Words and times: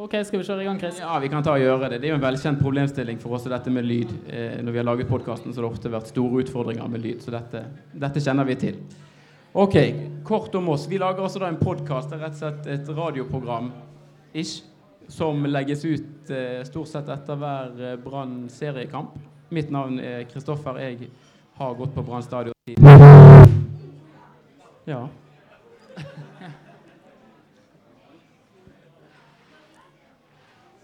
Ok, 0.00 0.14
Skal 0.24 0.40
vi 0.40 0.46
kjøre 0.48 0.62
i 0.62 0.64
gang, 0.64 0.78
Chris? 0.80 0.96
Ja, 1.02 1.18
vi 1.20 1.28
kan 1.28 1.42
ta 1.44 1.52
og 1.52 1.60
gjøre 1.60 1.90
det. 1.92 1.98
Det 2.00 2.08
er 2.08 2.14
jo 2.14 2.16
en 2.16 2.22
velkjent 2.22 2.60
problemstilling 2.62 3.18
for 3.20 3.36
oss 3.36 3.44
dette 3.52 3.68
med 3.68 3.84
lyd. 3.84 4.14
Eh, 4.32 4.54
når 4.64 4.72
vi 4.72 4.78
har 4.80 4.86
laget 4.88 5.10
podkasten, 5.10 5.52
så 5.52 5.60
har 5.60 5.66
det 5.66 5.76
ofte 5.76 5.92
vært 5.92 6.08
store 6.08 6.40
utfordringer 6.40 6.88
med 6.88 7.02
lyd. 7.04 7.18
Så 7.20 7.34
dette, 7.34 7.60
dette 7.92 8.22
kjenner 8.24 8.48
vi 8.48 8.56
til. 8.62 8.78
Ok, 9.52 9.76
kort 10.24 10.56
om 10.56 10.70
oss. 10.72 10.86
Vi 10.88 10.96
lager 11.02 11.20
altså 11.26 11.42
da 11.42 11.50
en 11.52 11.60
podkast. 11.60 12.14
Rett 12.16 12.32
og 12.32 12.40
slett 12.40 12.70
et 12.72 12.88
radioprogram 12.96 13.68
ish, 14.32 14.62
som 15.12 15.44
legges 15.44 15.84
ut 15.84 16.32
eh, 16.32 16.62
stort 16.64 16.88
sett 16.88 17.12
etter 17.12 17.36
hver 17.36 17.84
eh, 17.90 17.98
Brann 18.00 18.46
seriekamp. 18.48 19.20
Mitt 19.52 19.68
navn 19.68 20.00
er 20.00 20.24
Kristoffer. 20.32 20.80
Jeg 20.80 21.10
har 21.60 21.76
gått 21.76 21.92
på 21.92 22.06
Brann 22.08 22.24
stadion 22.24 22.56
Ja. 24.88 25.04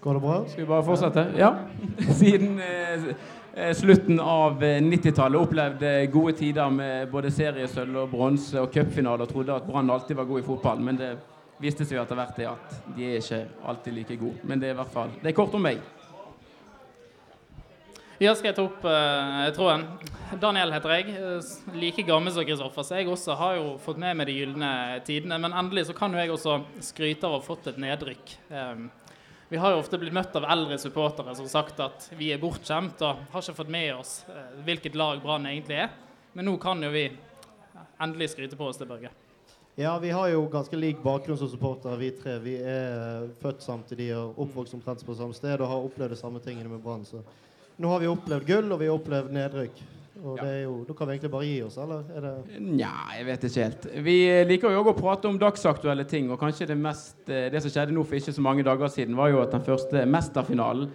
Går 0.07 0.15
det 0.15 0.21
bra? 0.21 0.45
Skal 0.49 0.61
vi 0.61 0.67
bare 0.67 0.85
fortsette? 0.87 1.23
Ja. 1.35 1.55
Siden 2.15 2.61
eh, 2.63 3.07
eh 3.55 3.73
slutten 3.75 4.21
av 4.21 4.63
90-tallet 4.63 5.35
eh, 5.35 5.43
opplevde 5.43 5.95
gode 6.15 6.33
tider 6.39 6.71
med 6.71 7.09
både 7.11 7.33
seriesølv 7.35 7.97
og 8.05 8.13
bronse 8.13 8.61
og 8.61 8.69
cupfinale 8.71 9.25
og 9.27 9.33
trodde 9.33 9.57
at 9.57 9.65
Brann 9.67 9.91
alltid 9.91 10.15
var 10.17 10.29
god 10.29 10.45
i 10.45 10.45
fotball. 10.47 10.79
Men 10.79 11.01
det 11.01 11.09
viste 11.59 11.83
seg 11.83 11.99
etter 11.99 12.21
hvert 12.21 12.39
at 12.39 12.77
de 12.95 13.09
er 13.09 13.19
ikke 13.19 13.41
alltid 13.67 13.97
like 13.97 14.17
gode. 14.21 14.47
Men 14.47 14.63
det 14.63 14.69
er 14.69 14.77
i 14.77 14.79
hvert 14.79 14.93
fall 14.95 15.11
Det 15.25 15.33
er 15.33 15.35
kort 15.41 15.57
om 15.59 15.67
meg. 15.67 15.81
Ja, 18.21 18.35
skal 18.35 18.53
jeg 18.53 18.57
ta 18.61 18.67
opp 18.69 18.87
eh, 18.87 19.49
tråden? 19.57 19.89
Daniel 20.39 20.75
heter 20.77 20.95
jeg. 20.95 21.17
Like 21.75 22.05
gammel 22.07 22.37
som 22.37 22.47
Kristoffer. 22.47 22.87
Så 22.87 23.01
jeg 23.01 23.11
også 23.11 23.35
har 23.43 23.59
jo 23.59 23.75
fått 23.83 23.99
med 23.99 24.15
meg 24.21 24.31
de 24.31 24.39
gylne 24.39 24.71
tidene. 25.09 25.41
Men 25.43 25.59
endelig 25.65 25.89
så 25.91 25.99
kan 25.99 26.15
jo 26.15 26.23
jeg 26.23 26.31
også 26.31 26.61
skryte 26.93 27.27
av 27.27 27.35
å 27.35 27.41
ha 27.41 27.45
fått 27.49 27.67
et 27.73 27.83
nedrykk. 27.83 28.37
Um, 28.55 28.87
vi 29.49 29.57
har 29.57 29.73
jo 29.73 29.79
ofte 29.79 29.99
blitt 29.99 30.15
møtt 30.15 30.35
av 30.39 30.47
eldre 30.51 30.79
supportere 30.79 31.35
som 31.35 31.47
har 31.47 31.53
sagt 31.53 31.83
at 31.85 32.09
vi 32.19 32.33
er 32.35 32.41
bortskjemt 32.43 33.03
og 33.07 33.21
har 33.31 33.45
ikke 33.45 33.61
fått 33.61 33.71
med 33.71 33.93
oss 33.95 34.17
uh, 34.27 34.57
hvilket 34.67 34.99
lag 34.99 35.23
Brann 35.23 35.47
egentlig 35.47 35.79
er. 35.85 35.93
Men 36.35 36.49
nå 36.51 36.57
kan 36.63 36.83
jo 36.83 36.91
vi 36.91 37.05
endelig 38.03 38.33
skryte 38.33 38.59
på 38.59 38.67
oss 38.67 38.81
det, 38.81 38.89
Børge. 38.91 39.13
Ja, 39.77 39.99
vi 40.01 40.11
har 40.11 40.29
jo 40.33 40.47
ganske 40.49 40.77
lik 40.77 41.03
bakgrunn 41.05 41.39
som 41.39 41.51
supportere, 41.53 41.99
vi 42.01 42.11
tre. 42.17 42.39
Vi 42.41 42.57
er 42.59 43.29
født 43.43 43.63
samtidig 43.63 44.09
og 44.17 44.39
oppvokst 44.47 44.75
omtrent 44.75 45.05
på 45.05 45.15
samme 45.15 45.37
sted 45.37 45.61
og 45.61 45.69
har 45.69 45.85
opplevd 45.85 46.17
de 46.17 46.19
samme 46.19 46.41
tingene 46.43 46.73
med 46.73 46.83
Brann. 46.83 47.05
Nå 47.77 47.93
har 47.93 48.01
vi 48.01 48.09
opplevd 48.09 48.49
gull, 48.49 48.73
og 48.73 48.81
vi 48.81 48.89
har 48.89 48.97
opplevd 48.97 49.35
nedrykk. 49.37 49.83
Og 50.25 50.39
ja. 50.39 50.45
det 50.45 50.53
jo, 50.63 50.77
Da 50.89 50.95
kan 50.97 51.09
vi 51.09 51.17
egentlig 51.17 51.31
bare 51.33 51.49
gi 51.49 51.57
oss, 51.67 51.77
eller? 51.81 52.05
Er 52.17 52.25
det 52.25 52.61
Nja, 52.63 52.93
jeg 53.19 53.27
vet 53.29 53.45
ikke 53.49 53.67
helt. 53.67 53.89
Vi 54.07 54.17
liker 54.49 54.73
jo 54.73 54.85
å 54.87 54.95
prate 54.97 55.29
om 55.29 55.41
dagsaktuelle 55.41 56.07
ting. 56.09 56.31
Og 56.33 56.41
kanskje 56.41 56.71
det, 56.71 56.79
mest, 56.81 57.19
eh, 57.29 57.51
det 57.53 57.61
som 57.63 57.73
skjedde 57.73 57.95
nå 57.97 58.05
for 58.07 58.19
ikke 58.19 58.35
så 58.37 58.45
mange 58.45 58.65
dager 58.67 58.93
siden, 58.93 59.17
var 59.19 59.33
jo 59.33 59.43
at 59.43 59.53
den 59.53 59.67
første 59.67 60.07
mesterfinalen 60.09 60.89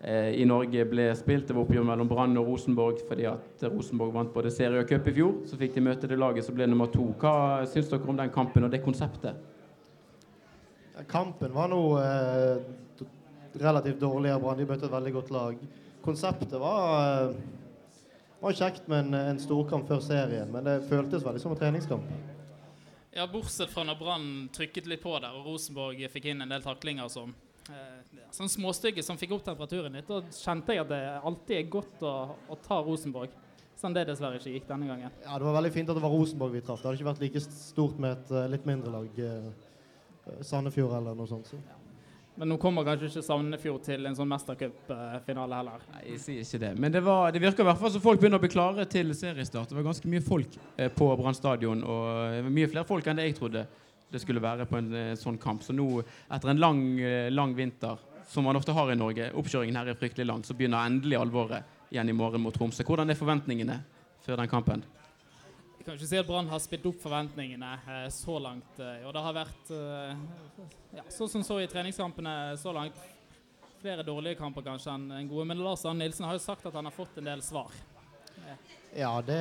eh, 0.00 0.30
i 0.38 0.46
Norge 0.46 0.86
ble 0.90 1.08
spilt. 1.18 1.48
Det 1.48 1.56
var 1.56 1.64
oppgjør 1.64 1.88
mellom 1.90 2.10
Brann 2.10 2.38
og 2.38 2.52
Rosenborg 2.52 3.02
fordi 3.08 3.26
at 3.30 3.66
Rosenborg 3.66 4.14
vant 4.14 4.32
både 4.34 4.54
serie 4.54 4.84
og 4.84 4.90
cup 4.90 5.10
i 5.10 5.16
fjor. 5.18 5.34
Så 5.50 5.58
fikk 5.58 5.74
de 5.74 5.86
møte 5.88 6.10
det 6.10 6.20
laget 6.20 6.46
som 6.46 6.58
ble 6.58 6.70
nummer 6.70 6.92
to. 6.94 7.10
Hva 7.18 7.66
syns 7.66 7.90
dere 7.90 8.06
om 8.06 8.20
den 8.20 8.34
kampen 8.34 8.68
og 8.68 8.74
det 8.74 8.84
konseptet? 8.86 9.42
Kampen 11.10 11.52
var 11.54 11.68
nå 11.70 11.82
eh, 12.02 13.10
relativt 13.58 14.00
dårlig 14.02 14.34
av 14.34 14.42
Brann. 14.46 14.62
De 14.62 14.70
møtte 14.70 14.86
et 14.86 14.94
veldig 14.94 15.14
godt 15.18 15.34
lag 15.34 15.68
konseptet 16.08 16.60
var, 16.60 17.28
eh, 17.28 17.34
var 18.40 18.52
kjekt 18.52 18.88
med 18.88 19.06
en, 19.06 19.14
en 19.32 19.40
storkamp 19.42 19.88
før 19.88 20.02
serien, 20.04 20.50
men 20.52 20.66
det 20.66 20.80
føltes 20.88 21.24
veldig 21.26 21.42
som 21.42 21.54
en 21.54 21.60
treningskamp. 21.60 22.10
Ja, 23.16 23.26
Bortsett 23.26 23.72
fra 23.72 23.82
når 23.82 23.98
Brann 23.98 24.26
trykket 24.54 24.86
litt 24.86 25.02
på 25.02 25.16
der, 25.18 25.34
og 25.34 25.48
Rosenborg 25.48 26.04
fikk 26.12 26.30
inn 26.30 26.44
en 26.44 26.52
del 26.52 26.62
taklinger 26.62 27.08
som 27.10 27.32
eh, 27.72 28.18
sånn 28.34 28.50
småstygge 28.52 29.02
som 29.02 29.18
fikk 29.18 29.34
opp 29.34 29.46
temperaturen 29.48 29.96
litt. 29.98 30.06
Da 30.06 30.20
kjente 30.36 30.76
jeg 30.76 30.84
at 30.84 30.92
det 30.92 31.00
alltid 31.16 31.56
er 31.56 31.72
godt 31.72 32.04
å, 32.06 32.14
å 32.46 32.58
ta 32.62 32.78
Rosenborg. 32.86 33.34
Sånn 33.78 33.94
det 33.94 34.08
dessverre 34.08 34.40
ikke 34.40 34.52
gikk 34.56 34.68
denne 34.70 34.88
gangen. 34.90 35.18
Ja, 35.22 35.38
Det 35.38 35.46
var 35.46 35.56
veldig 35.60 35.74
fint 35.74 35.90
at 35.90 35.98
det 35.98 36.02
var 36.02 36.14
Rosenborg 36.14 36.54
vi 36.54 36.62
traff. 36.66 36.82
Det 36.82 36.90
hadde 36.90 36.98
ikke 36.98 37.10
vært 37.12 37.24
like 37.26 37.42
stort 37.46 38.00
med 38.02 38.16
et 38.16 38.32
uh, 38.34 38.44
litt 38.50 38.66
mindre 38.66 38.90
lag. 38.90 39.20
Eh, 39.22 40.40
Sandefjord 40.44 40.96
eller 40.98 41.18
noe 41.18 41.30
sånt. 41.30 41.50
Så. 41.50 41.60
Ja. 41.62 41.77
Men 42.38 42.52
nå 42.52 42.56
kommer 42.62 42.84
kanskje 42.86 43.08
ikke 43.08 43.22
Sandefjord 43.26 43.80
til 43.82 44.06
en 44.06 44.14
sånn 44.14 44.28
mestercupfinale 44.30 45.56
heller. 45.58 45.86
Nei, 45.90 46.02
jeg 46.12 46.20
sier 46.22 46.44
ikke 46.44 46.60
det. 46.62 46.70
Men 46.78 46.92
det, 46.94 47.00
var, 47.02 47.32
det 47.34 47.40
virker 47.42 47.64
i 47.64 47.66
hvert 47.66 47.80
fall 47.80 47.90
som 47.90 48.04
folk 48.04 48.20
begynner 48.22 48.38
å 48.38 48.44
bli 48.44 48.50
klare 48.52 48.84
til 48.90 49.10
seriestart. 49.16 49.72
Det 49.72 49.78
var 49.78 49.88
ganske 49.88 50.10
mye 50.12 50.22
folk 50.22 50.54
eh, 50.76 50.86
på 50.94 51.08
Brann 51.18 51.34
stadion, 51.34 51.82
og 51.82 52.36
eh, 52.36 52.46
mye 52.46 52.70
flere 52.70 52.86
folk 52.86 53.10
enn 53.10 53.18
det 53.18 53.26
jeg 53.26 53.38
trodde 53.40 53.64
det 54.08 54.20
skulle 54.22 54.40
være 54.44 54.68
på 54.70 54.78
en 54.78 54.92
eh, 54.94 55.10
sånn 55.18 55.40
kamp. 55.42 55.66
Så 55.66 55.74
nå, 55.74 55.88
etter 56.30 56.52
en 56.52 56.62
lang, 56.62 56.84
lang 57.34 57.56
vinter, 57.58 57.98
som 58.30 58.46
man 58.46 58.60
ofte 58.60 58.76
har 58.76 58.92
i 58.94 58.98
Norge, 59.00 59.32
oppkjøringen 59.40 59.80
her 59.80 59.90
er 59.90 59.98
fryktelig 59.98 60.28
lang, 60.30 60.46
så 60.46 60.54
begynner 60.54 60.86
endelig 60.86 61.18
alvoret 61.18 61.90
igjen 61.90 62.12
i 62.12 62.16
morgen 62.16 62.44
mot 62.44 62.54
Tromsø. 62.54 62.86
Hvordan 62.86 63.10
er 63.10 63.18
forventningene 63.18 63.80
før 64.22 64.38
den 64.38 64.52
kampen? 64.52 64.86
Kan 65.88 65.96
ikke 65.96 66.08
si 66.10 66.18
at 66.20 66.26
Brann 66.28 66.50
har 66.50 66.60
spilt 66.60 66.86
opp 66.90 66.98
forventningene 67.00 67.68
eh, 67.80 68.08
så 68.12 68.34
langt. 68.44 68.76
Eh, 68.76 69.06
og 69.08 69.14
det 69.16 69.22
har 69.24 69.36
vært 69.38 69.70
eh, 69.72 70.18
ja, 70.98 71.04
sånn 71.14 71.30
som 71.32 71.44
så 71.46 71.56
i 71.62 71.68
treningskampene 71.70 72.34
så 72.60 72.74
langt. 72.76 72.98
Flere 73.80 74.04
dårlige 74.04 74.36
kamper 74.36 74.66
kanskje 74.66 74.92
enn 74.92 75.06
en 75.16 75.30
gode. 75.30 75.46
Men 75.48 75.62
Lars 75.64 75.86
Arne 75.88 76.04
Nilsen 76.04 76.26
har 76.28 76.36
jo 76.36 76.42
sagt 76.44 76.66
at 76.68 76.76
han 76.76 76.84
har 76.84 76.92
fått 76.92 77.16
en 77.16 77.30
del 77.30 77.44
svar. 77.46 77.72
Ja, 78.96 79.14
det 79.24 79.38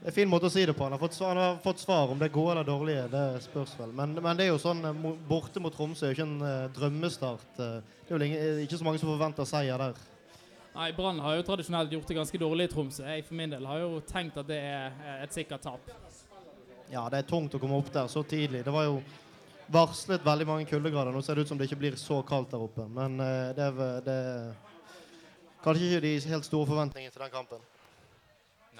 Det 0.00 0.06
er 0.06 0.12
en 0.12 0.16
fin 0.16 0.30
måte 0.30 0.46
å 0.46 0.52
si 0.52 0.62
det 0.64 0.76
på. 0.78 0.86
Han 0.86 0.94
har 0.94 1.02
fått 1.02 1.18
svar, 1.18 1.36
har 1.36 1.58
fått 1.64 1.82
svar 1.82 2.14
om 2.14 2.20
det 2.20 2.30
er 2.30 2.36
gode 2.36 2.54
eller 2.54 2.70
dårlige. 2.70 3.08
Det 3.10 3.42
spørs 3.48 3.74
vel. 3.80 3.90
Men, 3.92 4.14
men, 4.14 4.38
det 4.38 4.46
er 4.46 4.54
jo 4.54 4.62
sånn 4.62 4.86
borte 5.28 5.60
mot 5.60 5.74
Tromsø 5.74 6.06
er 6.06 6.14
jo 6.14 6.20
ikke 6.20 6.28
en 6.28 6.70
drømmestart. 6.78 7.50
det 7.58 8.14
er 8.14 8.30
jo 8.30 8.62
ikke 8.62 8.78
så 8.78 8.86
mange 8.86 9.02
som 9.02 9.10
forventer 9.10 9.48
seier 9.48 9.82
der. 9.88 9.98
Nei, 10.74 10.92
Brann 10.94 11.18
har 11.18 11.34
jo 11.34 11.42
tradisjonelt 11.42 11.92
gjort 11.92 12.06
det 12.06 12.14
ganske 12.14 12.38
dårlig 12.38 12.68
i 12.68 12.70
Tromsø. 12.70 13.02
Jeg 13.02 13.24
for 13.26 13.38
min 13.38 13.50
del 13.50 13.64
har 13.66 13.80
jo 13.82 13.98
tenkt 14.06 14.38
at 14.38 14.46
det 14.46 14.58
er 14.62 14.94
et 15.24 15.34
sikkert 15.34 15.64
tap. 15.66 15.90
Ja, 16.90 17.08
det 17.10 17.22
er 17.22 17.26
tungt 17.26 17.54
å 17.54 17.60
komme 17.62 17.78
opp 17.78 17.90
der 17.94 18.06
så 18.10 18.22
tidlig. 18.26 18.62
Det 18.66 18.74
var 18.74 18.86
jo 18.86 19.00
varslet 19.70 20.22
veldig 20.26 20.46
mange 20.46 20.68
kuldegrader. 20.70 21.14
Nå 21.14 21.22
ser 21.26 21.38
det 21.38 21.46
ut 21.46 21.50
som 21.50 21.58
det 21.58 21.66
ikke 21.66 21.80
blir 21.82 21.98
så 21.98 22.20
kaldt 22.26 22.54
der 22.54 22.62
oppe. 22.62 22.86
Men 22.90 23.18
uh, 23.22 23.50
det, 23.54 23.66
er, 23.66 24.00
det 24.06 24.16
kanskje 25.64 25.90
ikke 25.90 26.04
de 26.06 26.14
helt 26.30 26.46
store 26.46 26.70
forventningene 26.70 27.14
til 27.14 27.26
den 27.26 27.34
kampen. 27.34 27.66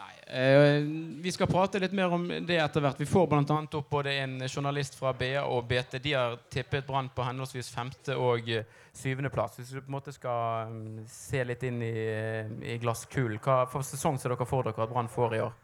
Nei. 0.01 0.41
Eh, 0.41 0.83
vi 1.23 1.33
skal 1.33 1.47
prate 1.47 1.79
litt 1.79 1.93
mer 1.93 2.13
om 2.15 2.27
det 2.47 2.57
etter 2.57 2.81
hvert. 2.85 3.01
Vi 3.01 3.09
får 3.09 3.27
bl.a. 3.29 3.57
opp 3.79 3.89
både 3.91 4.15
en 4.23 4.37
journalist 4.49 4.97
fra 4.97 5.13
BA 5.13 5.43
og 5.45 5.67
BT. 5.69 5.99
De 6.01 6.15
har 6.17 6.39
tippet 6.53 6.87
Brann 6.87 7.11
på 7.15 7.25
henholdsvis 7.27 7.69
femte- 7.75 8.17
og 8.17 8.49
eh, 8.49 8.69
syvendeplass. 8.97 9.59
Hvis 9.59 9.75
du 9.75 9.81
på 9.81 9.91
en 9.91 9.97
måte 9.99 10.15
skal 10.15 10.71
um, 10.71 11.03
se 11.11 11.43
litt 11.45 11.67
inn 11.69 11.83
i, 11.85 11.93
eh, 11.93 12.55
i 12.73 12.79
glasskulen, 12.81 13.41
hva 13.45 13.65
for 13.71 13.87
sesong 13.87 14.21
ser 14.21 14.33
dere 14.33 14.49
for 14.49 14.71
dere 14.71 14.87
at 14.87 14.95
Brann 14.95 15.11
får 15.11 15.37
i 15.37 15.43
år? 15.45 15.59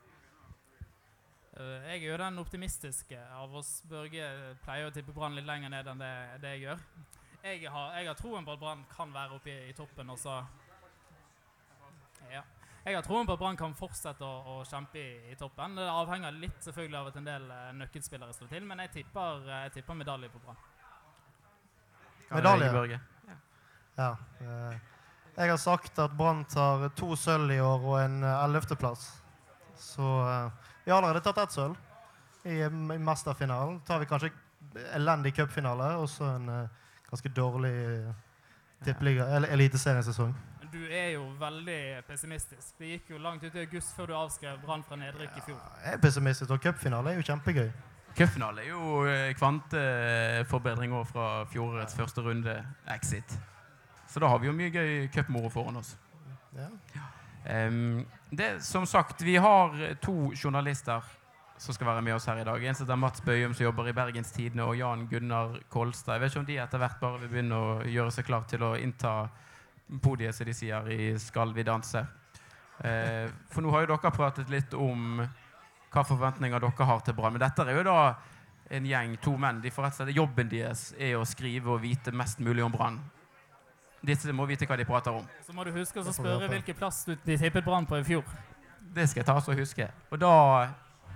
Uh, 1.57 1.79
jeg 1.89 2.03
er 2.03 2.09
jo 2.11 2.21
den 2.21 2.43
optimistiske 2.43 3.23
av 3.39 3.57
oss. 3.57 3.79
Børge 3.89 4.29
pleier 4.67 4.91
å 4.91 4.95
tippe 4.95 5.17
Brann 5.17 5.39
litt 5.39 5.49
lenger 5.49 5.73
ned 5.73 5.89
enn 5.95 6.05
det, 6.05 6.15
det 6.43 6.57
jeg 6.57 6.67
gjør. 6.67 6.87
Jeg 7.47 7.71
har, 7.71 7.91
jeg 8.01 8.11
har 8.11 8.19
troen 8.19 8.45
på 8.45 8.57
at 8.57 8.61
Brann 8.61 8.87
kan 8.91 9.15
være 9.15 9.39
oppe 9.39 9.55
i, 9.55 9.61
i 9.71 9.77
toppen. 9.79 10.11
og 10.11 10.19
så. 10.21 10.41
Jeg 12.87 12.95
har 12.95 13.03
troen 13.03 13.27
på 13.27 13.35
at 13.35 13.41
Brann 13.41 13.57
kan 13.59 13.73
fortsette 13.75 14.23
å, 14.23 14.61
å 14.61 14.65
kjempe 14.67 15.01
i, 15.01 15.33
i, 15.33 15.37
toppen. 15.39 15.73
Det 15.75 15.87
avhenger 15.91 16.37
litt 16.39 16.61
selvfølgelig 16.63 16.99
av 17.01 17.09
at 17.11 17.17
en 17.19 17.25
del 17.27 17.49
uh, 17.51 17.73
nøkkelspillere 17.81 18.35
står 18.37 18.53
til, 18.53 18.63
men 18.69 18.79
jeg 18.85 18.93
tipper, 19.01 19.41
uh, 19.43 19.55
jeg 19.65 19.73
tipper 19.81 19.99
medalje 19.99 20.31
på 20.31 20.43
Brann. 20.45 20.61
Medalje? 22.31 23.01
Ja. 23.27 23.39
ja. 23.99 24.13
Uh, 24.39 24.77
jeg 25.35 25.51
har 25.51 25.59
sagt 25.59 25.99
at 25.99 26.15
Brann 26.15 26.45
tar 26.47 26.87
to 26.95 27.19
sølv 27.19 27.51
i 27.57 27.59
år 27.59 27.91
og 27.91 27.99
en 28.05 28.23
ellevteplass. 28.23 29.09
Så 29.77 30.07
vi 30.87 30.93
har 30.93 31.03
allerede 31.03 31.27
tatt 31.27 31.43
ett 31.43 31.59
sølv 31.59 31.75
i, 32.47 32.63
i 32.63 33.01
mesterfinalen. 33.03 33.83
tar 33.85 33.99
vi 34.01 34.09
kanskje 34.09 34.31
elendig 34.95 35.35
cupfinale 35.37 35.91
og 35.99 36.07
så 36.09 36.31
en 36.39 36.47
ganske 37.11 37.35
dårlig 37.35 37.75
eliteseriesesong. 38.87 40.33
Du 40.77 40.83
er 40.93 41.15
jo 41.15 41.23
veldig 41.41 41.81
pessimistisk. 42.05 42.75
Det 42.77 42.89
gikk 42.91 43.13
jo 43.15 43.19
langt 43.23 43.45
ut 43.45 43.55
i 43.55 43.63
august 43.63 43.95
før 43.97 44.11
du 44.11 44.15
avskrev 44.19 44.59
Brann 44.61 44.83
fra 44.85 44.99
nedrykk 45.01 45.39
i 45.39 45.45
fjor. 45.47 45.57
Ja, 45.57 45.77
jeg 45.87 45.97
er 45.97 46.03
pessimistisk, 46.03 46.51
og 46.53 46.61
cupfinale 46.61 47.15
er 47.15 47.21
jo 47.21 47.25
kjempegøy. 47.25 47.71
Cupfinale 48.19 48.65
er 48.65 48.69
jo 48.75 48.99
eh, 49.09 49.31
kvanteforbedring 49.39 50.93
òg 50.99 51.07
fra 51.09 51.29
fjorårets 51.53 51.97
første 51.97 52.25
runde 52.27 52.59
exit. 52.93 53.39
Så 54.11 54.21
da 54.21 54.29
har 54.29 54.43
vi 54.43 54.51
jo 54.51 54.57
mye 54.57 54.73
gøy 54.75 55.09
cupmoro 55.15 55.49
foran 55.55 55.81
oss. 55.81 55.95
Ja. 56.57 56.69
Um, 57.47 58.05
det, 58.29 58.59
som 58.67 58.85
sagt, 58.87 59.25
vi 59.25 59.39
har 59.41 59.73
to 60.05 60.35
journalister 60.37 61.05
som 61.57 61.75
skal 61.75 61.89
være 61.89 62.05
med 62.05 62.19
oss 62.19 62.29
her 62.29 62.43
i 62.43 62.45
dag. 62.45 62.65
En 62.65 62.75
som 62.75 62.85
heter 62.85 63.01
Mats 63.01 63.25
Bøyum, 63.25 63.55
som 63.57 63.65
jobber 63.65 63.89
i 63.89 63.97
Bergens 63.97 64.33
Tidende, 64.37 64.69
og 64.69 64.77
Jan 64.77 65.09
Gunnar 65.09 65.57
Kolstad. 65.73 66.19
Jeg 66.19 66.27
vet 66.27 66.35
ikke 66.35 66.45
om 66.45 66.49
de 66.53 66.61
etter 66.61 66.85
hvert 66.85 67.01
bare 67.01 67.21
vil 67.23 67.33
begynne 67.33 67.61
å 67.61 67.69
gjøre 67.89 68.13
seg 68.13 68.29
klar 68.29 68.45
til 68.51 68.65
å 68.67 68.75
innta 68.77 69.15
podiet, 70.03 70.35
som 70.35 70.47
de 70.47 70.55
sier 70.55 70.89
i 70.91 71.19
Skal 71.19 71.53
vi 71.55 71.65
danse. 71.67 72.07
Eh, 72.79 73.27
for 73.51 73.65
nå 73.65 73.73
har 73.73 73.85
jo 73.85 73.95
dere 73.95 74.13
pratet 74.13 74.51
litt 74.53 74.75
om 74.75 75.21
hva 75.93 76.05
forventninger 76.05 76.61
dere 76.61 76.89
har 76.91 77.05
til 77.05 77.17
Brann. 77.17 77.37
Men 77.37 77.45
dette 77.47 77.65
er 77.65 77.79
jo 77.79 77.85
da 77.87 77.99
en 78.77 78.87
gjeng, 78.87 79.17
to 79.23 79.37
menn. 79.39 79.61
De 79.63 79.71
får 79.71 79.87
rett 79.87 79.95
og 79.95 80.03
slett 80.03 80.17
Jobben 80.17 80.51
deres 80.51 80.89
er 80.99 81.15
å 81.17 81.25
skrive 81.29 81.77
og 81.77 81.85
vite 81.85 82.13
mest 82.13 82.43
mulig 82.43 82.65
om 82.65 82.75
Brann. 82.75 82.99
Disse 84.07 84.33
må 84.37 84.47
vite 84.47 84.67
hva 84.69 84.77
de 84.79 84.87
prater 84.87 85.15
om. 85.15 85.25
Så 85.47 85.55
må 85.57 85.65
du 85.65 85.73
huske 85.75 86.03
å 86.03 86.13
spørre 86.15 86.51
hvilken 86.51 86.77
plass 86.79 87.05
du, 87.09 87.15
tippet 87.25 87.65
Brann 87.65 87.87
på 87.89 87.99
i 87.99 88.05
fjor. 88.07 88.27
Det 88.97 89.09
skal 89.11 89.23
jeg 89.23 89.29
ta 89.29 89.39
og 89.39 89.59
huske. 89.59 89.89
Og 90.11 90.21
da 90.21 90.35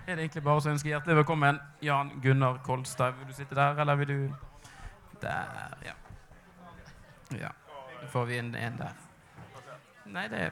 er 0.07 0.17
det 0.17 0.25
egentlig 0.25 0.43
bare 0.47 0.63
å 0.63 0.71
ønske 0.73 0.91
hjertelig 0.91 1.21
velkommen 1.21 1.61
Jan 1.85 2.11
Gunnar 2.23 2.63
Kolstad. 2.67 3.15
Vil 3.21 3.31
du 3.31 3.37
sitte 3.37 3.59
der, 3.59 3.79
eller 3.79 4.01
vil 4.01 4.15
du 4.15 4.21
Der, 5.21 5.77
ja. 5.85 5.93
Ja. 7.37 7.51
Får 8.09 8.25
vi 8.27 8.39
en, 8.39 8.55
en 8.55 8.77
der. 8.81 8.93
Nei, 10.11 10.29
det 10.29 10.51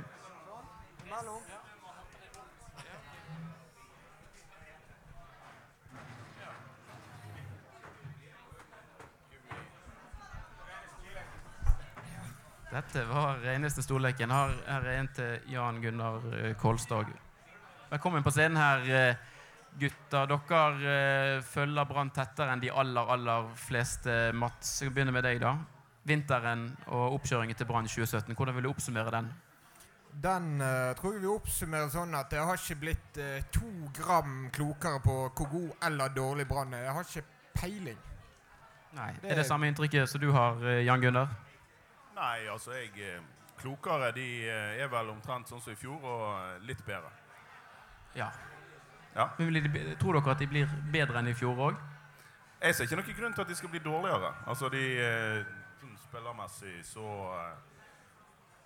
Dette 12.68 13.04
var 13.08 13.38
reneste 13.40 13.82
storleken. 13.82 14.30
Her, 14.30 14.52
her 14.66 14.84
er 14.84 14.98
en 15.00 15.08
til 15.16 15.48
Jan 15.54 15.80
Gunnar 15.80 16.20
eh, 16.36 16.52
Kolstad. 16.60 17.08
Velkommen 17.88 18.22
på 18.22 18.30
scenen 18.30 18.60
her, 18.60 18.84
eh, 18.92 19.16
gutter. 19.80 20.28
Dere 20.28 20.92
eh, 20.92 21.40
følger 21.48 21.88
Brann 21.88 22.12
tettere 22.12 22.52
enn 22.52 22.62
de 22.62 22.68
aller, 22.68 23.08
aller 23.16 23.48
fleste. 23.56 24.18
Mats, 24.36 24.76
jeg 24.84 24.92
begynner 24.92 25.16
med 25.16 25.24
deg, 25.24 25.40
da. 25.40 25.56
Vinteren 26.08 26.64
og 26.86 27.18
oppkjøringen 27.18 27.56
til 27.56 27.68
Brann 27.68 27.86
2017. 27.88 28.34
Hvordan 28.34 28.56
vil 28.56 28.68
du 28.68 28.72
oppsummere 28.72 29.14
den? 29.14 29.30
Den 30.18 30.46
uh, 30.60 30.94
tror 30.98 31.14
jeg 31.14 31.22
vi 31.22 31.30
oppsummerer 31.30 31.90
sånn 31.92 32.16
at 32.18 32.32
jeg 32.32 32.42
har 32.48 32.58
ikke 32.58 32.78
blitt 32.80 33.18
uh, 33.20 33.34
to 33.54 33.68
gram 33.94 34.48
klokere 34.52 35.02
på 35.04 35.18
hvor 35.28 35.50
god 35.52 35.90
eller 35.90 36.14
dårlig 36.16 36.48
Brann 36.48 36.74
er. 36.74 36.88
Jeg 36.88 36.96
har 36.96 37.10
ikke 37.12 37.26
peiling. 37.60 38.00
Nei, 38.96 39.12
det 39.22 39.30
Er 39.30 39.42
det 39.42 39.46
samme 39.46 39.68
inntrykket 39.68 40.08
som 40.08 40.20
du 40.20 40.32
har, 40.32 40.64
Jan 40.80 41.00
Gunnar? 41.00 41.28
Nei, 42.18 42.48
altså 42.50 42.72
jeg 42.72 42.90
eh, 42.96 43.20
Klokere 43.58 44.12
de 44.14 44.26
eh, 44.46 44.82
er 44.82 44.90
vel 44.90 45.10
omtrent 45.10 45.50
sånn 45.50 45.60
som 45.62 45.74
i 45.74 45.78
fjor, 45.78 45.98
og 45.98 46.26
eh, 46.38 46.66
litt 46.68 46.80
bedre. 46.86 47.10
Ja. 48.14 48.28
ja. 49.16 49.26
Men 49.38 49.56
de, 49.58 49.82
Tror 49.98 50.14
dere 50.14 50.34
at 50.34 50.42
de 50.42 50.46
blir 50.50 50.70
bedre 50.92 51.18
enn 51.18 51.30
i 51.32 51.34
fjor 51.34 51.58
òg? 51.68 51.80
Jeg 52.62 52.74
ser 52.74 52.86
ikke 52.86 53.00
noen 53.00 53.18
grunn 53.18 53.34
til 53.34 53.44
at 53.44 53.50
de 53.50 53.56
skal 53.58 53.72
bli 53.72 53.82
dårligere. 53.82 54.30
Altså 54.50 54.70
de 54.70 54.84
Spillermessig 56.08 56.80
så 56.86 57.04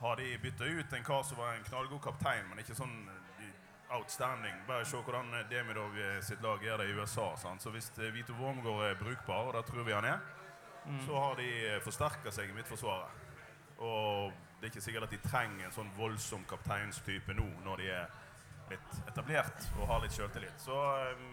har 0.02 0.16
de 0.16 0.38
bytta 0.42 0.64
ut 0.64 0.92
en 0.92 1.04
kar 1.04 1.22
som 1.22 1.38
var 1.38 1.54
en 1.54 1.64
knallgod 1.64 2.02
kaptein, 2.02 2.46
men 2.50 2.62
ikke 2.62 2.76
sånn 2.78 2.94
outstanding. 3.92 4.54
Bare 4.66 4.86
se 4.88 4.98
hvordan 4.98 5.34
Demidov 5.50 5.98
sitt 6.24 6.42
lag 6.42 6.62
gjør 6.64 6.82
det 6.82 6.88
i 6.90 6.94
USA. 6.96 7.26
Sant? 7.36 7.62
Så 7.62 7.70
hvis 7.74 7.90
Vito 8.14 8.34
Wormgård 8.38 8.86
er 8.86 8.98
brukbar, 8.98 9.50
og 9.50 9.54
det 9.58 9.66
tror 9.68 9.86
vi 9.86 9.94
han 9.94 10.08
er, 10.08 10.22
mm. 10.86 11.02
så 11.06 11.18
har 11.18 11.36
de 11.38 11.50
forsterka 11.84 12.32
seg 12.34 12.50
i 12.50 12.56
midtforsvaret. 12.56 13.28
Og 13.82 14.32
det 14.58 14.68
er 14.68 14.72
ikke 14.72 14.84
sikkert 14.84 15.08
at 15.08 15.14
de 15.14 15.22
trenger 15.28 15.66
en 15.66 15.74
sånn 15.74 15.94
voldsom 15.96 16.44
kapteinstype 16.50 17.34
nå 17.34 17.48
når 17.64 17.82
de 17.82 17.88
er 17.90 18.12
litt 18.70 19.08
etablert 19.10 19.64
og 19.76 19.88
har 19.90 20.04
litt 20.04 20.14
sjøltillit. 20.14 20.60
Så 20.62 20.76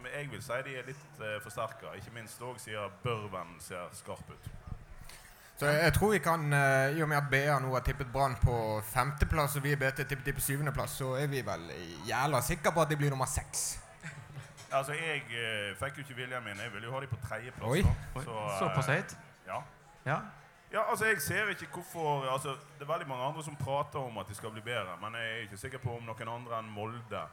jeg 0.09 0.31
vil 0.31 0.41
si 0.43 0.57
de 0.65 0.73
er 0.79 0.89
litt 0.89 1.21
uh, 1.21 1.35
forsterka. 1.43 1.93
Ikke 1.99 2.13
minst 2.15 2.41
òg 2.43 2.59
siden 2.61 2.97
Børven 3.03 3.55
ser 3.63 3.93
skarp 3.99 4.33
ut. 4.33 4.49
Så 5.59 5.67
jeg 5.67 5.93
tror 5.93 6.11
vi 6.11 6.17
kan, 6.23 6.53
uh, 6.53 6.97
I 6.97 7.01
og 7.03 7.09
med 7.11 7.17
at 7.17 7.27
BA 7.31 7.57
nå 7.59 7.73
har 7.73 7.83
tippet 7.83 8.07
Brann 8.13 8.37
på 8.39 8.79
femteplass, 8.93 9.57
og 9.59 9.63
vi 9.63 9.73
i 9.75 9.75
BT 9.75 10.05
tippet 10.07 10.35
på 10.35 10.41
syvendeplass, 10.41 10.91
så 11.01 11.17
er 11.19 11.27
vi 11.27 11.41
vel 11.43 11.65
jævla 12.07 12.39
sikre 12.41 12.71
på 12.71 12.81
at 12.81 12.89
de 12.89 12.95
blir 12.95 13.09
nummer 13.09 13.27
seks. 13.27 13.79
Altså, 14.71 14.93
Jeg 14.93 15.23
uh, 15.27 15.75
fikk 15.79 15.97
jo 15.97 16.05
ikke 16.05 16.15
viljen 16.15 16.43
min. 16.45 16.61
Jeg 16.63 16.71
ville 16.73 16.87
jo 16.87 16.93
ha 16.93 16.99
dem 17.01 17.09
på 17.09 17.19
tredjeplass. 17.27 18.23
Så, 18.23 18.35
Såpass 18.59 18.87
høyt? 18.87 19.17
Ja. 19.47 19.59
ja. 20.05 20.17
Ja, 20.71 20.89
altså 20.89 21.05
Jeg 21.05 21.21
ser 21.21 21.49
ikke 21.49 21.67
hvorfor 21.73 22.29
altså 22.29 22.49
Det 22.49 22.81
er 22.81 22.91
veldig 22.91 23.07
mange 23.07 23.23
andre 23.23 23.43
som 23.43 23.55
prater 23.55 23.99
om 23.99 24.17
at 24.17 24.25
de 24.29 24.35
skal 24.35 24.51
bli 24.51 24.61
bedre, 24.61 24.97
men 25.01 25.15
jeg 25.15 25.31
er 25.31 25.41
ikke 25.41 25.57
sikker 25.57 25.77
på 25.77 25.97
om 25.97 26.03
noen 26.05 26.29
andre 26.29 26.59
enn 26.59 26.69
Molde 26.69 27.23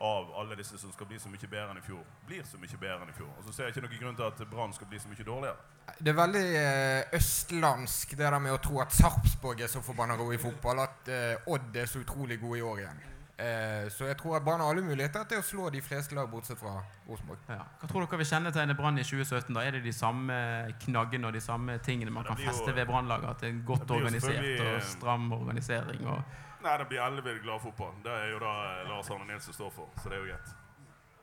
av 0.00 0.30
alle 0.40 0.56
disse 0.56 0.78
som 0.78 0.92
skal 0.92 1.06
bli 1.06 1.18
så 1.20 1.28
mye 1.28 1.48
bedre 1.50 1.74
enn 1.74 1.78
i 1.78 1.84
fjor, 1.84 2.04
blir 2.26 2.44
så 2.48 2.56
mye 2.56 2.78
bedre 2.80 3.02
enn 3.02 3.10
i 3.12 3.16
fjor. 3.16 3.28
Og 3.38 3.44
så 3.44 3.52
ser 3.52 3.68
jeg 3.68 3.74
ikke 3.74 3.82
noen 3.84 3.98
grunn 4.00 4.16
til 4.16 4.28
at 4.30 4.50
Brann 4.50 4.72
skal 4.72 4.88
bli 4.88 5.00
så 5.02 5.10
mye 5.10 5.26
dårligere. 5.26 5.56
Det 5.98 6.12
er 6.12 6.16
veldig 6.18 6.46
eh, 6.60 7.14
østlandsk 7.16 8.16
det 8.16 8.26
der 8.26 8.38
med 8.42 8.54
å 8.54 8.60
tro 8.62 8.80
at 8.82 8.94
Sarpsborg 8.94 9.62
er 9.64 9.70
så 9.72 9.82
forbanna 9.84 10.16
gode 10.20 10.36
i 10.38 10.42
fotball, 10.42 10.82
at 10.84 11.08
eh, 11.10 11.50
Odd 11.50 11.76
er 11.76 11.90
så 11.90 12.02
utrolig 12.04 12.40
gode 12.40 12.60
i 12.60 12.62
år 12.66 12.82
igjen. 12.84 13.00
Eh, 13.40 13.86
så 13.88 14.04
jeg 14.04 14.18
tror 14.20 14.36
at 14.36 14.44
Brann 14.44 14.60
har 14.60 14.74
alle 14.74 14.84
muligheter 14.84 15.24
til 15.30 15.40
å 15.40 15.44
slå 15.44 15.70
de 15.72 15.80
fleste 15.80 16.16
lag, 16.16 16.28
bortsett 16.28 16.60
fra 16.60 16.74
Rosenborg. 17.08 17.40
Ja. 17.48 17.62
Hva 17.80 17.88
tror 17.88 18.04
dere 18.04 18.20
vil 18.20 18.28
kjennetegne 18.28 18.76
Brann 18.76 19.00
i 19.00 19.06
2017? 19.06 19.54
da? 19.56 19.64
Er 19.64 19.78
det 19.78 19.82
de 19.86 19.94
samme 19.96 20.36
knaggene 20.84 21.30
og 21.30 21.36
de 21.38 21.40
samme 21.44 21.78
tingene 21.84 22.12
man 22.12 22.28
kan 22.28 22.36
feste 22.40 22.74
ved 22.76 22.88
Brannlaget? 22.90 23.30
At 23.32 23.44
det 23.44 23.52
er 23.54 23.64
godt 23.72 23.96
organisert 23.96 24.64
og 24.66 24.84
stram 24.84 25.32
organisering? 25.38 26.04
Og 26.04 26.38
Nei, 26.60 26.74
det 26.76 26.90
blir 26.90 27.00
ellevill 27.00 27.38
gladfotball. 27.40 27.94
Det 28.04 28.12
er 28.12 28.34
jo 28.34 28.40
det 28.42 28.56
Lars 28.90 29.08
Arne 29.14 29.24
Nilsen 29.30 29.56
står 29.56 29.70
for, 29.72 29.88
så 29.96 30.12
det 30.12 30.18
er 30.18 30.26
jo 30.26 30.32
greit. 30.34 30.50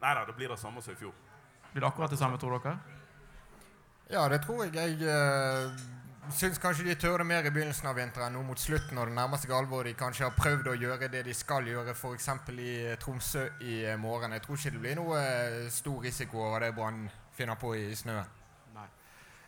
Nei 0.01 0.13
da, 0.17 0.23
det 0.25 0.33
blir 0.37 0.49
det 0.49 0.57
samme 0.57 0.81
som 0.81 0.95
i 0.95 0.97
fjor. 0.97 1.13
Blir 1.73 1.83
det 1.83 1.91
akkurat 1.91 2.09
det 2.09 2.17
samme, 2.17 2.39
tror 2.41 2.57
dere? 2.57 2.96
Ja, 4.11 4.27
det 4.31 4.41
tror 4.45 4.63
jeg. 4.63 4.75
Jeg 4.75 5.01
uh, 5.03 5.71
syns 6.31 6.59
kanskje 6.59 6.85
de 6.87 6.95
tør 6.95 7.21
det 7.21 7.27
mer 7.27 7.45
i 7.45 7.51
begynnelsen 7.51 7.89
av 7.89 7.97
vinteren. 7.99 8.33
Nå 8.35 8.43
mot 8.47 8.59
slutten 8.59 8.95
når 8.95 9.09
det 9.09 9.15
nærmer 9.17 9.39
seg 9.41 9.51
alvor. 9.55 9.83
De 9.83 9.95
kanskje 9.97 10.27
har 10.27 10.35
prøvd 10.35 10.71
å 10.71 10.75
gjøre 10.79 11.09
det 11.11 11.25
de 11.27 11.35
skal 11.35 11.67
gjøre, 11.67 11.95
f.eks. 11.95 12.29
i 12.55 12.71
eh, 12.85 12.97
Tromsø 13.01 13.43
i 13.63 13.81
eh, 13.85 13.99
morgen. 13.99 14.35
Jeg 14.35 14.45
tror 14.45 14.59
ikke 14.59 14.73
det 14.75 14.83
blir 14.83 14.99
noe 14.99 15.21
eh, 15.21 15.67
stor 15.73 16.03
risiko 16.03 16.43
over 16.45 16.63
det 16.63 16.73
Brann 16.75 17.07
finner 17.35 17.59
på 17.59 17.75
i 17.75 17.89
snøen. 17.95 18.33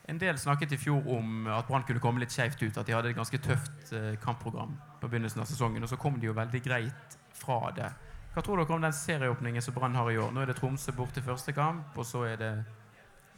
En 0.10 0.18
del 0.18 0.40
snakket 0.42 0.72
i 0.74 0.78
fjor 0.82 1.06
om 1.14 1.46
at 1.54 1.68
Brann 1.68 1.84
kunne 1.86 2.02
komme 2.02 2.24
litt 2.24 2.34
skjevt 2.34 2.64
ut. 2.64 2.78
At 2.82 2.88
de 2.88 2.96
hadde 2.96 3.12
et 3.12 3.18
ganske 3.18 3.38
tøft 3.46 3.92
kampprogram 4.24 4.72
på 5.00 5.06
begynnelsen 5.06 5.44
av 5.44 5.46
sesongen. 5.46 5.86
Og 5.86 5.92
så 5.92 6.00
kom 6.02 6.18
de 6.18 6.32
jo 6.32 6.34
veldig 6.34 6.62
greit 6.66 7.18
fra 7.38 7.60
det. 7.78 7.92
Hva 8.34 8.42
tror 8.42 8.58
dere 8.58 8.74
om 8.74 8.82
den 8.82 8.96
serieåpningen 8.96 9.62
som 9.62 9.76
Brann 9.76 9.98
har 10.00 10.10
i 10.10 10.18
år? 10.18 10.34
Nå 10.34 10.42
er 10.42 10.50
det 10.50 10.58
Tromsø 10.58 10.96
borte 10.98 11.22
første 11.22 11.54
kamp, 11.54 11.94
og 11.94 12.10
så 12.10 12.24
er 12.26 12.42
det 12.42 12.52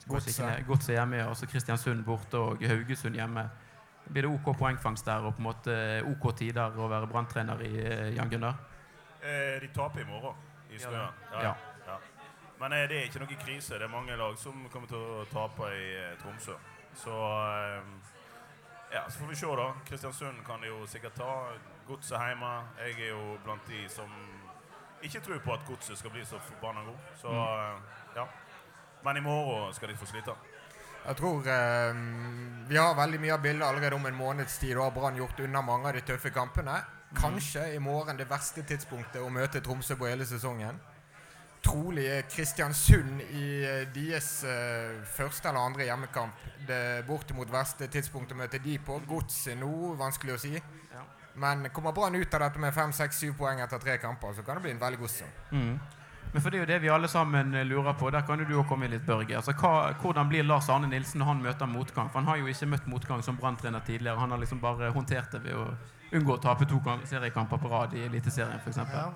Godset 0.07 0.95
hjemme, 0.95 1.25
og 1.27 1.35
så 1.37 1.47
Kristiansund 1.49 2.03
borte 2.05 2.39
og 2.39 2.63
Haugesund 2.67 3.15
hjemme. 3.15 3.45
Blir 4.11 4.25
det 4.25 4.31
OK 4.31 4.57
poengfangst 4.57 5.05
der 5.05 5.27
og 5.27 5.35
på 5.35 5.43
en 5.43 5.47
måte 5.47 5.75
OK 6.09 6.31
tider 6.37 6.77
å 6.77 6.87
være 6.89 7.07
branntrener 7.07 7.61
i 7.63 7.73
eh, 7.79 8.07
Jan 8.15 8.31
Gunnar? 8.31 8.57
Eh, 9.21 9.59
de 9.61 9.69
taper 9.75 10.01
i 10.01 10.07
morgen 10.09 10.35
i 10.73 10.79
snøen. 10.81 11.21
Ja, 11.31 11.43
ja. 11.43 11.53
ja. 11.87 11.99
Men 12.59 12.73
eh, 12.73 12.87
det 12.89 12.97
er 12.97 13.09
ikke 13.09 13.21
noe 13.23 13.39
krise. 13.45 13.77
Det 13.77 13.85
er 13.85 13.93
mange 13.93 14.17
lag 14.17 14.37
som 14.41 14.65
kommer 14.73 14.89
til 14.89 14.97
å 14.97 15.25
tape 15.31 15.69
i 15.77 15.85
eh, 15.99 16.15
Tromsø. 16.21 16.57
Så 16.97 17.13
eh, 17.13 18.11
ja, 18.91 19.05
så 19.07 19.21
får 19.21 19.31
vi 19.31 19.35
se, 19.39 19.53
da. 19.61 19.67
Kristiansund 19.87 20.41
kan 20.45 20.61
de 20.61 20.73
jo 20.73 20.81
sikkert 20.89 21.15
ta. 21.21 21.33
Godset 21.87 22.17
hjemme. 22.19 22.51
Jeg 22.81 22.97
er 23.05 23.13
jo 23.13 23.37
blant 23.45 23.69
de 23.69 23.85
som 23.89 24.09
ikke 25.01 25.21
tror 25.25 25.39
på 25.45 25.53
at 25.53 25.65
Godset 25.67 25.97
skal 25.97 26.11
bli 26.13 26.25
så 26.25 26.39
forbanna 26.39 26.83
god. 26.89 27.05
Så 27.21 27.31
mm. 27.31 27.37
Eh, 27.37 27.77
ja. 28.15 28.25
Men 29.03 29.17
i 29.17 29.21
morgen 29.25 29.73
skal 29.73 29.89
de 29.89 29.97
få 29.97 30.05
slite. 30.09 30.35
Jeg 31.01 31.17
tror 31.17 31.47
eh, 31.49 32.01
Vi 32.69 32.77
har 32.77 32.95
veldig 32.95 33.19
mye 33.21 33.33
av 33.33 33.41
bildet 33.41 33.67
allerede 33.67 33.97
om 33.97 34.05
en 34.05 34.17
måneds 34.17 34.57
tid. 34.61 34.75
Da 34.77 34.85
har 34.85 34.95
Brann 34.95 35.17
gjort 35.17 35.39
unna 35.39 35.61
mange 35.65 35.89
av 35.89 35.97
de 35.97 36.05
tøffe 36.05 36.29
kampene. 36.33 36.77
Kanskje 37.17 37.73
i 37.75 37.79
morgen 37.79 38.17
det 38.17 38.29
verste 38.29 38.63
tidspunktet 38.63 39.21
å 39.21 39.29
møte 39.33 39.61
Tromsø 39.61 39.97
på 39.99 40.07
hele 40.07 40.25
sesongen. 40.25 40.77
Trolig 41.61 42.07
er 42.09 42.23
Kristiansund 42.29 43.21
i 43.37 43.47
eh, 43.65 43.83
deres 43.93 44.29
eh, 44.47 45.01
første 45.13 45.49
eller 45.49 45.61
andre 45.61 45.85
hjemmekamp 45.85 46.45
det 46.67 47.03
bortimot 47.05 47.51
verste 47.53 47.89
tidspunktet 47.91 48.37
å 48.37 48.39
møte 48.39 48.61
de 48.63 48.77
på. 48.81 48.97
Godset 49.09 49.59
nå, 49.59 49.71
vanskelig 49.99 50.37
å 50.37 50.41
si. 50.41 50.53
Ja. 50.55 51.03
Men 51.41 51.67
kommer 51.73 51.93
Brann 51.93 52.17
ut 52.17 52.33
av 52.33 52.45
dette 52.47 52.61
med 52.61 52.73
fem, 52.73 52.93
seks, 52.95 53.21
syv 53.21 53.35
poeng 53.37 53.61
etter 53.61 53.81
tre 53.81 53.97
kamper, 54.01 54.33
så 54.37 54.45
kan 54.45 54.57
det 54.57 54.65
bli 54.65 54.73
en 54.73 54.81
veldig 54.81 55.01
god 55.03 55.13
sesong. 55.13 55.35
Mm. 55.51 55.75
Men 56.31 56.43
for 56.43 56.49
det 56.49 56.59
er 56.59 56.63
jo 56.63 56.69
det 56.69 56.79
vi 56.79 56.91
alle 56.91 57.09
sammen 57.11 57.53
eh, 57.55 57.65
lurer 57.67 57.93
på. 57.99 58.09
Der 58.13 58.23
kan 58.27 58.39
jo 58.39 58.47
du 58.47 58.53
òg 58.61 58.67
komme 58.69 58.87
litt, 58.91 59.03
Børge. 59.05 59.35
Altså, 59.35 59.53
hva, 59.59 59.91
hvordan 59.99 60.29
blir 60.31 60.45
Lars 60.47 60.69
Arne 60.71 60.87
Nilsen 60.87 61.19
når 61.19 61.31
han 61.33 61.41
møter 61.43 61.67
motgang? 61.67 62.11
For 62.11 62.21
han 62.21 62.29
har 62.31 62.39
jo 62.39 62.47
ikke 62.47 62.69
møtt 62.71 62.87
motgang 62.87 63.23
som 63.25 63.39
branntrener 63.39 63.83
tidligere. 63.87 64.19
Han 64.19 64.31
har 64.31 64.39
liksom 64.39 64.61
bare 64.63 64.93
håndtert 64.95 65.35
det 65.35 65.43
ved 65.43 65.59
å 65.59 65.67
unngå 66.15 66.37
å 66.37 66.43
tape 66.43 66.67
to 66.67 66.79
seriekamper 67.07 67.59
på 67.59 67.71
rad 67.71 67.95
i 67.95 68.05
Eliteserien 68.07 68.59
f.eks. 68.63 68.79
Ja. 68.79 69.09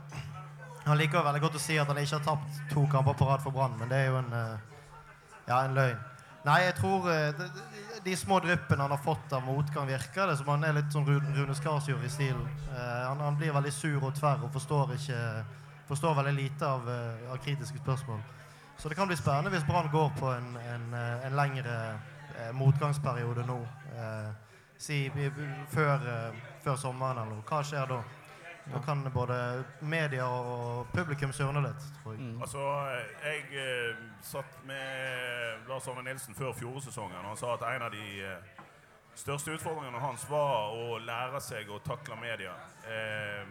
Han 0.86 1.00
liker 1.00 1.24
veldig 1.26 1.42
godt 1.42 1.56
å 1.58 1.62
si 1.62 1.80
at 1.82 1.90
han 1.90 1.98
ikke 1.98 2.20
har 2.20 2.26
tapt 2.28 2.60
to 2.72 2.84
kamper 2.92 3.16
på 3.18 3.28
rad 3.30 3.42
for 3.42 3.56
Brann, 3.56 3.74
men 3.80 3.90
det 3.90 4.04
er 4.04 4.12
jo 4.12 4.20
en, 4.20 4.34
eh, 4.38 4.76
ja, 5.48 5.64
en 5.64 5.74
løgn. 5.74 6.04
Nei, 6.46 6.60
jeg 6.62 6.76
tror 6.78 7.08
eh, 7.10 7.32
de, 7.40 7.48
de 8.06 8.16
små 8.20 8.38
dryppene 8.44 8.86
han 8.86 8.94
har 8.94 9.02
fått 9.02 9.34
av 9.34 9.42
motgang, 9.48 9.88
virker 9.90 10.30
det 10.30 10.38
som 10.38 10.52
han 10.54 10.68
er 10.68 10.78
litt 10.78 10.94
sånn 10.94 11.08
Rune 11.10 11.58
Skarsjord 11.58 12.06
i 12.06 12.12
stilen. 12.12 12.46
Han, 12.76 13.24
han, 13.24 13.40
blir 13.40 13.56
veldig 13.56 13.74
sur 13.74 13.98
og 14.04 14.14
tverr 14.20 14.46
og 14.46 14.54
forstår 14.54 14.94
ikke 15.00 15.20
forstår 15.88 16.18
veldig 16.18 16.34
lite 16.34 16.68
av, 16.68 16.90
uh, 16.90 17.32
av, 17.32 17.38
kritiske 17.44 17.78
spørsmål. 17.84 18.20
Så 18.78 18.90
det 18.90 18.98
kan 18.98 19.08
bli 19.08 19.18
spennende 19.18 19.54
hvis 19.54 19.68
Brann 19.68 19.92
går 19.92 20.12
på 20.20 20.32
en, 20.34 20.58
en, 20.60 20.90
eh, 20.94 21.28
en 21.28 21.36
lengre 21.38 21.76
uh, 21.96 22.52
motgangsperiode 22.54 23.46
nå. 23.48 23.62
Eh, 23.96 24.34
si 24.78 25.06
før, 25.72 26.02
før, 26.64 26.76
sommeren 26.76 27.22
eller 27.22 27.38
noe. 27.38 27.46
Hva 27.48 27.62
skjer 27.64 27.88
da? 27.88 28.02
Da 28.74 28.80
kan 28.82 29.12
både 29.14 29.64
media 29.80 30.26
og 30.26 30.88
publikum 30.94 31.34
surne 31.34 31.62
litt, 31.62 31.84
tror 32.02 32.16
jeg. 32.16 32.22
Mm. 32.22 32.40
Altså, 32.42 32.62
jeg 33.24 33.44
eh, 33.62 34.00
satt 34.26 34.58
med 34.66 35.68
Lars 35.70 35.88
Arne 35.88 36.02
Nilsen 36.08 36.36
før 36.36 36.54
fjorårssesongen. 36.58 37.28
Han 37.28 37.38
sa 37.38 37.54
at 37.54 37.66
en 37.76 37.86
av 37.86 37.94
de 37.94 38.24
eh, 38.26 38.64
største 39.16 39.54
utfordringene 39.54 40.02
hans 40.02 40.26
var 40.30 40.74
å 40.74 40.98
lære 40.98 41.42
seg 41.46 41.70
å 41.70 41.78
takle 41.86 42.18
media. 42.18 42.56
Eh, 42.90 43.46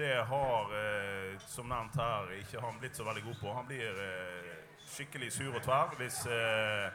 det 0.00 0.16
har, 0.32 0.72
eh, 0.80 1.36
som 1.46 1.68
nevnt 1.68 2.00
her, 2.00 2.32
ikke 2.40 2.64
han 2.64 2.80
blitt 2.80 2.96
så 2.96 3.04
veldig 3.04 3.22
god 3.28 3.38
på. 3.42 3.54
Han 3.54 3.68
blir 3.68 4.02
eh, 4.06 4.50
skikkelig 4.88 5.32
sur 5.36 5.54
og 5.54 5.62
tverr 5.62 5.96
hvis 6.00 6.24
eh, 6.26 6.88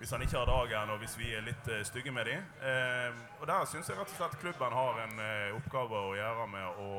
hvis 0.00 0.10
han 0.10 0.22
ikke 0.22 0.38
har 0.38 0.46
dagen, 0.48 0.90
og 0.90 0.98
hvis 0.98 1.18
vi 1.20 1.26
er 1.36 1.42
litt 1.44 1.66
uh, 1.68 1.82
stygge 1.84 2.12
med 2.12 2.24
dem. 2.24 2.44
Uh, 2.64 3.40
og 3.40 3.46
Der 3.46 3.66
syns 3.68 3.88
jeg 3.88 3.98
rett 3.98 4.08
og 4.08 4.16
slett 4.16 4.38
klubben 4.40 4.72
har 4.72 5.00
en 5.02 5.18
uh, 5.20 5.56
oppgave 5.58 5.98
å 6.08 6.14
gjøre 6.16 6.46
med 6.48 6.78
å 6.80 6.92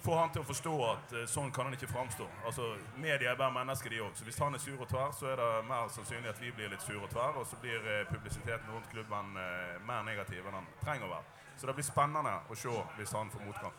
få 0.00 0.14
han 0.16 0.32
til 0.32 0.40
å 0.40 0.48
forstå 0.48 0.72
at 0.86 1.10
sånn 1.28 1.50
kan 1.52 1.68
han 1.68 1.76
ikke 1.76 1.90
framstå. 1.90 2.24
Altså, 2.48 2.70
Media 2.96 3.34
er 3.34 3.36
bare 3.36 3.52
mennesker, 3.52 3.92
de 3.92 4.00
òg. 4.00 4.14
Så 4.16 4.24
hvis 4.24 4.40
han 4.40 4.56
er 4.56 4.62
sur 4.64 4.80
og 4.80 4.88
tverr, 4.88 5.12
så 5.12 5.28
er 5.28 5.36
det 5.36 5.48
mer 5.68 5.92
sannsynlig 5.92 6.30
at 6.32 6.40
vi 6.40 6.54
blir 6.56 6.72
litt 6.72 6.86
sur 6.86 7.02
og 7.02 7.12
tverr, 7.12 7.36
og 7.36 7.44
så 7.50 7.60
blir 7.60 7.84
publisiteten 8.08 8.72
rundt 8.72 8.88
klubben 8.94 9.36
mer 9.36 10.06
negativ 10.08 10.48
enn 10.48 10.56
han 10.56 10.72
trenger 10.80 11.04
å 11.04 11.12
være. 11.18 11.39
Så 11.60 11.66
det 11.68 11.76
blir 11.76 11.84
spennende 11.84 12.38
å 12.48 12.56
se 12.56 12.72
hvis 12.96 13.10
han 13.12 13.28
får 13.30 13.44
motgang. 13.44 13.74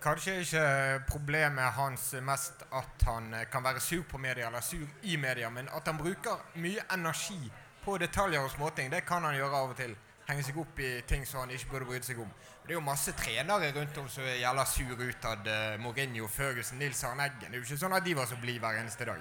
Kanskje 0.00 0.38
ikke 0.40 0.64
problemet 1.08 1.74
hans 1.76 2.06
mest 2.24 2.62
at 2.72 3.04
han 3.04 3.28
kan 3.52 3.64
være 3.64 3.82
sur 3.82 4.06
på 4.08 4.18
media 4.18 4.46
eller 4.48 4.64
sur 4.64 4.86
i 5.02 5.16
media, 5.20 5.50
men 5.50 5.68
at 5.68 5.84
han 5.90 5.98
bruker 5.98 6.40
mye 6.62 6.86
energi 6.94 7.50
på 7.84 7.98
detaljer 8.00 8.40
og 8.40 8.50
småting. 8.50 8.90
Det 8.90 9.04
kan 9.04 9.24
han 9.24 9.36
gjøre 9.36 9.60
av 9.60 9.74
og 9.74 9.76
til. 9.76 9.92
Henge 10.24 10.46
seg 10.46 10.56
opp 10.56 10.78
i 10.80 10.90
ting 11.04 11.26
som 11.28 11.42
han 11.42 11.52
ikke 11.52 11.74
burde 11.74 11.90
brydd 11.90 12.06
seg 12.06 12.22
om. 12.24 12.30
Det 12.64 12.72
er 12.72 12.78
jo 12.78 12.84
masse 12.86 13.12
trenere 13.12 13.74
rundt 13.76 13.98
om 14.00 14.08
som 14.08 14.24
gjelder 14.24 14.70
sur 14.70 15.02
utad. 15.02 15.44
Uh, 15.44 15.74
Mourinho, 15.84 16.28
Førgussen, 16.32 16.80
Nils 16.80 17.04
Arne 17.04 17.26
Eggen. 17.28 17.50
Det 17.50 17.58
er 17.58 17.60
jo 17.60 17.66
ikke 17.68 17.82
sånn 17.82 17.96
at 17.98 18.06
de 18.06 18.16
var 18.16 18.30
så 18.30 18.38
blide 18.40 18.64
hver 18.64 18.80
eneste 18.80 19.04
dag. 19.10 19.20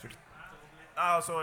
Så. 0.00 0.14
Altså, 0.96 1.42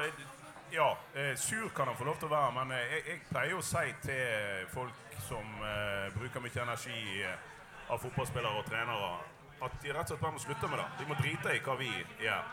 ja, 0.74 0.98
eh, 1.14 1.36
sur 1.36 1.70
kan 1.70 1.88
han 1.88 1.98
få 1.98 2.04
lov 2.08 2.18
til 2.18 2.30
å 2.32 2.34
være, 2.34 2.52
men 2.58 2.72
eh, 2.74 2.96
jeg, 2.96 3.04
jeg 3.08 3.22
pleier 3.30 3.58
å 3.58 3.66
si 3.66 3.94
til 4.02 4.68
folk 4.74 5.18
som 5.28 5.62
eh, 5.62 6.10
bruker 6.16 6.42
mye 6.42 6.64
energi 6.64 7.22
eh, 7.22 7.52
av 7.94 8.02
fotballspillere 8.02 8.60
og 8.60 8.66
trenere 8.68 9.14
at 9.64 9.76
de 9.84 9.94
rett 9.94 10.04
og 10.04 10.12
slett 10.12 10.24
bare 10.24 10.36
må 10.36 10.42
slutte 10.44 10.70
med 10.72 10.82
det. 10.82 10.88
De 11.00 11.08
må 11.08 11.18
drite 11.20 11.54
i 11.56 11.62
hva 11.64 11.76
vi 11.80 11.92
gjør. 12.24 12.50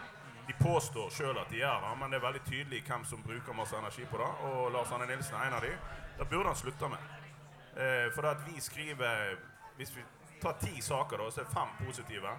De 0.46 0.56
påstår 0.58 1.10
sjøl 1.14 1.38
at 1.38 1.50
de 1.50 1.60
gjør 1.60 1.82
det, 1.86 1.94
men 2.00 2.12
det 2.12 2.18
er 2.18 2.26
veldig 2.26 2.44
tydelig 2.46 2.82
hvem 2.86 3.04
som 3.06 3.24
bruker 3.24 3.56
masse 3.56 3.76
energi 3.78 4.06
på 4.10 4.20
det. 4.20 4.30
Og 4.50 4.70
Lars 4.74 4.92
Anne 4.94 5.08
Nilsen 5.10 5.36
er 5.38 5.48
en 5.48 5.56
av 5.58 5.64
de. 5.64 5.72
Det 6.20 6.28
burde 6.30 6.52
han 6.52 6.58
slutte 6.58 6.90
med. 6.92 7.16
Eh, 7.74 8.06
for 8.14 8.26
det 8.26 8.36
at 8.36 8.46
vi 8.48 8.60
skriver 8.60 9.36
Hvis 9.76 9.94
vi 9.96 10.02
tar 10.42 10.56
ti 10.60 10.80
saker, 10.82 11.16
da, 11.16 11.30
så 11.30 11.40
er 11.40 11.52
fem 11.54 11.70
positive. 11.86 12.32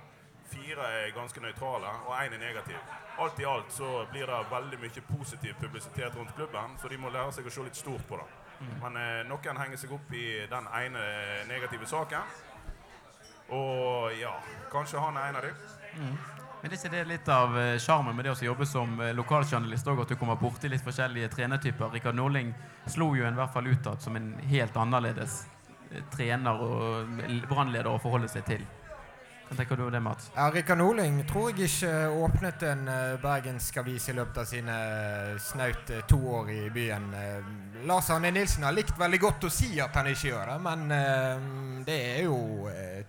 Fire 0.51 0.87
er 0.97 1.15
ganske 1.15 1.41
nøytrale, 1.43 1.93
og 2.07 2.13
én 2.17 2.35
er 2.35 2.41
negativ. 2.41 2.77
Alt 3.21 3.39
i 3.39 3.47
alt 3.47 3.71
så 3.71 4.05
blir 4.11 4.27
det 4.27 4.39
veldig 4.51 4.79
mye 4.81 5.03
positiv 5.07 5.55
publisitet 5.61 6.15
rundt 6.17 6.35
klubben, 6.35 6.77
så 6.81 6.91
de 6.91 6.99
må 6.99 7.11
lære 7.13 7.31
seg 7.37 7.47
å 7.47 7.53
se 7.53 7.65
litt 7.65 7.79
stort 7.79 8.03
på 8.09 8.19
det. 8.19 8.27
Mm. 8.61 8.73
Men 8.83 9.01
eh, 9.01 9.21
noen 9.29 9.61
henger 9.63 9.79
seg 9.81 9.93
opp 9.95 10.13
i 10.13 10.25
den 10.51 10.67
ene 10.81 11.05
negative 11.49 11.87
saken. 11.89 12.35
Og 13.51 14.13
ja, 14.19 14.35
kanskje 14.71 15.01
han 15.01 15.17
er 15.17 15.31
en 15.31 15.39
av 15.39 15.47
dem. 15.47 15.65
Mm. 15.97 16.41
Men 16.61 16.69
er 16.69 16.77
ikke 16.77 16.91
det 16.93 17.05
litt 17.09 17.29
av 17.33 17.55
eh, 17.57 17.77
sjarmen 17.81 18.13
med 18.15 18.27
det 18.27 18.35
å 18.35 18.45
jobbe 18.45 18.67
som 18.69 18.99
eh, 19.01 19.15
lokaljournalist 19.17 19.87
òg, 19.89 20.03
at 20.03 20.11
du 20.13 20.17
kommer 20.19 20.37
borti 20.37 20.69
litt 20.69 20.83
forskjellige 20.85 21.31
trenertyper? 21.33 21.89
Rikard 21.95 22.19
Norling 22.19 22.51
slo 22.85 23.09
jo 23.17 23.25
i 23.25 23.33
hvert 23.33 23.53
fall 23.55 23.71
utad 23.71 24.03
som 24.03 24.19
en 24.19 24.35
helt 24.51 24.77
annerledes 24.77 25.39
eh, 25.89 26.03
trener 26.13 26.61
og 26.61 27.17
brannleder 27.49 27.89
å 27.89 27.97
forholde 28.03 28.29
seg 28.29 28.45
til. 28.45 28.67
Hva 29.51 29.57
tenker 29.57 29.75
du 29.75 29.83
om 29.83 29.91
det, 29.91 29.99
Mats? 29.99 30.29
Ja, 30.31 30.45
Rikard 30.47 30.77
Norling 30.79 31.17
tror 31.27 31.49
jeg 31.51 31.67
ikke 31.67 31.89
åpnet 32.23 32.61
en 32.63 32.85
uh, 32.87 33.17
bergensk 33.19 33.81
avis 33.81 34.05
i 34.07 34.13
løpet 34.15 34.37
av 34.39 34.45
sine 34.47 34.75
uh, 34.79 35.33
snaut 35.43 35.91
uh, 35.91 35.97
to 36.07 36.19
år 36.37 36.51
i 36.53 36.59
byen. 36.71 37.09
Uh, 37.11 37.49
Lars 37.89 38.07
Arne 38.15 38.31
Nilsen 38.31 38.63
har 38.63 38.71
likt 38.71 38.95
veldig 38.95 39.19
godt 39.19 39.49
å 39.49 39.51
si 39.51 39.73
at 39.83 39.99
han 39.99 40.07
ikke 40.07 40.29
gjør 40.29 40.53
det, 40.53 40.55
men 40.63 41.83
det 41.83 41.97
er 42.13 42.23
jo 42.29 42.37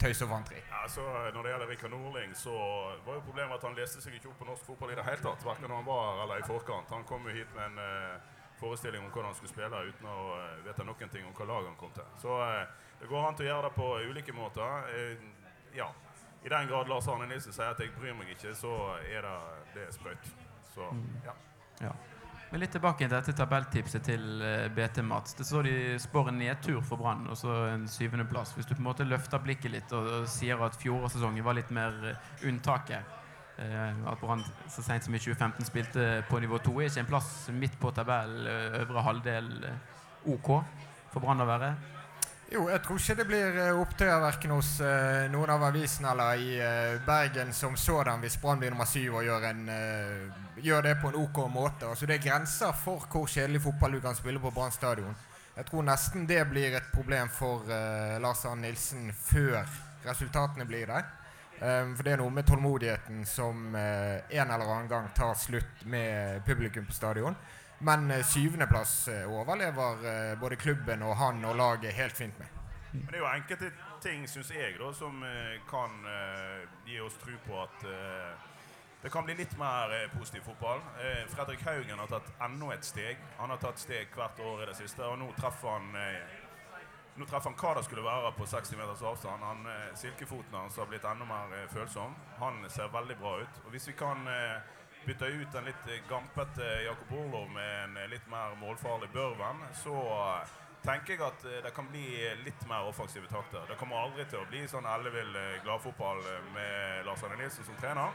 tøys 0.02 0.24
og 0.26 0.32
fanteri. 0.32 0.64
Altså, 0.82 1.06
når 1.30 1.46
det 1.46 1.52
gjelder 1.52 1.70
Rikard 1.70 1.94
Norling, 1.94 2.34
så 2.34 2.58
var 3.06 3.20
jo 3.20 3.24
problemet 3.28 3.60
at 3.60 3.68
han 3.68 3.78
leste 3.78 4.02
seg 4.02 4.18
ikke 4.18 4.32
opp 4.32 4.42
på 4.42 4.50
norsk 4.50 4.66
fotball 4.72 4.90
i 4.90 4.98
det 4.98 5.06
hele 5.06 5.22
tatt. 5.22 5.46
Verken 5.46 5.70
når 5.70 5.78
han 5.78 5.90
var 5.92 6.04
her 6.08 6.22
eller 6.24 6.42
i 6.42 6.46
forkant. 6.48 6.90
Han 6.90 7.06
kom 7.06 7.28
jo 7.28 7.36
hit 7.36 7.52
med 7.54 7.68
en 7.70 8.22
forestilling 8.58 9.04
om 9.04 9.12
hvordan 9.12 9.30
han 9.30 9.38
skulle 9.38 9.54
spille, 9.54 9.84
uten 9.92 10.10
å 10.10 10.22
vite 10.66 10.88
noen 10.90 11.14
ting 11.14 11.28
om 11.28 11.36
hva 11.38 11.52
lag 11.52 11.68
han 11.70 11.78
kom 11.78 11.94
til. 11.94 12.08
Så 12.24 12.40
det 12.98 13.12
går 13.12 13.28
an 13.28 13.38
til 13.38 13.46
å 13.46 13.52
gjøre 13.52 13.68
det 13.68 13.76
på 13.78 13.92
ulike 14.10 14.34
måter. 14.34 14.88
ja, 15.76 15.92
i 16.44 16.48
den 16.48 16.68
grad 16.68 16.88
Lars 16.88 17.08
Arne 17.08 17.26
Nilsen 17.30 17.52
sier 17.52 17.70
at 17.70 17.80
'jeg 17.80 17.92
bryr 17.98 18.14
meg 18.14 18.32
ikke', 18.34 18.54
så 18.54 18.72
er 19.06 19.22
det, 19.22 19.36
det 19.74 19.82
er 19.88 19.92
sprøyt. 19.92 20.26
Så, 20.74 20.88
mm. 20.92 21.20
ja. 21.24 21.34
ja. 21.86 21.92
Men 22.52 22.60
litt 22.60 22.74
tilbake 22.74 23.06
til 23.06 23.14
dette 23.14 23.32
tabelltipset 23.32 24.02
til 24.04 24.42
eh, 24.44 24.68
BT 24.68 24.98
Mats. 25.04 25.32
Det 25.34 25.46
så 25.46 25.62
de 25.62 25.98
spår 25.98 26.28
en 26.28 26.38
nedtur 26.38 26.82
for 26.84 27.00
Brann 27.00 27.24
og 27.32 27.36
så 27.36 27.54
en 27.70 27.86
syvendeplass. 27.88 28.52
Hvis 28.52 28.66
du 28.66 28.74
på 28.74 28.82
en 28.82 28.90
måte 28.90 29.06
løfter 29.08 29.40
blikket 29.40 29.72
litt 29.72 29.92
og, 29.92 30.08
og 30.18 30.28
sier 30.28 30.60
at 30.60 30.76
fjorårssesongen 30.76 31.44
var 31.44 31.56
litt 31.56 31.70
mer 31.72 31.96
uh, 32.04 32.44
unntaket 32.44 33.00
uh, 33.56 34.12
At 34.12 34.20
Brann 34.20 34.44
så 34.68 34.84
sent 34.84 35.04
som 35.04 35.14
i 35.14 35.22
2015 35.22 35.64
spilte 35.64 36.24
på 36.28 36.42
nivå 36.44 36.58
2, 36.58 36.76
er 36.80 36.92
ikke 36.92 37.00
en 37.06 37.10
plass 37.14 37.32
midt 37.56 37.80
på 37.80 37.90
tabellen, 37.90 38.46
øvre 38.82 39.02
halvdel, 39.08 39.50
OK 40.26 40.52
for 41.12 41.24
Brann 41.24 41.40
å 41.40 41.48
være? 41.48 41.72
Jo, 42.52 42.66
jeg 42.68 42.82
tror 42.84 42.98
ikke 43.00 43.14
det 43.16 43.24
blir 43.30 43.54
uh, 43.56 43.78
opptøyer 43.80 44.18
verken 44.20 44.50
hos 44.52 44.74
eh, 44.84 45.22
noen 45.32 45.48
av 45.54 45.62
avisene 45.70 46.10
eller 46.10 46.40
i 46.42 46.48
eh, 46.60 46.98
Bergen 47.06 47.52
som 47.56 47.78
sådan 47.80 48.20
hvis 48.20 48.36
Brann 48.42 48.60
blir 48.60 48.74
nummer 48.74 48.88
syv 48.88 49.14
og 49.22 49.24
gjør, 49.24 49.46
en, 49.48 49.70
gjør, 50.60 50.82
det 50.84 50.98
på 51.00 51.08
en 51.08 51.16
OK 51.22 51.38
måte. 51.48 51.88
Altså, 51.88 52.04
det 52.06 52.18
er 52.18 52.26
grenser 52.26 52.74
for 52.76 53.06
hvor 53.08 53.24
kjedelig 53.24 53.62
fotball 53.64 53.96
du 53.96 54.02
kan 54.04 54.18
spille 54.18 54.42
på 54.42 54.52
Brann 54.52 54.74
stadion. 54.74 55.16
Jeg 55.56 55.64
tror 55.70 55.86
nesten 55.88 56.28
det 56.28 56.42
blir 56.50 56.76
et 56.76 56.92
problem 56.92 57.32
for 57.32 57.64
Lars 58.20 58.44
Arne 58.48 58.66
Nilsen 58.66 59.08
før 59.16 59.64
resultatene 60.04 60.68
blir 60.68 60.92
der. 60.92 61.08
Um, 61.62 61.92
for 61.96 62.04
det 62.04 62.14
er 62.14 62.20
noe 62.20 62.32
med 62.34 62.48
tålmodigheten 62.48 63.20
som 63.28 63.76
en 63.76 64.54
eller 64.56 64.64
annen 64.64 64.88
gang 64.90 65.10
tar 65.16 65.36
slutt 65.38 65.84
med 65.88 66.40
publikum 66.48 66.88
på 66.88 66.96
stadion. 66.96 67.36
Men 67.84 68.10
eh, 68.10 68.24
syvendeplass 68.24 69.08
eh, 69.08 69.32
overlever 69.32 70.06
eh, 70.32 70.38
både 70.38 70.56
klubben 70.56 71.02
og 71.02 71.16
han 71.16 71.44
og 71.44 71.56
laget 71.56 71.94
helt 71.94 72.16
fint 72.16 72.38
med. 72.38 72.46
Men 72.92 73.06
det 73.08 73.16
er 73.16 73.22
jo 73.24 73.30
enkelte 73.30 73.70
ting, 74.02 74.28
syns 74.28 74.50
jeg, 74.54 74.76
da, 74.78 74.92
som 74.92 75.22
kan 75.70 75.94
gi 76.84 76.98
oss 77.00 77.14
tro 77.16 77.32
på 77.46 77.54
at 77.62 77.86
det 79.00 79.08
kan 79.14 79.24
bli 79.24 79.38
litt 79.38 79.54
mer 79.56 79.94
positiv 80.12 80.42
fotball. 80.44 80.82
Fredrik 81.32 81.64
Haugen 81.64 82.02
har 82.02 82.10
tatt 82.10 82.28
enda 82.44 82.68
et 82.74 82.84
steg. 82.84 83.22
Han 83.38 83.54
har 83.54 83.62
tatt 83.62 83.80
steg 83.80 84.12
hvert 84.12 84.42
år 84.44 84.66
i 84.66 84.68
det 84.68 84.76
siste, 84.76 85.06
og 85.08 85.16
nå 85.22 85.30
treffer 85.38 85.72
han 85.72 85.88
nå 87.16 87.24
treffer 87.30 87.48
han 87.48 87.56
hva 87.62 87.72
det 87.78 87.86
skulle 87.86 88.04
være 88.04 88.34
på 88.36 88.50
60 88.52 88.76
meters 88.82 89.06
avstand. 89.08 89.48
Han, 89.48 89.72
silkefoten 89.96 90.58
hans 90.60 90.76
har 90.76 90.92
blitt 90.92 91.08
enda 91.08 91.24
mer 91.24 91.56
følsom. 91.72 92.12
Han 92.44 92.60
ser 92.68 92.92
veldig 92.92 93.16
bra 93.24 93.38
ut. 93.40 93.64
Og 93.64 93.72
Hvis 93.72 93.88
vi 93.88 93.96
kan 93.96 94.28
bytta 95.06 95.26
ut 95.26 95.54
en 95.54 95.64
litt 95.64 96.08
gampete 96.08 96.82
Jakob 96.84 97.12
Orlov 97.18 97.50
med 97.50 97.84
en 97.84 98.10
litt 98.10 98.26
mer 98.30 98.54
målfarlig 98.60 99.08
Børven, 99.12 99.64
så 99.74 99.94
eh, 99.94 100.52
tenker 100.84 101.14
jeg 101.14 101.24
at 101.26 101.44
eh, 101.44 101.62
det 101.64 101.72
kan 101.74 101.88
bli 101.90 102.04
litt 102.44 102.66
mer 102.70 102.86
offensive 102.90 103.26
takter. 103.30 103.64
Det 103.68 103.78
kommer 103.80 104.02
aldri 104.02 104.26
til 104.30 104.42
å 104.42 104.46
bli 104.50 104.62
sånn 104.70 104.86
ellevill 104.86 105.34
eh, 105.38 105.58
gladfotball 105.64 106.22
med 106.54 107.02
Lars 107.08 107.24
Arne 107.26 107.40
Nilsen 107.42 107.66
som 107.66 107.78
trener. 107.80 108.14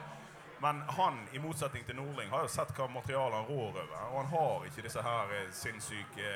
Men 0.64 0.82
han, 0.98 1.20
i 1.38 1.40
motsetning 1.40 1.84
til 1.86 2.00
Nordling, 2.00 2.32
har 2.34 2.48
jo 2.48 2.50
sett 2.50 2.72
hva 2.78 2.88
materialet 2.90 3.36
han 3.38 3.50
rår 3.52 3.68
over. 3.68 3.92
Og 4.08 4.16
han 4.18 4.32
har 4.32 4.64
ikke 4.66 4.88
disse 4.88 5.04
her 5.06 5.36
sinnssyke 5.54 6.32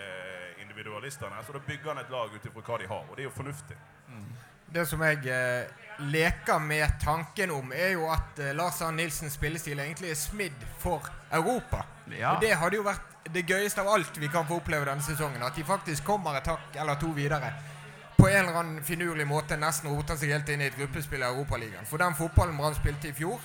individualistene. 0.62 1.42
Så 1.48 1.56
da 1.56 1.64
bygger 1.66 1.96
han 1.96 2.04
et 2.04 2.14
lag 2.14 2.36
ut 2.36 2.46
ifra 2.46 2.62
hva 2.68 2.78
de 2.78 2.90
har. 2.92 3.08
Og 3.10 3.18
det 3.18 3.26
er 3.26 3.32
jo 3.32 3.34
fornuftig. 3.40 3.80
Mm. 4.12 4.28
Det 4.72 4.86
som 4.88 5.02
jeg 5.04 5.26
eh, 5.28 5.68
leker 6.02 6.60
med 6.60 6.98
tanken 7.04 7.52
om, 7.52 7.74
er 7.76 7.94
jo 7.96 8.08
at 8.12 8.40
uh, 8.40 8.52
Lars 8.58 8.82
Arne 8.82 9.04
Nilsens 9.04 9.38
spillestil 9.38 9.80
egentlig 9.80 10.12
er 10.12 10.20
smidd 10.20 10.66
for 10.80 11.08
Europa. 11.32 11.86
Ja. 12.12 12.36
Og 12.36 12.42
Det 12.42 12.56
hadde 12.58 12.80
jo 12.80 12.86
vært 12.86 13.12
det 13.30 13.46
gøyeste 13.48 13.82
av 13.82 13.92
alt 13.94 14.18
vi 14.18 14.30
kan 14.32 14.48
få 14.48 14.60
oppleve 14.62 14.88
denne 14.90 15.06
sesongen. 15.06 15.44
At 15.44 15.56
de 15.56 15.64
faktisk 15.64 16.06
kommer 16.06 16.38
et 16.38 16.50
hakk 16.50 16.76
eller 16.76 17.00
to 17.00 17.12
videre. 17.16 17.54
På 18.18 18.28
en 18.30 18.44
eller 18.44 18.60
annen 18.60 18.84
finurlig 18.86 19.26
måte 19.28 19.58
nesten 19.58 19.90
roter 19.90 20.18
seg 20.20 20.34
helt 20.34 20.50
inn 20.50 20.62
i 20.62 20.70
et 20.70 20.78
gruppespill 20.78 21.24
i 21.24 21.30
Europaligaen. 21.30 21.88
For 21.90 22.02
den 22.02 22.18
fotballen 22.18 22.58
Brann 22.58 22.78
spilte 22.78 23.10
i 23.10 23.16
fjor, 23.18 23.42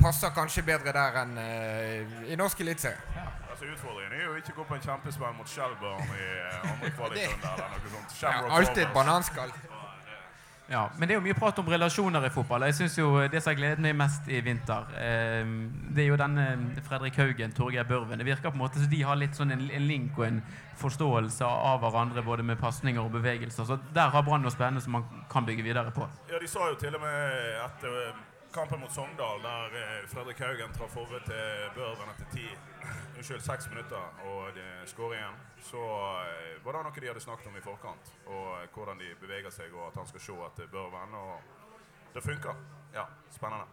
passer 0.00 0.32
kanskje 0.32 0.64
bedre 0.64 0.94
der 0.96 1.20
enn 1.24 1.36
uh, 1.36 2.30
i 2.32 2.38
norsk 2.40 2.62
eliteserie. 2.64 3.02
Ja. 3.16 3.26
Altså, 3.50 3.66
utfordringen 3.74 4.14
er 4.16 4.24
jo 4.24 4.38
ikke 4.38 4.54
å 4.54 4.60
gå 4.60 4.64
på 4.70 4.76
en 4.78 4.84
kjempesmell 4.86 5.34
mot 5.36 5.50
Shelburne 5.50 6.06
i 6.16 6.28
uh, 6.46 6.70
andre 6.70 6.92
kvalikrunde 6.96 7.50
eller 7.56 7.74
noe 7.76 7.92
sånt. 7.96 8.14
Ja, 8.22 8.34
alltid 8.56 8.84
et 8.86 8.94
bananskall. 8.94 9.52
Ja, 10.70 10.84
Men 10.98 11.08
det 11.08 11.14
er 11.14 11.18
jo 11.18 11.24
mye 11.24 11.34
prat 11.34 11.58
om 11.58 11.66
relasjoner 11.66 12.22
i 12.28 12.30
fotball. 12.30 12.62
Jeg 12.68 12.76
synes 12.78 12.98
jo 12.98 13.08
Det 13.28 13.42
som 13.42 13.50
har 13.50 13.56
gledet 13.58 13.82
meg 13.82 13.96
mest 13.98 14.28
i 14.30 14.38
vinter, 14.40 14.86
eh, 14.94 15.42
det 15.90 16.04
er 16.04 16.08
jo 16.12 16.18
denne 16.20 16.44
Fredrik 16.86 17.18
Haugen, 17.18 17.52
Torgeir 17.52 17.84
Børven. 17.88 18.18
Det 18.18 18.26
virker 18.26 18.50
på 18.50 18.54
en 18.54 18.62
måte 18.62 18.78
som 18.78 18.90
de 18.90 19.02
har 19.02 19.18
litt 19.18 19.34
sånn 19.34 19.50
en, 19.50 19.66
en 19.66 19.86
link 19.88 20.18
og 20.18 20.28
en 20.28 20.42
forståelse 20.78 21.44
av 21.44 21.82
hverandre 21.82 22.22
både 22.22 22.46
med 22.46 22.58
pasninger 22.60 23.02
og 23.02 23.10
bevegelser. 23.18 23.66
Så 23.66 23.80
der 23.94 24.14
har 24.14 24.22
Brann 24.22 24.46
noe 24.46 24.54
spennende 24.54 24.80
som 24.80 24.92
man 24.92 25.08
kan 25.32 25.44
bygge 25.44 25.66
videre 25.66 25.90
på. 25.90 26.06
Ja, 26.30 26.38
De 26.38 26.48
sa 26.48 26.70
jo 26.70 26.78
til 26.78 26.94
og 26.94 27.02
med 27.02 27.56
etter 27.66 27.98
eh, 28.06 28.26
kampen 28.52 28.80
mot 28.80 28.92
Sogndal, 28.92 29.42
der 29.42 29.64
eh, 29.80 30.08
Fredrik 30.08 30.40
Haugen 30.40 30.72
traff 30.74 30.94
hodet 30.94 31.22
til 31.24 31.70
Børven 31.74 32.08
etter 32.12 32.26
ti 32.34 32.46
unnskyld, 33.16 33.42
seks 33.46 33.68
minutter 33.70 34.22
og 34.26 34.54
de 34.56 34.66
skårer 34.90 35.18
igjen, 35.18 35.36
så 35.62 35.82
eh, 36.24 36.56
var 36.64 36.76
det 36.76 36.84
noe 36.86 37.02
de 37.04 37.10
hadde 37.10 37.22
snakket 37.22 37.50
om 37.50 37.58
i 37.58 37.64
forkant. 37.64 38.14
Og 38.26 38.74
hvordan 38.74 38.98
de 38.98 39.12
beveger 39.20 39.54
seg, 39.54 39.70
og 39.74 39.90
at 39.90 40.00
han 40.02 40.08
skal 40.10 40.24
se 40.26 40.38
at 40.46 40.58
det 40.58 40.70
bør 40.72 40.90
vende. 40.94 41.20
Og 41.20 42.14
det 42.14 42.22
funker. 42.24 42.58
Ja, 42.94 43.06
spennende. 43.30 43.68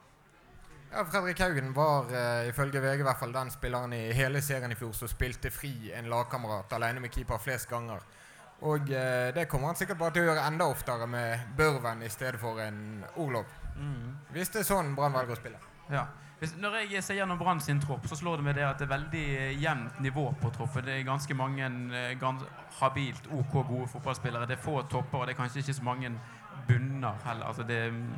Ja, 0.92 1.04
Fredrik 1.06 1.40
Haugen 1.40 1.74
var 1.76 2.12
uh, 2.14 2.48
ifølge 2.48 2.80
VG 2.80 3.02
i 3.02 3.08
hvert 3.08 3.20
fall 3.20 3.34
den 3.34 3.50
spilleren 3.52 3.94
i 3.94 4.14
hele 4.16 4.42
serien 4.42 4.72
i 4.72 4.78
fjor 4.80 4.94
som 4.96 5.10
spilte 5.12 5.52
fri 5.52 5.92
en 5.92 6.08
lagkamerat 6.08 6.78
alene 6.78 7.02
med 7.04 7.12
keeper 7.12 7.42
flest 7.44 7.68
ganger. 7.70 8.06
Og 8.62 8.88
uh, 8.94 9.34
det 9.36 9.50
kommer 9.50 9.74
han 9.74 9.80
sikkert 9.80 10.00
bare 10.00 10.16
til 10.16 10.28
å 10.28 10.30
gjøre 10.32 10.46
enda 10.48 10.70
oftere 10.70 11.10
med 11.10 11.50
Børven 11.58 12.06
i 12.06 12.14
stedet 12.14 12.40
for 12.40 12.62
en 12.64 13.04
Orlov. 13.18 13.50
Mm. 13.78 14.16
Hvis 14.36 14.54
det 14.54 14.64
er 14.64 14.68
sånn 14.68 14.96
Brann 14.98 15.16
velger 15.16 15.38
å 15.38 15.40
spille. 15.40 15.60
Ja. 15.92 16.08
Hvis, 16.40 16.54
når 16.62 16.76
jeg 16.84 17.02
ser 17.02 17.18
gjennom 17.18 17.40
Brann 17.40 17.60
sin 17.62 17.80
tropp, 17.82 18.06
så 18.06 18.16
slår 18.20 18.38
det 18.38 18.46
meg 18.46 18.58
det 18.60 18.66
at 18.68 18.78
det 18.78 18.86
er 18.86 18.92
veldig 18.92 19.24
eh, 19.38 19.54
jevnt 19.62 20.02
nivå 20.06 20.28
på 20.42 20.52
troppen. 20.54 20.86
Det 20.86 21.00
er 21.00 21.06
ganske 21.08 21.38
mange 21.38 21.70
eh, 21.98 22.12
gans, 22.22 22.44
habilt 22.78 23.30
OK 23.34 23.56
gode 23.56 23.88
fotballspillere. 23.90 24.46
Det 24.46 24.60
er 24.60 24.62
få 24.62 24.84
topper, 24.86 25.24
og 25.24 25.26
det 25.26 25.34
er 25.34 25.40
kanskje 25.40 25.64
ikke 25.64 25.78
så 25.80 25.88
mange 25.88 26.12
bunner 26.68 27.18
heller. 27.26 27.46
Altså 27.50 27.66
det 27.66 27.88
mm, 27.94 28.10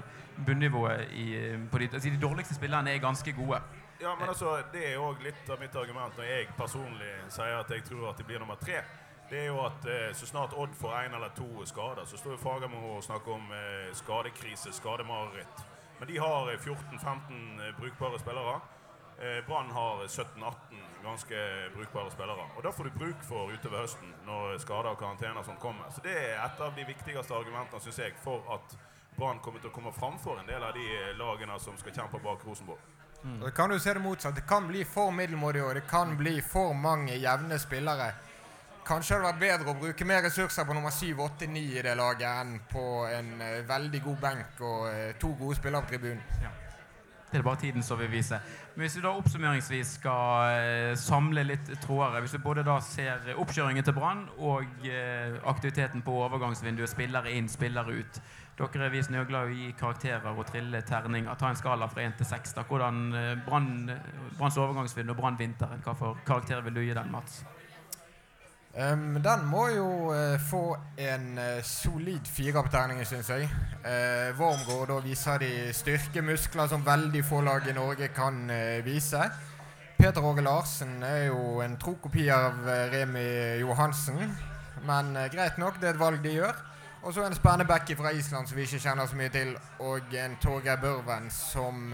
Bunnivået 0.46 1.10
i, 1.20 1.36
eh, 1.36 1.60
på 1.72 1.78
de, 1.78 1.89
altså 1.94 2.10
de 2.10 2.20
dårligste 2.20 2.56
spillerne 2.56 2.92
er 2.92 3.00
ganske 3.04 3.32
gode. 3.36 3.62
Ja, 4.01 4.16
men 4.16 4.28
altså, 4.28 4.63
Det 4.72 4.84
er 4.94 5.00
òg 5.00 5.24
litt 5.24 5.50
av 5.51 5.60
mitt 5.60 5.75
argument 5.75 6.16
når 6.18 6.24
jeg 6.24 6.48
personlig 6.58 7.10
sier 7.28 7.58
at 7.60 7.72
jeg 7.72 7.84
tror 7.84 8.12
at 8.13 8.20
de 8.20 8.24
blir 8.24 8.39
nummer 8.39 8.56
tre. 8.56 8.84
Det 9.29 9.39
er 9.39 9.50
jo 9.51 9.59
at 9.62 9.86
eh, 9.86 10.13
Så 10.17 10.25
snart 10.25 10.53
Odd 10.57 10.74
får 10.75 10.95
én 11.03 11.15
eller 11.15 11.29
to 11.38 11.65
skader, 11.65 12.05
så 12.05 12.17
står 12.17 12.38
Fagermo 12.38 12.95
og 12.95 13.03
snakker 13.03 13.31
om 13.36 13.51
eh, 13.53 13.93
skadekrise, 13.93 14.74
skademareritt. 14.74 15.65
Men 16.00 16.07
de 16.07 16.17
har 16.17 16.51
14-15 16.57 17.67
eh, 17.67 17.75
brukbare 17.79 18.19
spillere. 18.19 18.59
Eh, 19.21 19.45
Brann 19.48 19.71
har 19.71 20.07
17-18 20.07 20.55
ganske 21.03 21.36
brukbare 21.75 22.12
spillere. 22.12 22.45
Og 22.57 22.63
Da 22.63 22.71
får 22.71 22.83
du 22.83 22.89
bruk 22.89 23.24
for 23.24 23.51
utover 23.51 23.81
høsten 23.81 24.13
når 24.25 24.57
skader 24.57 24.93
og 24.93 25.00
karantener 25.00 25.43
sånt 25.43 25.59
kommer. 25.59 25.91
Så 25.91 26.01
Det 26.03 26.15
er 26.15 26.45
et 26.45 26.62
av 26.62 26.75
de 26.75 26.86
viktigste 26.86 27.36
argumentene 27.36 27.81
synes 27.81 28.00
jeg, 28.00 28.13
for 28.24 28.43
at 28.53 28.77
Brann 29.17 29.39
kommer 29.39 29.59
til 29.59 29.69
å 29.69 29.75
komme 29.75 29.91
framfor 29.91 30.39
en 30.39 30.48
del 30.48 30.63
av 30.63 30.74
de 30.74 30.86
eh, 30.95 31.17
lagene 31.19 31.59
som 31.59 31.77
skal 31.77 31.93
kjempe 31.93 32.24
bak 32.24 32.45
Rosenborg. 32.48 32.79
Mm. 33.24 33.39
Det 33.43 33.51
kan 33.55 33.69
du 33.69 33.79
se 33.79 33.93
det 33.93 34.00
motsatt. 34.00 34.36
Det 34.36 34.48
kan 34.48 34.67
bli 34.67 34.86
for 34.88 35.12
middelmådig, 35.12 35.63
og 35.63 35.75
det 35.75 35.88
kan 35.88 36.17
bli 36.17 36.39
for 36.41 36.74
mange 36.74 37.17
jevne 37.19 37.59
spillere. 37.59 38.13
Kanskje 38.89 39.19
hadde 39.19 39.27
vært 39.27 39.41
bedre 39.43 39.69
å 39.69 39.77
bruke 39.77 40.05
mer 40.08 40.24
ressurser 40.25 40.65
på 40.65 40.74
nummer 40.74 40.89
7, 40.89 41.12
8, 41.22 41.46
9 41.53 41.60
i 41.77 41.81
det 41.86 41.91
laget 42.00 42.25
enn 42.25 42.55
på 42.72 42.86
en 43.05 43.36
uh, 43.38 43.60
veldig 43.69 44.00
god 44.01 44.24
benk 44.24 44.63
og 44.65 44.88
uh, 44.89 45.03
to 45.22 45.29
gode 45.38 45.58
spillere 45.60 45.86
på 45.86 45.91
tribunen. 45.91 46.24
Ja. 46.41 46.50
Det 47.29 47.38
er 47.38 47.43
bare 47.46 47.62
tiden 47.62 47.86
som 47.86 48.00
vil 48.01 48.10
vise. 48.10 48.39
Men 48.74 48.81
Hvis 48.81 48.96
vi 48.98 49.03
da 49.03 49.12
oppsummeringsvis 49.19 49.91
skal 50.00 50.55
uh, 50.55 50.96
samle 50.98 51.43
litt 51.46 51.69
tråder 51.84 52.24
Hvis 52.25 52.34
vi 52.34 52.41
både 52.41 52.63
da 52.65 52.79
ser 52.81 53.29
oppkjøringen 53.36 53.86
til 53.86 53.93
Brann 53.93 54.25
og 54.39 54.89
aktiviteten 55.53 56.01
på 56.01 56.17
overgangsvinduet, 56.24 56.89
spillere 56.89 57.36
inn, 57.38 57.51
spillere 57.51 57.93
ut 57.93 58.22
Dere 58.58 58.89
er 58.89 58.96
visst 58.96 59.13
glad 59.13 59.38
i 59.38 59.38
å 59.38 59.53
gi 59.53 59.69
karakterer 59.77 60.34
og 60.34 60.50
trille 60.50 60.81
terning. 60.81 61.29
Ta 61.39 61.48
en 61.48 61.62
skala 61.62 61.88
fra 61.88 62.01
1 62.03 62.17
til 62.19 62.27
6. 62.27 62.58
Hvordan 62.67 63.05
Branns 63.46 64.58
overgangsvindu 64.60 65.13
og 65.13 65.22
Brann-vinteren, 65.22 65.86
hva 65.86 65.96
for 65.96 66.19
karakter 66.27 66.65
vil 66.65 66.75
du 66.75 66.84
gi 66.84 66.98
den, 66.98 67.13
Mats? 67.13 67.39
Um, 68.77 69.17
den 69.23 69.45
må 69.49 69.63
jo 69.73 70.13
uh, 70.13 70.39
få 70.39 70.77
en 70.97 71.38
uh, 71.38 71.63
solid 71.63 72.27
fire 72.29 72.61
på 72.63 72.69
terningen, 72.69 73.05
syns 73.05 73.31
jeg. 73.33 73.47
Uh, 73.81 74.38
Wormgård 74.38 74.91
da 74.91 74.99
viser 75.01 75.41
de 75.41 75.49
styrkemuskler 75.73 76.69
som 76.69 76.85
veldig 76.85 77.23
få 77.25 77.41
lag 77.41 77.65
i 77.65 77.73
Norge 77.73 78.11
kan 78.13 78.45
vise. 78.85 79.23
Peter 79.97 80.23
Åge 80.23 80.45
Larsen 80.45 81.01
er 81.03 81.25
jo 81.31 81.63
en 81.65 81.79
tro 81.81 81.95
kopi 81.97 82.29
av 82.29 82.61
Remi 82.93 83.57
Johansen. 83.59 84.21
Men 84.85 85.17
greit 85.33 85.57
nok, 85.57 85.81
det 85.81 85.89
er 85.89 85.97
et 85.97 85.99
valg 85.99 86.21
de 86.23 86.38
gjør. 86.38 86.62
Og 87.01 87.13
så 87.13 87.25
en 87.25 87.36
spennende 87.36 87.67
back 87.67 87.89
fra 87.97 88.13
Island 88.15 88.47
som 88.47 88.58
vi 88.58 88.67
ikke 88.67 88.79
kjenner 88.86 89.10
så 89.10 89.17
mye 89.19 89.34
til. 89.34 89.58
Og 89.79 90.15
en 90.15 90.38
Torgeir 90.39 90.79
Børven 90.79 91.27
som 91.34 91.91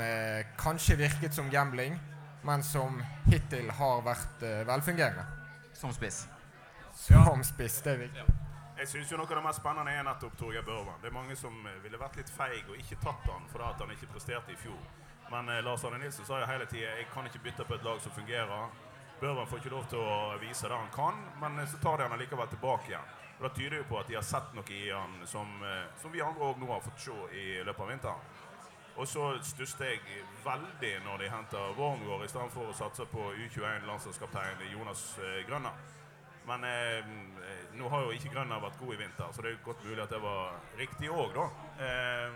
kanskje 0.59 0.99
virket 1.01 1.33
som 1.33 1.49
gambling, 1.49 1.97
men 2.45 2.63
som 2.63 3.01
hittil 3.25 3.71
har 3.71 4.05
vært 4.05 4.47
velfungerende. 4.69 5.25
Som 5.73 5.93
spiss 5.95 6.25
som 6.95 7.43
spiss. 7.43 7.81
Det 7.81 7.91
er 7.91 7.97
viktig. 7.97 8.25
Jeg 8.75 8.87
syns 8.91 9.11
noe 9.15 9.23
av 9.23 9.37
det 9.37 9.43
mest 9.45 9.61
spennende 9.61 9.91
er 9.91 10.03
nettopp 10.03 10.35
Torgeir 10.39 10.63
Børvan. 10.67 10.99
Det 11.01 11.07
er 11.07 11.15
mange 11.15 11.35
som 11.39 11.53
eh, 11.67 11.77
ville 11.83 11.99
vært 11.99 12.17
litt 12.19 12.31
feig 12.31 12.67
og 12.67 12.79
ikke 12.79 12.99
tatt 13.03 13.27
han 13.31 13.45
fordi 13.51 13.69
han 13.79 13.93
ikke 13.95 14.11
presterte 14.11 14.51
i 14.51 14.59
fjor. 14.59 14.81
Men 15.31 15.49
eh, 15.49 15.63
Lars 15.63 15.83
Arne 15.83 15.97
Nilsen 15.97 16.25
sa 16.25 16.39
jo 16.41 16.49
hele 16.49 16.67
tida 16.69 16.95
jeg 16.99 17.07
kan 17.13 17.27
ikke 17.27 17.43
bytte 17.45 17.65
på 17.65 17.77
et 17.77 17.85
lag 17.87 18.01
som 18.03 18.11
fungerer. 18.11 18.67
Børvan 19.19 19.47
får 19.47 19.61
ikke 19.61 19.71
lov 19.71 19.85
til 19.89 20.01
å 20.03 20.35
vise 20.41 20.67
det 20.67 20.75
han 20.75 20.91
kan, 20.93 21.21
men 21.41 21.59
eh, 21.59 21.69
så 21.71 21.79
tar 21.81 21.97
de 21.97 22.07
han 22.07 22.17
allikevel 22.17 22.51
tilbake 22.51 22.91
igjen. 22.91 23.13
Og 23.37 23.47
Det 23.47 23.53
tyder 23.55 23.77
jo 23.77 23.87
på 23.89 23.99
at 23.99 24.07
de 24.11 24.15
har 24.15 24.27
sett 24.27 24.53
noe 24.55 24.75
i 24.75 24.83
han 24.91 25.15
som, 25.27 25.55
eh, 25.63 25.87
som 26.01 26.11
vi 26.11 26.23
andre 26.23 26.51
òg 26.51 26.59
nå 26.59 26.71
har 26.71 26.83
fått 26.83 27.07
se 27.07 27.15
i 27.31 27.45
løpet 27.63 27.85
av 27.87 27.91
vinteren. 27.93 28.33
Og 28.95 29.07
så 29.11 29.23
stusset 29.43 29.81
jeg 29.83 30.21
veldig 30.45 30.93
når 31.03 31.19
de 31.19 31.31
henter 31.31 31.73
Wormgård 31.75 32.23
istedenfor 32.23 32.69
å 32.71 32.75
satse 32.77 33.03
på 33.11 33.25
U21-landslagskaptein 33.33 34.69
Jonas 34.71 35.01
Grønner. 35.49 35.75
Men 36.47 36.63
eh, 36.69 37.13
nå 37.79 37.89
har 37.89 38.05
jo 38.05 38.11
ikke 38.15 38.33
Grønna 38.35 38.59
vært 38.61 38.77
god 38.79 38.93
i 38.93 38.99
vinter, 38.99 39.31
så 39.33 39.41
det 39.41 39.51
er 39.53 39.63
godt 39.65 39.85
mulig 39.85 40.03
at 40.03 40.11
det 40.13 40.19
var 40.21 40.51
riktig 40.79 41.09
òg, 41.09 41.33
da. 41.33 41.47
Eh, 41.81 42.35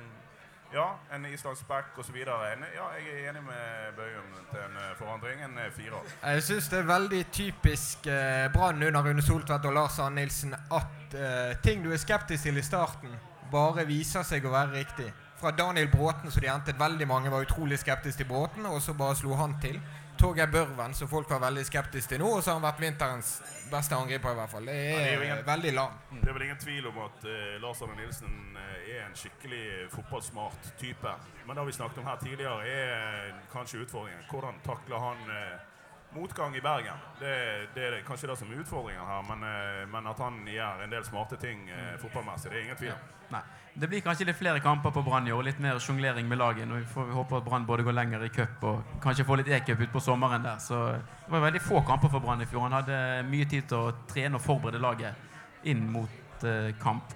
ja, 0.73 0.85
en 1.15 1.25
islandsk 1.25 1.65
back 1.67 1.97
osv. 1.97 2.15
Ja, 2.21 2.35
jeg 2.45 3.07
er 3.09 3.29
enig 3.31 3.41
med 3.45 3.95
Bøyum 3.97 4.33
til 4.51 4.59
en 4.65 4.75
eh, 4.77 4.91
forandring. 4.99 5.41
En 5.45 5.57
eh, 5.57 5.71
fire. 5.73 6.01
Jeg 6.23 6.43
syns 6.45 6.67
det 6.69 6.79
er 6.83 6.89
veldig 6.89 7.23
typisk 7.33 8.09
eh, 8.09 8.45
Brann 8.53 8.83
under 8.83 9.05
Rune 9.05 9.25
Soltvedt 9.25 9.65
og 9.65 9.73
Lars 9.73 9.97
Arne 9.99 10.21
Nilsen 10.21 10.53
at 10.57 11.17
eh, 11.17 11.55
ting 11.65 11.81
du 11.85 11.89
er 11.93 12.01
skeptisk 12.01 12.45
til 12.45 12.61
i 12.61 12.65
starten, 12.65 13.15
bare 13.51 13.87
viser 13.89 14.25
seg 14.25 14.45
å 14.45 14.53
være 14.53 14.75
riktig. 14.77 15.09
Fra 15.39 15.51
Daniel 15.51 15.87
Bråten, 15.87 16.31
så 16.31 16.39
de 16.39 16.49
hentet 16.51 16.79
veldig 16.79 17.07
mange, 17.07 17.31
var 17.31 17.45
utrolig 17.45 17.79
skeptiske 17.79 18.23
til 18.23 18.27
Bråten, 18.27 18.65
og 18.67 18.81
så 18.83 18.93
bare 18.93 19.15
slo 19.15 19.37
han 19.39 19.55
til. 19.63 19.79
Torgeir 20.19 20.51
Børven, 20.51 20.93
som 20.93 21.07
folk 21.07 21.29
var 21.31 21.39
veldig 21.39 21.63
skeptiske 21.63 22.11
til 22.11 22.19
nå, 22.19 22.27
og 22.35 22.43
så 22.43 22.51
har 22.51 22.57
han 22.57 22.65
vært 22.65 22.81
vinterens 22.83 23.29
beste 23.71 23.95
angriper, 23.95 24.33
i 24.35 24.39
hvert 24.41 24.51
fall. 24.51 24.67
Det 24.67 24.75
er, 24.75 24.97
det 24.97 25.13
er 25.13 25.23
ingen, 25.23 25.45
veldig 25.47 25.71
lam. 25.77 25.95
Det 26.11 26.27
er 26.27 26.35
vel 26.35 26.45
ingen 26.49 26.59
tvil 26.59 26.89
om 26.91 26.99
at 27.05 27.23
uh, 27.23 27.55
Lars 27.63 27.83
Arne 27.85 27.95
Nilsen 28.01 28.35
uh, 28.57 28.75
er 28.83 29.05
en 29.05 29.15
skikkelig 29.15 29.63
fotballsmart 29.93 30.73
type. 30.81 31.15
Men 31.45 31.55
det 31.55 31.63
har 31.63 31.69
vi 31.71 31.77
snakket 31.79 32.03
om 32.03 32.11
her 32.11 32.19
tidligere, 32.25 32.67
er 32.67 33.39
kanskje 33.53 33.85
utfordringen. 33.85 34.27
Hvordan 34.27 34.59
takler 34.67 35.05
han 35.07 35.23
uh, 35.31 35.68
motgang 36.15 36.55
i 36.57 36.61
Bergen? 36.61 37.05
Det, 37.19 37.35
det, 37.75 37.85
er 37.85 38.01
kanskje 38.07 38.31
det 38.31 38.39
som 38.39 38.51
er 38.51 38.63
utfordringen 38.63 39.05
her, 39.05 39.23
men, 39.29 39.47
men 39.91 40.09
at 40.09 40.21
han 40.25 40.41
gjør 40.47 40.83
en 40.85 40.93
del 40.93 41.05
smarte 41.05 41.37
ting 41.41 41.67
fotballmessig, 42.01 42.51
det 42.51 42.57
er 42.57 42.67
ingen 42.67 42.79
tvil. 42.79 42.93
Ja. 42.95 43.19
Nei. 43.29 43.41
Det 43.79 43.87
blir 43.87 44.01
kanskje 44.03 44.25
litt 44.27 44.37
flere 44.37 44.59
kamper 44.59 44.91
på 44.91 45.03
Brann 45.05 45.27
i 45.29 45.31
år, 45.31 45.43
litt 45.45 45.59
mer 45.63 45.77
sjonglering 45.79 46.27
med 46.27 46.39
laget. 46.41 46.67
Og 46.67 46.81
vi 46.81 46.87
får 46.89 47.11
håpe 47.15 47.37
at 47.37 47.45
Brann 47.45 47.67
både 47.67 47.85
går 47.87 47.95
lenger 47.95 48.25
i 48.25 48.31
cup 48.33 48.63
og 48.67 48.95
kanskje 49.03 49.25
får 49.27 49.41
litt 49.41 49.51
e-cup 49.55 49.83
utpå 49.85 50.01
sommeren 50.03 50.43
der. 50.43 50.57
Så 50.63 50.79
det 50.97 51.29
var 51.31 51.45
veldig 51.45 51.61
få 51.63 51.83
kamper 51.87 52.11
for 52.11 52.23
Brann 52.23 52.41
i 52.43 52.49
fjor. 52.49 52.65
Han 52.65 52.75
hadde 52.79 52.97
mye 53.29 53.47
tid 53.49 53.69
til 53.69 53.85
å 53.85 53.93
trene 54.09 54.39
og 54.39 54.43
forberede 54.43 54.81
laget 54.83 55.69
inn 55.69 55.85
mot 55.93 56.43
eh, 56.47 56.73
kamp. 56.81 57.13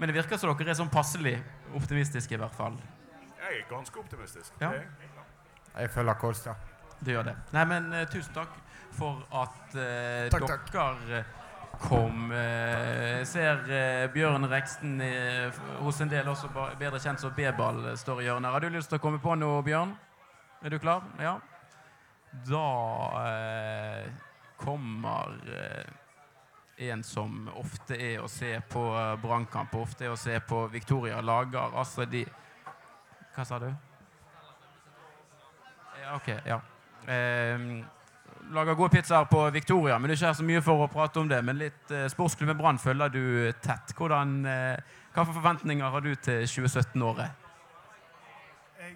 Men 0.00 0.08
det 0.08 0.16
virker 0.16 0.40
som 0.40 0.54
dere 0.56 0.72
er 0.72 0.80
sånn 0.80 0.90
passelig 0.90 1.36
optimistiske, 1.76 2.34
i 2.34 2.40
hvert 2.40 2.56
fall. 2.56 2.80
Jeg 3.36 3.60
er 3.60 3.64
ganske 3.70 4.00
optimistisk. 4.00 4.56
Ja. 4.62 4.72
Jeg 5.76 5.92
følger 5.92 6.18
Kolstad. 6.18 6.69
Du 7.00 7.12
gjør 7.12 7.30
det. 7.30 7.36
Nei, 7.56 7.66
men 7.68 7.92
uh, 7.92 8.04
tusen 8.12 8.34
takk 8.36 8.56
for 8.96 9.22
at 9.32 9.76
uh, 9.76 10.28
takk, 10.32 10.46
dere 10.46 10.58
takk 10.70 11.36
kom. 11.80 12.30
Jeg 12.34 13.20
eh, 13.20 13.26
ser 13.28 13.62
eh, 13.72 14.06
Bjørn 14.12 14.46
Reksten 14.50 15.00
hos 15.80 16.00
en 16.02 16.10
del 16.12 16.28
også 16.28 16.50
bedre 16.78 17.00
kjent 17.02 17.22
som 17.22 17.34
B-ball 17.36 17.92
står 17.98 18.22
i 18.22 18.28
hjørnet. 18.28 18.52
Har 18.52 18.64
du 18.64 18.68
lyst 18.74 18.92
til 18.92 19.00
å 19.00 19.02
komme 19.02 19.20
på 19.22 19.36
noe, 19.38 19.62
Bjørn? 19.66 19.94
Er 20.60 20.74
du 20.74 20.78
klar? 20.82 21.06
Ja? 21.20 21.38
Da 22.46 22.66
eh, 23.24 24.10
kommer 24.60 25.38
eh, 25.48 26.88
en 26.90 27.04
som 27.04 27.48
ofte 27.60 27.96
er 27.96 28.24
å 28.24 28.28
se 28.30 28.54
på 28.70 28.84
Brannkamp, 29.22 29.74
ofte 29.76 30.08
er 30.08 30.14
å 30.14 30.20
se 30.20 30.38
på 30.40 30.64
Victoria, 30.72 31.20
lager 31.20 31.76
altså 31.76 32.06
de 32.08 32.24
Hva 33.34 33.44
sa 33.44 33.60
du? 33.60 33.68
Ja, 36.00 36.14
OK. 36.16 36.30
Ja. 36.48 36.60
Eh, 37.10 37.64
lager 38.54 38.74
gode 38.74 38.94
pizzaer 38.94 39.24
på 39.30 39.50
Victoria, 39.50 39.98
men 39.98 40.08
du 40.08 40.12
er 40.12 40.18
ikke 40.18 40.26
her 40.26 40.38
så 40.38 40.46
mye 40.46 40.62
for 40.62 40.84
å 40.84 40.90
prate 40.90 41.20
om 41.22 41.30
det. 41.30 41.40
Men 41.44 41.58
litt 41.60 41.94
eh, 41.94 42.08
sportsklubben 42.12 42.58
Brann 42.58 42.78
følger 42.78 43.14
du 43.14 43.24
tett. 43.62 43.94
Hvordan, 43.98 44.36
eh, 44.46 44.98
hva 45.14 45.24
for 45.24 45.36
forventninger 45.36 45.90
har 45.94 46.04
du 46.06 46.14
til 46.14 46.44
2017-året? 46.46 47.48
Jeg. 48.80 48.94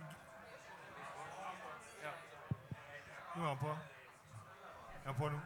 Nå 3.35 3.51
er 3.51 3.59
på. 3.65 3.75
Er 5.05 5.19
på 5.19 5.33
nå? 5.33 5.43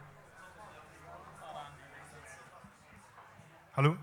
Hallo? 3.79 3.97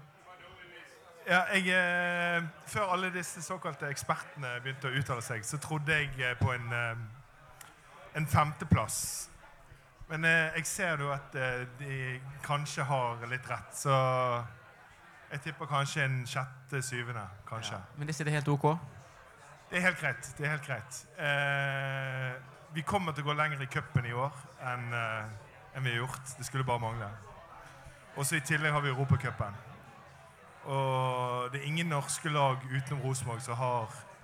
Ja, 1.28 1.40
jeg, 1.54 1.68
eh, 1.68 2.44
før 2.68 2.92
alle 2.94 3.10
disse 3.14 3.42
såkalte 3.42 3.90
ekspertene 3.90 4.60
begynte 4.62 4.92
å 4.92 4.94
uttale 5.00 5.24
seg, 5.26 5.42
så 5.44 5.58
trodde 5.58 5.92
jeg 5.98 6.12
eh, 6.22 6.36
på 6.38 6.54
en, 6.54 6.68
eh, 6.72 7.02
en 8.16 8.28
femteplass. 8.28 9.30
Men 10.10 10.26
eh, 10.26 10.58
jeg 10.60 10.66
ser 10.66 11.02
jo 11.02 11.12
at 11.14 11.36
eh, 11.36 11.66
de 11.80 12.20
kanskje 12.46 12.84
har 12.84 13.26
litt 13.30 13.50
rett, 13.50 13.74
så 13.74 13.96
jeg 15.32 15.42
tipper 15.48 15.66
kanskje 15.66 16.06
en 16.06 16.20
sjette-syvende. 16.30 17.26
kanskje. 17.50 17.76
Ja. 17.76 17.98
Men 17.98 18.08
det 18.08 18.20
er 18.20 18.24
det 18.24 18.34
helt 18.34 18.48
ok? 18.48 18.68
Det 19.70 19.78
er 19.78 19.82
helt 19.82 20.00
greit. 20.00 20.34
det 20.38 20.46
er 20.46 20.50
helt 20.50 20.66
greit. 20.66 21.06
Eh, 21.18 22.42
vi 22.76 22.82
kommer 22.82 23.12
til 23.12 23.26
å 23.26 23.32
gå 23.32 23.34
lenger 23.34 23.62
i 23.62 23.66
cupen 23.72 24.06
i 24.06 24.14
år 24.14 24.34
enn 24.62 24.94
enn 25.76 25.84
vi 25.84 25.92
har 25.92 25.98
gjort. 26.06 26.38
Det 26.38 26.46
skulle 26.46 26.64
bare 26.64 26.80
mangle. 26.80 27.10
Og 28.16 28.26
så 28.26 28.36
I 28.36 28.44
tillegg 28.48 28.72
har 28.72 28.82
vi 28.82 28.90
Europacupen. 28.90 29.56
Og 30.66 31.52
det 31.52 31.62
er 31.62 31.68
ingen 31.68 31.92
norske 31.92 32.30
lag 32.30 32.58
utenom 32.72 33.04
Rosenborg 33.04 33.42
som 33.42 33.58
har 33.60 33.84
eh, 33.84 34.15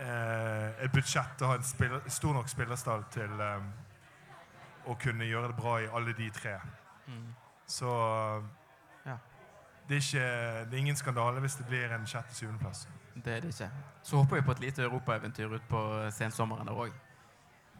et 0.00 0.92
budsjett 0.92 1.42
og 1.42 1.48
ha 1.52 1.58
en 1.58 1.66
spiller, 1.66 2.00
stor 2.08 2.34
nok 2.34 2.48
spillerstall 2.48 3.04
til 3.12 3.40
eh, 3.40 3.68
å 4.88 4.96
kunne 4.98 5.28
gjøre 5.28 5.52
det 5.52 5.58
bra 5.58 5.76
i 5.82 5.90
alle 5.94 6.14
de 6.16 6.30
tre. 6.34 6.56
Mm. 7.06 7.28
Så 7.66 7.92
ja. 9.06 9.16
det, 9.88 9.96
er 9.96 10.00
ikke, 10.00 10.26
det 10.70 10.76
er 10.76 10.82
ingen 10.82 10.98
skandale 10.98 11.40
hvis 11.44 11.58
det 11.60 11.66
blir 11.68 11.94
en 11.94 12.06
sjette-syvendeplass. 12.06 12.86
Det 13.14 13.36
er 13.36 13.44
det 13.44 13.52
ikke. 13.52 13.70
Så 14.02 14.16
håper 14.16 14.40
vi 14.40 14.46
på 14.46 14.56
et 14.56 14.60
lite 14.66 14.82
europaeventyr 14.82 15.52
ut 15.52 15.68
på 15.68 15.82
sensommeren 16.10 16.66
der 16.66 16.84
òg. 16.86 16.94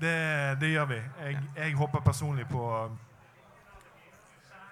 Det, 0.02 0.16
det, 0.60 0.72
gjør 0.72 0.84
vi. 0.90 1.00
Jeg, 1.24 1.32
ja. 1.32 1.64
jeg 1.64 1.74
håper 1.78 2.00
personlig 2.00 2.46
på 2.50 2.66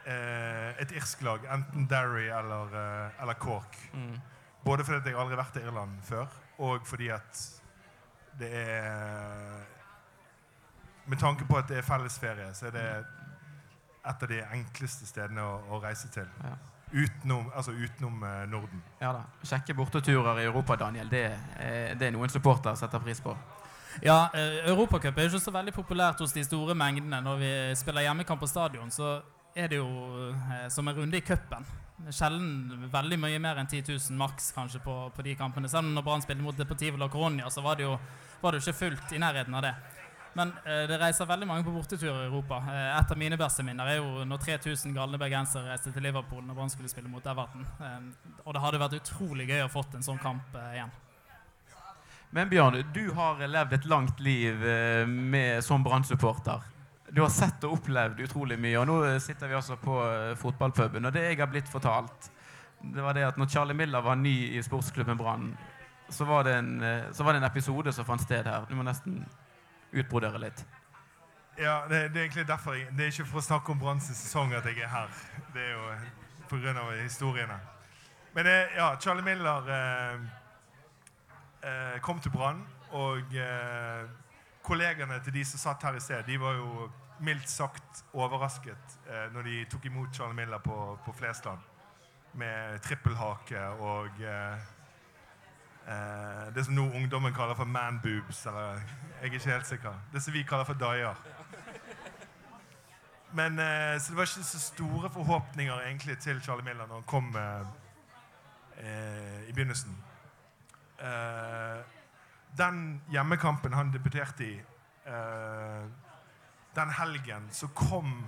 eh, 0.06 0.82
et 0.82 0.92
irsk 0.96 1.22
lag. 1.22 1.46
Enten 1.54 1.86
Derry 1.90 2.28
eller, 2.28 2.76
eh, 2.82 3.22
eller 3.22 3.38
Cork. 3.38 3.78
Mm. 3.92 4.16
Både 4.64 4.84
fordi 4.84 5.08
jeg 5.08 5.16
aldri 5.16 5.36
har 5.36 5.44
vært 5.44 5.56
i 5.56 5.64
Irland 5.64 6.00
før, 6.04 6.26
og 6.60 6.86
fordi 6.86 7.08
at 7.08 7.46
det 8.40 8.50
er 8.52 9.66
Med 11.06 11.18
tanke 11.18 11.44
på 11.44 11.56
at 11.58 11.68
det 11.68 11.78
er 11.80 11.82
fellesferie, 11.82 12.54
så 12.54 12.66
er 12.68 12.70
det 12.70 12.84
et 14.06 14.22
av 14.22 14.28
de 14.28 14.36
enkleste 14.54 15.08
stedene 15.08 15.42
å, 15.42 15.56
å 15.74 15.80
reise 15.82 16.08
til. 16.12 16.28
Ja. 16.44 16.52
Utenom, 16.92 17.48
altså 17.54 17.72
utenom 17.72 18.22
uh, 18.22 18.44
Norden. 18.50 18.82
Ja 19.00 19.10
da. 19.16 19.24
Kjekke 19.42 19.74
borteturer 19.74 20.38
i 20.38 20.44
Europa, 20.44 20.76
Daniel. 20.76 21.10
Det, 21.10 21.24
er, 21.58 21.96
det 21.98 22.06
er 22.06 22.14
noen 22.14 22.30
supporter 22.30 22.78
setter 22.78 23.02
pris 23.02 23.20
på. 23.24 23.34
Ja, 24.06 24.28
uh, 24.30 24.70
Europacup 24.70 25.18
er 25.18 25.28
ikke 25.32 25.42
så 25.42 25.54
veldig 25.54 25.74
populært 25.74 26.22
hos 26.22 26.36
de 26.36 26.44
store 26.46 26.76
mengdene. 26.78 27.20
Når 27.26 27.42
vi 27.42 27.52
spiller 27.80 28.06
hjemmekamp 28.06 28.44
på 28.44 28.50
stadion, 28.50 28.90
så 28.94 29.18
er 29.54 29.70
det 29.70 29.78
jo 29.80 29.86
eh, 30.30 30.66
som 30.68 30.88
en 30.88 30.96
runde 30.96 31.18
i 31.18 31.24
cupen. 31.24 31.66
Sjelden 32.10 32.88
veldig 32.92 33.18
mye 33.20 33.38
mer 33.42 33.60
enn 33.60 33.68
10 33.68 33.84
000 33.92 34.18
maks 34.18 34.52
kanskje 34.56 34.80
på, 34.84 34.94
på 35.14 35.24
de 35.26 35.34
kampene. 35.36 35.68
Selv 35.68 35.88
om 35.88 35.94
når 35.94 36.06
Brann 36.06 36.22
spilte 36.24 36.44
mot 36.44 36.56
Deportivo 36.56 37.00
la 37.00 37.10
Coronia, 37.12 37.50
så 37.50 37.64
var 37.64 37.76
det, 37.76 37.88
jo, 37.88 37.96
var 38.40 38.54
det 38.54 38.62
ikke 38.62 38.78
fullt 38.78 39.12
i 39.16 39.20
nærheten 39.20 39.56
av 39.58 39.66
det. 39.66 39.74
Men 40.38 40.52
eh, 40.64 40.86
det 40.88 41.00
reiser 41.00 41.26
veldig 41.26 41.48
mange 41.50 41.66
på 41.66 41.74
borteturer 41.74 42.22
i 42.22 42.28
Europa. 42.28 42.62
Eh, 42.70 42.88
et 43.00 43.12
av 43.12 43.18
mine 43.18 43.38
beste 43.40 43.66
minner 43.66 43.90
er 43.90 43.98
jo 43.98 44.24
når 44.28 44.42
3000 44.46 44.94
galne 44.96 45.18
bergensere 45.20 45.72
reiste 45.72 45.92
til 45.92 46.06
Liverpool 46.06 46.44
når 46.46 46.58
Brann 46.58 46.72
skulle 46.72 46.90
spille 46.92 47.10
mot 47.10 47.26
Everton. 47.26 47.66
Eh, 47.82 48.00
og 48.44 48.54
det 48.54 48.64
hadde 48.64 48.82
vært 48.82 48.98
utrolig 49.00 49.48
gøy 49.50 49.64
å 49.66 49.70
fått 49.72 49.98
en 49.98 50.06
sånn 50.06 50.20
kamp 50.22 50.54
eh, 50.54 50.74
igjen. 50.78 50.98
Men 52.30 52.50
Bjørn, 52.50 52.84
du 52.94 53.08
har 53.16 53.40
levd 53.42 53.72
et 53.74 53.88
langt 53.90 54.20
liv 54.22 54.62
eh, 54.62 55.02
med, 55.06 55.64
som 55.66 55.82
Brann-supporter. 55.82 56.62
Du 57.12 57.22
har 57.22 57.30
sett 57.34 57.64
og 57.66 57.74
opplevd 57.74 58.20
utrolig 58.22 58.58
mye, 58.60 58.76
og 58.78 58.86
nå 58.86 58.96
sitter 59.22 59.50
vi 59.50 59.56
altså 59.58 59.76
på 59.80 59.96
uh, 59.98 60.36
fotballpuben. 60.38 61.08
Og 61.08 61.14
det 61.14 61.24
jeg 61.24 61.40
har 61.40 61.50
blitt 61.50 61.70
fortalt, 61.70 62.30
det 62.80 63.02
var 63.02 63.16
det 63.16 63.26
at 63.26 63.38
når 63.40 63.50
Charlie 63.50 63.76
Miller 63.76 64.04
var 64.04 64.14
ny 64.14 64.34
i 64.54 64.62
sportsklubben 64.62 65.18
Brann, 65.18 65.48
så, 66.08 66.24
uh, 66.24 67.10
så 67.12 67.24
var 67.24 67.32
det 67.34 67.40
en 67.42 67.48
episode 67.48 67.92
som 67.92 68.06
fant 68.06 68.22
sted 68.22 68.46
her. 68.46 68.68
Du 68.70 68.76
må 68.78 68.86
nesten 68.86 69.24
utbrodere 69.90 70.38
litt. 70.38 70.62
Ja, 71.58 71.82
det, 71.90 72.12
det, 72.14 72.20
er 72.20 72.24
egentlig 72.28 72.46
derfor 72.48 72.78
jeg, 72.78 72.86
Det 72.96 73.04
er 73.04 73.10
ikke 73.12 73.26
for 73.32 73.42
å 73.42 73.48
snakke 73.48 73.74
om 73.74 73.82
Branns 73.82 74.06
sesong 74.06 74.54
at 74.54 74.70
jeg 74.70 74.78
er 74.78 74.94
her. 74.94 75.10
Det 75.54 75.66
er 75.66 75.74
jo 75.74 75.90
pga. 76.52 76.86
historiene. 77.02 77.58
Men 78.34 78.46
det, 78.46 78.56
ja, 78.76 78.94
Charlie 79.02 79.26
Miller 79.26 79.66
kom 82.00 82.20
til 82.22 82.30
Brann, 82.30 82.62
og 82.90 83.34
kollegene 84.70 85.18
til 85.24 85.34
de 85.34 85.44
som 85.44 85.58
satt 85.58 85.82
her 85.82 85.98
i 85.98 86.02
sted, 86.02 86.22
de 86.28 86.38
var 86.40 86.54
jo 86.58 86.90
mildt 87.20 87.50
sagt 87.50 88.04
overrasket 88.16 88.94
eh, 89.10 89.26
når 89.34 89.48
de 89.48 89.64
tok 89.72 89.88
imot 89.90 90.14
Charlie 90.14 90.38
Miller 90.38 90.62
på, 90.62 90.76
på 91.04 91.14
Flesland 91.18 91.58
med 92.38 92.78
trippelhake 92.86 93.64
og 93.82 94.22
eh, 94.22 94.68
eh, 95.90 96.46
det 96.54 96.64
som 96.64 96.78
nå 96.78 96.86
ungdommen 96.94 97.34
kaller 97.34 97.58
for 97.58 97.68
manboobs. 97.68 98.44
Eller 98.46 98.78
jeg 98.78 99.20
er 99.20 99.32
ikke 99.32 99.50
helt 99.50 99.66
sikker. 99.66 100.00
Det 100.12 100.22
som 100.22 100.34
vi 100.34 100.46
kaller 100.46 100.68
for 100.68 100.78
daier. 100.78 101.18
Men, 103.32 103.58
eh, 103.58 103.98
så 104.00 104.12
det 104.12 104.16
var 104.16 104.30
ikke 104.30 104.46
så 104.46 104.60
store 104.60 105.10
forhåpninger 105.10 105.80
egentlig 105.80 106.18
til 106.18 106.42
Charlie 106.42 106.64
Miller 106.64 106.86
når 106.86 106.94
han 106.94 107.10
kom 107.10 107.36
eh, 107.36 107.66
eh, 108.78 109.48
i 109.48 109.52
begynnelsen. 109.52 109.98
Den 112.58 113.00
hjemmekampen 113.10 113.72
han 113.72 113.92
debuterte 113.92 114.44
i 114.44 114.54
den 116.74 116.90
helgen 116.90 117.48
så 117.50 117.68
kom 117.68 118.26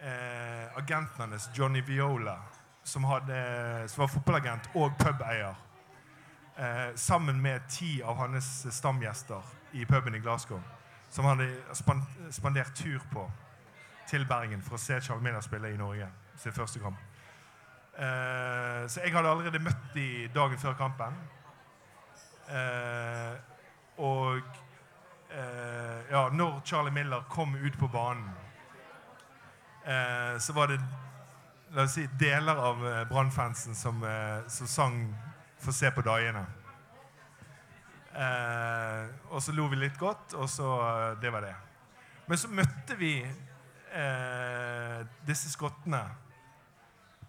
eh, 0.00 0.76
agenten 0.76 1.30
hans, 1.30 1.50
Johnny 1.54 1.80
Viola, 1.80 2.42
som, 2.82 3.04
hadde, 3.04 3.88
som 3.88 4.02
var 4.02 4.08
fotballagent 4.08 4.70
og 4.74 4.96
pubeier, 4.98 5.54
eh, 6.56 6.94
sammen 6.94 7.40
med 7.42 7.68
ti 7.68 8.02
av 8.02 8.16
hans 8.16 8.66
stamgjester 8.70 9.42
i 9.72 9.86
puben 9.86 10.14
i 10.14 10.18
Glasgow, 10.18 10.60
som 11.10 11.24
hadde 11.24 11.48
spandert 12.30 12.74
tur 12.74 13.00
på 13.12 13.30
til 14.08 14.26
Bergen 14.28 14.62
for 14.62 14.76
å 14.76 14.80
se 14.80 14.98
Miller 15.20 15.40
spille 15.40 15.70
i 15.72 15.76
Norge 15.76 16.08
sin 16.36 16.52
første 16.52 16.80
kamp. 16.80 16.98
Eh, 17.92 18.88
så 18.88 19.00
jeg 19.04 19.12
hadde 19.12 19.28
allerede 19.28 19.60
møtt 19.62 19.94
dem 19.94 20.32
dagen 20.34 20.58
før 20.58 20.74
kampen. 20.74 21.14
Eh, 22.52 23.34
og 24.04 24.40
eh, 25.30 26.00
ja, 26.10 26.28
når 26.32 26.60
Charlie 26.64 26.92
Miller 26.92 27.24
kom 27.30 27.54
ut 27.54 27.78
på 27.78 27.88
banen, 27.88 28.28
eh, 29.84 30.38
så 30.38 30.52
var 30.52 30.72
det 30.72 30.80
la 31.72 31.86
oss 31.86 31.96
si, 31.96 32.06
deler 32.20 32.56
av 32.56 32.86
eh, 32.86 33.04
Brann-fansen 33.08 33.74
som, 33.74 34.02
eh, 34.04 34.48
som, 34.48 34.66
sang 34.66 35.14
'Få 35.62 35.72
se 35.72 35.90
på 35.90 36.02
dagene'. 36.02 36.46
Eh, 38.12 39.08
og 39.30 39.42
så 39.42 39.52
lo 39.52 39.68
vi 39.68 39.76
litt 39.76 39.98
godt, 39.98 40.34
og 40.34 40.50
så 40.50 41.14
Det 41.20 41.32
var 41.32 41.40
det. 41.40 41.54
Men 42.26 42.38
så 42.38 42.48
møtte 42.48 42.96
vi 42.96 43.26
disse 45.26 45.50
skottene 45.52 46.00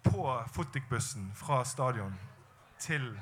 på 0.02 0.44
Fotic-bussen 0.52 1.32
fra 1.36 1.64
stadion 1.64 2.14
til 2.78 3.20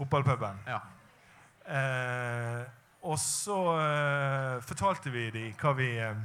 fotballpuben. 0.00 0.62
Ja. 0.66 0.80
Eh, 1.70 2.66
og 3.02 3.18
så 3.18 3.56
eh, 3.80 4.60
fortalte 4.64 5.12
vi 5.12 5.28
dem 5.32 5.52
hva 5.60 5.72
vi, 5.76 5.90
eh, 6.00 6.22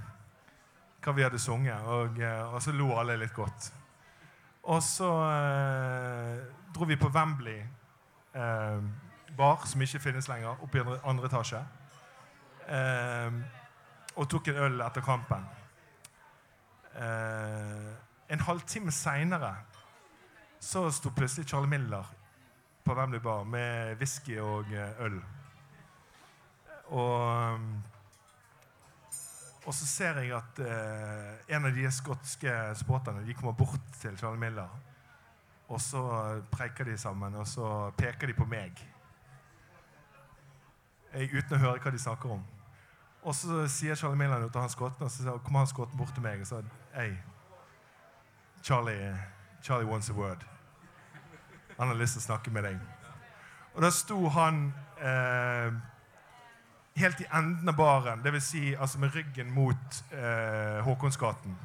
hva 1.04 1.16
vi 1.16 1.26
hadde 1.26 1.40
sunget, 1.40 1.88
og, 1.88 2.20
eh, 2.20 2.44
og, 2.54 2.62
så 2.64 2.74
lo 2.76 2.94
alle 3.00 3.18
litt 3.20 3.36
godt. 3.36 3.70
Og 4.72 4.82
så 4.84 5.10
eh, 5.30 6.40
dro 6.76 6.88
vi 6.90 6.98
på 7.00 7.12
Wembley 7.14 7.60
eh, 8.34 8.80
bar, 9.38 9.68
som 9.68 9.84
ikke 9.84 10.04
finnes 10.08 10.28
lenger, 10.32 10.64
oppe 10.64 10.80
i 10.80 10.86
andre, 10.86 11.00
andre 11.04 11.32
etasje. 11.32 11.66
og 14.16 14.30
tok 14.30 14.48
en 14.48 14.56
øl 14.66 14.82
etter 14.82 15.02
kampen. 15.06 15.44
en 18.30 18.40
halvtime 18.40 18.92
seinere 18.92 19.52
så 20.60 20.92
sto 20.92 21.12
plutselig 21.12 21.48
Charlie 21.48 21.70
Miller 21.70 22.06
på 22.86 22.94
Wembley 22.94 23.20
Bar 23.20 23.44
med 23.44 23.98
whisky 23.98 24.38
og 24.40 24.74
eh, 24.74 25.02
øl. 25.06 25.18
Og, 26.86 27.54
um, 27.54 27.84
og 29.66 29.74
så 29.74 29.88
ser 29.90 30.20
jeg 30.22 30.36
at 30.38 30.60
eh, 30.62 31.56
en 31.56 31.66
av 31.66 31.74
de 31.74 31.92
skotske 31.92 32.54
supporterne 32.78 33.26
de 33.26 33.34
kommer 33.34 33.58
bort 33.58 33.90
til 34.02 34.18
Charlie 34.18 34.40
Miller. 34.40 34.70
Og 35.68 35.82
så 35.82 36.02
preiker 36.52 36.86
de 36.86 36.98
sammen, 36.98 37.36
og 37.36 37.48
så 37.48 37.92
peker 37.98 38.28
de 38.28 38.38
på 38.38 38.46
meg. 38.46 38.78
Jeg, 41.14 41.32
uten 41.34 41.58
å 41.58 41.64
høre 41.64 41.82
hva 41.82 41.94
de 41.96 42.00
snakker 42.00 42.38
om. 42.38 42.44
Og 43.26 43.34
så 43.34 43.64
sier 43.74 43.98
Charlie 43.98 44.20
Millan 44.20 44.46
til 44.46 44.62
han 44.62 44.70
Skotten, 44.70 45.08
og 45.08 45.12
så 45.12 45.40
kommer 45.42 45.64
han 45.64 45.72
Skotten 45.74 45.98
bort 45.98 46.14
til 46.14 46.22
meg 46.22 46.46
og 46.46 46.52
sier 46.52 46.68
Hei, 46.94 47.16
Charlie, 48.62 49.16
Charlie 49.64 49.90
wants 49.90 50.10
a 50.10 50.14
word. 50.14 50.46
Han 51.78 51.92
har 51.92 52.00
lyst 52.00 52.18
til 52.18 52.24
å 52.24 52.30
snakke 52.30 52.54
med 52.56 52.68
deg. 52.68 52.80
Og 53.76 53.84
da 53.84 53.92
sto 53.92 54.18
han 54.32 54.70
eh, 55.04 55.76
helt 56.96 57.22
i 57.22 57.28
enden 57.36 57.70
av 57.70 57.76
baren, 57.76 58.24
dvs. 58.24 58.50
Si, 58.54 58.64
altså 58.76 59.02
med 59.04 59.16
ryggen 59.16 59.52
mot 59.52 60.04
eh, 60.16 60.80
Håkonsgaten. 60.86 61.58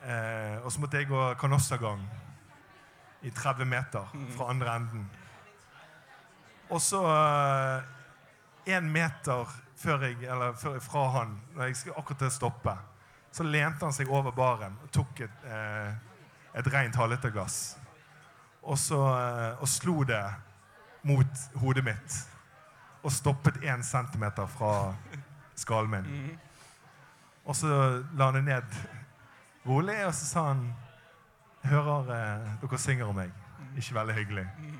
Eh, 0.00 0.56
og 0.64 0.72
så 0.72 0.80
måtte 0.80 0.96
jeg 0.96 1.10
gå 1.10 1.24
kanossagang 1.40 2.00
i 3.22 3.30
30 3.30 3.68
meter 3.68 4.14
fra 4.36 4.48
andre 4.48 4.76
enden. 4.76 5.10
Og 6.70 6.80
så 6.80 7.02
én 8.64 8.84
eh, 8.84 8.92
meter 8.92 9.50
før 9.80 10.06
jeg, 10.06 10.22
eller 10.24 10.56
før, 10.56 10.78
fra 10.80 11.08
han, 11.18 11.36
når 11.56 11.70
jeg 11.70 11.76
skulle 11.76 11.98
akkurat 12.00 12.24
til 12.24 12.30
å 12.30 12.36
stoppe, 12.36 12.76
så 13.32 13.44
lente 13.46 13.84
han 13.84 13.94
seg 13.94 14.10
over 14.12 14.32
baren 14.36 14.76
og 14.82 14.90
tok 14.92 15.20
et, 15.24 15.44
eh, 15.44 15.92
et 16.56 16.72
rent 16.72 16.96
halvliterglass. 16.96 17.79
Og, 18.62 18.78
så, 18.78 18.98
eh, 19.00 19.60
og 19.60 19.68
slo 19.68 20.02
det 20.04 20.24
mot 21.02 21.44
hodet 21.54 21.84
mitt. 21.84 22.18
Og 23.02 23.12
stoppet 23.12 23.62
én 23.64 23.82
centimeter 23.82 24.46
fra 24.46 24.94
skallen 25.56 25.90
min. 25.90 26.10
Mhm. 26.10 26.38
Og 27.44 27.56
så 27.56 27.66
la 28.14 28.24
han 28.24 28.34
det 28.34 28.44
ned 28.44 28.62
rolig, 29.66 30.06
og 30.06 30.14
så 30.14 30.26
sa 30.26 30.46
han 30.52 30.74
Hører 31.64 32.08
eh, 32.14 32.46
dere 32.62 32.78
synger 32.78 33.04
om 33.04 33.14
meg. 33.14 33.32
Ikke 33.76 33.94
veldig 33.94 34.14
hyggelig. 34.14 34.46
Mhm. 34.58 34.78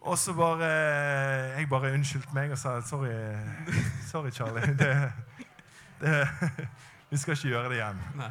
Og 0.00 0.18
så 0.18 0.32
bare 0.32 0.64
Jeg 1.58 1.68
bare 1.68 1.92
unnskyldte 1.92 2.34
meg 2.34 2.50
og 2.50 2.58
sa 2.58 2.80
sorry, 2.80 3.12
sorry 4.10 4.30
Charlie. 4.30 4.74
Det, 4.78 5.12
det, 6.00 6.28
vi 7.10 7.16
skal 7.16 7.32
ikke 7.36 7.48
gjøre 7.48 7.68
det 7.68 7.76
igjen. 7.76 8.00
Nei. 8.16 8.30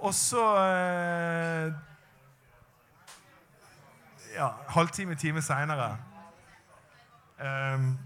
Og 0.00 0.14
så 0.14 0.44
eh, 0.56 1.72
Ja, 4.34 4.48
halvtime, 4.68 5.14
time 5.14 5.42
seinere 5.42 5.96
um, 7.40 7.98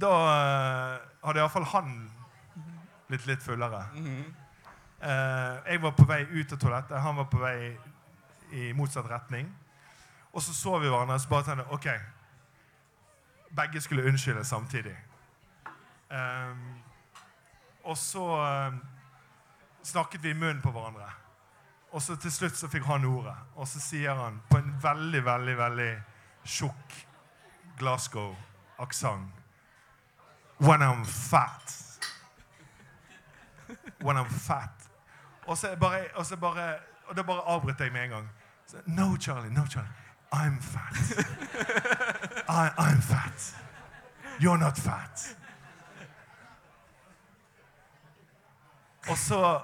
Da 0.00 0.10
uh, 0.10 0.96
hadde 1.22 1.42
iallfall 1.42 1.64
han 1.64 2.10
blitt 3.10 3.26
litt 3.26 3.42
fullere. 3.42 3.86
Mm 3.94 4.04
-hmm. 4.04 4.24
uh, 5.02 5.72
jeg 5.72 5.82
var 5.82 5.90
på 5.90 6.04
vei 6.04 6.22
ut 6.22 6.52
av 6.52 6.58
toalettet, 6.58 7.00
han 7.00 7.16
var 7.16 7.24
på 7.24 7.38
vei 7.38 7.76
i 8.52 8.72
motsatt 8.72 9.10
retning. 9.10 9.56
Og 10.32 10.42
så 10.42 10.54
så 10.54 10.78
vi 10.78 10.88
hverandre 10.88 11.14
og 11.14 11.20
så 11.20 11.28
bare 11.28 11.42
tenkte 11.42 11.72
OK. 11.72 11.86
Begge 13.56 13.80
skulle 13.80 14.04
unnskylde 14.04 14.44
samtidig. 14.44 14.96
Um, 16.10 16.82
og 17.84 17.96
så 17.96 18.24
um, 18.68 18.80
snakket 19.82 20.22
vi 20.22 20.30
i 20.30 20.34
munnen 20.34 20.62
på 20.62 20.70
hverandre. 20.70 21.10
Og 21.90 22.02
så 22.02 22.16
til 22.16 22.32
slutt 22.32 22.56
så 22.56 22.68
fikk 22.70 22.84
han 22.86 23.04
ordet. 23.04 23.34
Og 23.56 23.68
så 23.68 23.80
sier 23.82 24.14
han 24.14 24.40
på 24.50 24.58
en 24.58 24.74
veldig, 24.82 25.24
veldig, 25.24 25.56
veldig 25.58 25.90
tjukk 26.44 27.06
Glasgow-aksent 27.78 29.40
When 30.60 30.82
I'm 30.82 31.04
fat. 31.04 31.72
When 34.02 34.16
I'm 34.16 34.28
fat. 34.28 34.90
Og 35.46 35.58
så 35.58 35.76
bare, 35.80 36.04
og 36.14 36.26
så 36.26 36.36
bare, 36.36 36.74
og 37.06 37.16
da 37.16 37.22
bare 37.22 37.40
avbrøt 37.40 37.80
jeg 37.80 37.92
med 37.92 38.04
en 38.04 38.10
gang. 38.10 38.28
No, 38.86 39.16
Charlie. 39.16 39.50
No, 39.50 39.66
Charlie. 39.66 39.90
I'm 40.32 40.60
fat. 40.60 41.24
I, 42.48 42.68
I'm 42.78 43.00
fat. 43.00 43.56
You're 44.40 44.56
not 44.56 44.78
fat. 44.78 45.36
Og 49.08 49.18
så 49.18 49.60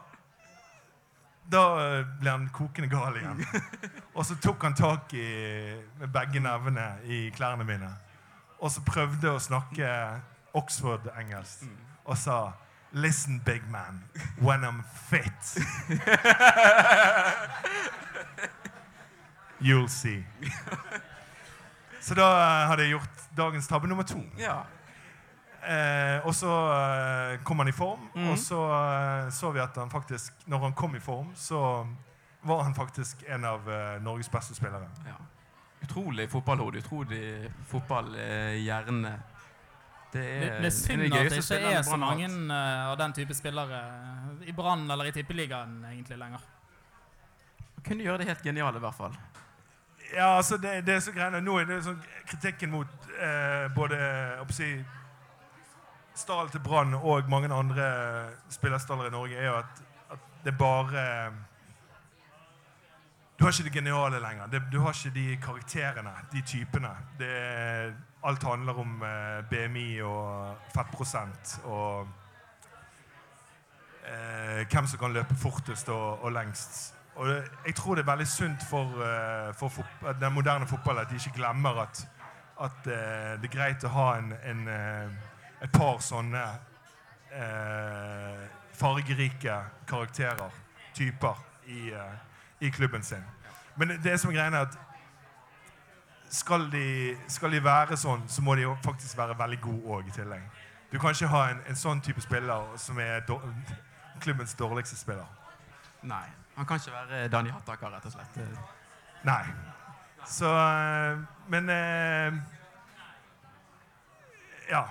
Da 1.51 1.63
ble 2.21 2.31
han 2.31 2.49
kokende 2.55 2.89
gal 2.91 3.17
igjen. 3.21 3.45
Og 4.17 4.27
så 4.27 4.35
tok 4.43 4.63
han 4.67 4.75
tak 4.75 5.13
i, 5.15 5.27
med 6.01 6.11
begge 6.13 6.41
nevene 6.43 6.87
i 7.07 7.31
klærne 7.35 7.65
mine. 7.65 7.91
Og 8.59 8.71
så 8.73 8.83
prøvde 8.87 9.31
å 9.31 9.43
snakke 9.43 9.89
Oxford-engelsk 10.57 11.67
og 12.07 12.17
sa 12.19 12.39
Listen, 12.97 13.43
big 13.45 13.63
man, 13.69 14.05
when 14.41 14.65
I'm 14.65 14.83
fit 15.09 15.59
You'll 19.61 19.89
see. 19.89 20.25
Så 22.01 22.15
da 22.15 22.27
eh, 22.31 22.69
hadde 22.71 22.83
jeg 22.83 22.91
gjort 22.95 23.23
dagens 23.37 23.69
tabbe 23.69 23.89
nummer 23.89 24.05
to. 24.07 24.21
Ja. 24.39 24.63
Eh, 25.67 26.27
og 26.27 26.35
så 26.35 26.51
eh, 26.73 27.41
kom 27.43 27.59
han 27.59 27.69
i 27.69 27.73
form, 27.75 28.05
mm. 28.15 28.29
og 28.31 28.39
så 28.39 28.59
eh, 28.71 29.31
så 29.35 29.51
vi 29.51 29.59
at 29.59 29.77
han 29.77 29.91
faktisk 29.91 30.33
Når 30.47 30.59
han 30.59 30.73
kom 30.73 30.97
i 30.97 31.01
form, 31.01 31.33
så 31.35 31.87
var 32.43 32.63
han 32.63 32.75
faktisk 32.75 33.25
en 33.27 33.45
av 33.45 33.71
eh, 33.73 34.03
Norges 34.03 34.31
beste 34.31 34.55
spillere. 34.55 34.87
Ja. 35.07 35.17
Utrolig 35.83 36.31
fotballhode, 36.31 36.79
utrolig 36.79 37.51
fotballhjerne. 37.67 39.13
Det 40.13 40.23
er, 40.23 40.61
det 40.61 40.67
er 40.67 40.71
synd 40.71 41.03
at 41.03 41.31
det 41.31 41.41
ikke 41.43 41.73
er 41.73 41.83
så 41.83 41.97
mange 41.99 42.29
uh, 42.31 42.93
av 42.93 42.95
den 42.99 43.13
type 43.13 43.35
spillere 43.35 43.81
i 44.47 44.53
Brann 44.53 44.87
eller 44.91 45.11
i 45.11 45.13
Tippeligaen 45.13 45.83
egentlig 45.91 46.19
lenger. 46.19 46.45
Kunne 47.85 48.07
gjøre 48.07 48.23
det 48.23 48.29
helt 48.31 48.47
geniale, 48.47 48.79
i 48.79 48.85
hvert 48.87 48.95
fall. 48.95 49.19
Ja, 50.15 50.37
altså 50.37 50.57
det, 50.57 50.87
det 50.87 50.95
er 50.95 51.03
så 51.05 51.13
greiene. 51.13 51.43
Nå 51.43 51.59
er 51.61 51.69
det 51.69 51.81
sånn 51.85 51.99
kritikken 52.31 52.71
mot 52.71 53.11
både 53.75 53.99
både 54.47 54.55
si, 54.55 54.71
stallen 56.17 56.51
til 56.51 56.61
Brann 56.65 56.95
og 56.95 57.29
mange 57.31 57.53
andre 57.55 57.87
spillerstaller 58.51 59.09
i 59.09 59.15
Norge 59.15 59.37
er 59.37 59.47
jo 59.47 59.59
at, 59.59 59.83
at 60.11 60.19
det 60.45 60.59
bare 60.59 61.33
Du 63.39 63.45
har 63.45 63.53
ikke 63.53 63.65
det 63.65 63.73
geniale 63.73 64.21
lenger. 64.21 64.47
Det, 64.47 64.63
du 64.73 64.81
har 64.81 64.93
ikke 64.97 65.15
de 65.15 65.37
karakterene, 65.37 66.13
de 66.33 66.41
typene. 66.41 66.89
Det, 67.19 67.95
alt 68.25 68.43
handler 68.43 68.79
om 68.79 69.03
eh, 69.03 69.45
BMI 69.51 70.01
og 70.01 70.57
fettprosent 70.73 71.61
og 71.65 72.09
eh, 74.07 74.65
hvem 74.73 74.87
som 74.87 74.99
kan 74.99 75.13
løpe 75.13 75.35
fortest 75.35 75.89
og, 75.89 76.23
og 76.25 76.33
lengst. 76.33 76.95
Og 77.17 77.29
jeg 77.67 77.75
tror 77.75 77.95
det 77.95 78.03
er 78.03 78.11
veldig 78.11 78.29
sunt 78.29 78.65
for, 78.71 79.05
eh, 79.05 79.55
for 79.55 79.71
den 80.21 80.33
moderne 80.33 80.67
fotballen 80.67 81.05
at 81.05 81.11
de 81.11 81.15
ikke 81.15 81.37
glemmer 81.39 81.83
at, 81.83 82.09
at 82.61 82.87
eh, 82.87 83.33
det 83.41 83.49
er 83.49 83.57
greit 83.57 83.85
å 83.85 83.93
ha 83.95 84.09
en, 84.19 84.33
en, 84.45 84.69
et 85.63 85.73
par 85.73 86.01
sånne 86.05 86.43
eh, 87.33 88.43
fargerike 88.77 89.57
karakterer, 89.89 90.51
typer, 90.95 91.43
i, 91.67 91.91
i, 92.61 92.71
klubben 92.71 93.03
sin. 93.03 93.25
Men 93.77 93.97
det 94.03 94.21
som 94.21 94.31
er 94.31 94.37
greia, 94.37 94.51
er 94.51 94.69
at 94.69 94.79
skal 96.31 96.71
de, 96.73 97.17
skal 97.29 97.51
de, 97.51 97.65
være 97.65 97.97
sånn, 97.99 98.23
så 98.29 98.43
må 98.43 98.55
de 98.55 98.67
jo 98.67 98.77
faktisk 98.85 99.19
være 99.19 99.39
veldig 99.39 99.59
gode 99.61 99.99
òg 99.99 100.09
i 100.09 100.15
tillegg. 100.15 100.43
Du 100.93 100.99
kan 101.03 101.15
ikke 101.15 101.31
ha 101.33 101.43
en, 101.51 101.63
en 101.67 101.79
sånn 101.79 102.01
type 102.01 102.23
spiller 102.23 102.77
som 102.79 102.99
er 103.03 103.25
do, 103.27 103.41
klubbens 104.23 104.55
dårligste 104.55 104.99
spiller. 104.99 105.27
Nei. 106.07 106.27
Han 106.57 106.67
kan 106.67 106.81
ikke 106.81 106.93
være 106.95 107.29
Dani 107.29 107.51
Hattaka, 107.53 107.91
rett 107.93 108.07
og 108.09 108.15
slett. 108.15 108.39
Nei. 109.27 109.43
Så 110.27 110.51
eh, 110.51 111.19
Men 111.49 111.69
eh, 111.71 112.33
Ja. 114.71 114.87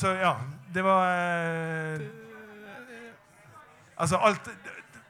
Så 0.00 0.14
ja. 0.16 0.36
Det 0.72 0.82
var 0.82 1.06
eh, 1.12 2.00
Altså, 3.96 4.16
alt 4.16 4.50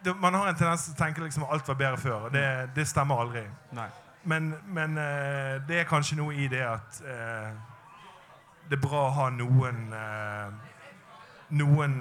det, 0.04 0.14
Man 0.16 0.34
har 0.34 0.48
en 0.48 0.56
tendens 0.58 0.84
til 0.88 0.96
å 0.96 0.98
tenke 0.98 1.22
liksom 1.22 1.44
alt 1.46 1.68
var 1.68 1.78
bedre 1.78 2.00
før. 2.00 2.26
og 2.26 2.32
Det, 2.34 2.70
det 2.74 2.88
stemmer 2.88 3.20
aldri. 3.22 3.44
Men, 4.22 4.54
men 4.66 4.96
det 5.68 5.78
er 5.80 5.86
kanskje 5.88 6.18
noe 6.18 6.34
i 6.34 6.48
det 6.50 6.60
at 6.60 6.98
det 8.68 8.76
er 8.76 8.82
bra 8.82 9.06
å 9.06 9.14
ha 9.16 9.28
noen 9.32 9.78
noen 11.56 11.94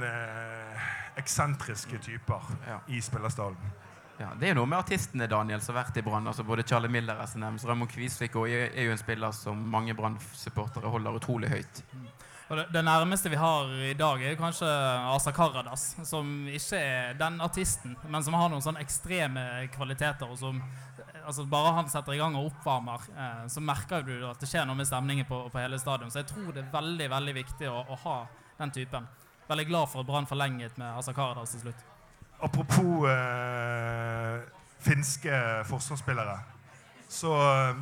eksentriske 1.20 2.02
typer 2.04 2.50
ja. 2.68 2.80
i 2.88 3.02
spillerstallen. 3.02 3.72
Ja, 4.20 4.34
det 4.36 4.50
er 4.50 4.58
noe 4.58 4.68
med 4.68 4.82
artistene 4.82 5.30
Daniel, 5.32 5.62
som 5.64 5.78
har 5.78 5.86
vært 5.86 6.02
i 6.02 6.04
Brann. 6.04 6.28
Altså 6.28 6.44
både 6.44 6.66
Charlie 6.68 6.92
Miller, 6.92 7.22
SNM, 7.24 7.60
Raymond 7.64 7.92
Kvisvik 7.94 8.36
og 8.36 8.52
er 8.52 8.76
jo 8.84 8.92
en 8.92 9.00
spiller 9.00 9.36
som 9.36 9.62
mange 9.72 9.96
Brann-supportere 9.96 10.92
holder 10.92 11.20
utrolig 11.22 11.52
høyt. 11.54 11.84
Og 12.50 12.58
det, 12.74 12.82
nærmeste 12.82 13.30
vi 13.30 13.38
har 13.38 13.70
i 13.86 13.94
dag, 13.94 14.24
er 14.26 14.38
kanskje 14.40 14.70
Asa 15.14 15.32
Karadas. 15.32 15.84
Som 16.08 16.48
ikke 16.50 16.80
er 16.82 17.14
den 17.20 17.38
artisten, 17.46 17.94
men 18.10 18.26
som 18.26 18.34
har 18.34 18.50
noen 18.50 18.64
sånne 18.66 18.82
ekstreme 18.82 19.44
kvaliteter. 19.76 20.26
og 20.26 20.38
som 20.40 20.62
altså 21.26 21.46
Bare 21.46 21.76
han 21.78 21.90
setter 21.94 22.18
i 22.18 22.18
gang 22.18 22.36
og 22.40 22.50
oppvarmer, 22.50 23.06
eh, 23.14 23.46
så 23.54 23.62
merker 23.62 24.02
du 24.02 24.16
at 24.26 24.42
det 24.42 24.50
skjer 24.50 24.66
noe 24.66 24.80
med 24.80 24.90
stemningen 24.90 25.30
på, 25.30 25.44
på 25.54 25.62
hele 25.62 25.78
stadion. 25.78 26.10
Så 26.10 26.24
jeg 26.24 26.32
tror 26.34 26.50
det 26.56 26.66
er 26.66 26.74
veldig 26.74 27.10
veldig 27.14 27.36
viktig 27.38 27.70
å, 27.70 27.84
å 27.86 28.00
ha 28.08 28.20
den 28.58 28.74
typen 28.74 29.06
veldig 29.50 29.66
glad 29.66 29.90
for 29.90 30.00
at 30.00 30.08
Brann 30.08 30.28
forlenget 30.28 30.78
med 30.78 30.98
Asa 30.98 31.14
Karadas 31.14 31.50
til 31.50 31.60
slutt. 31.60 31.86
Apropos 32.42 33.10
eh, 33.10 34.42
finske 34.80 35.40
forsvarsspillere, 35.66 36.38
så 37.10 37.34
eh, 37.34 37.82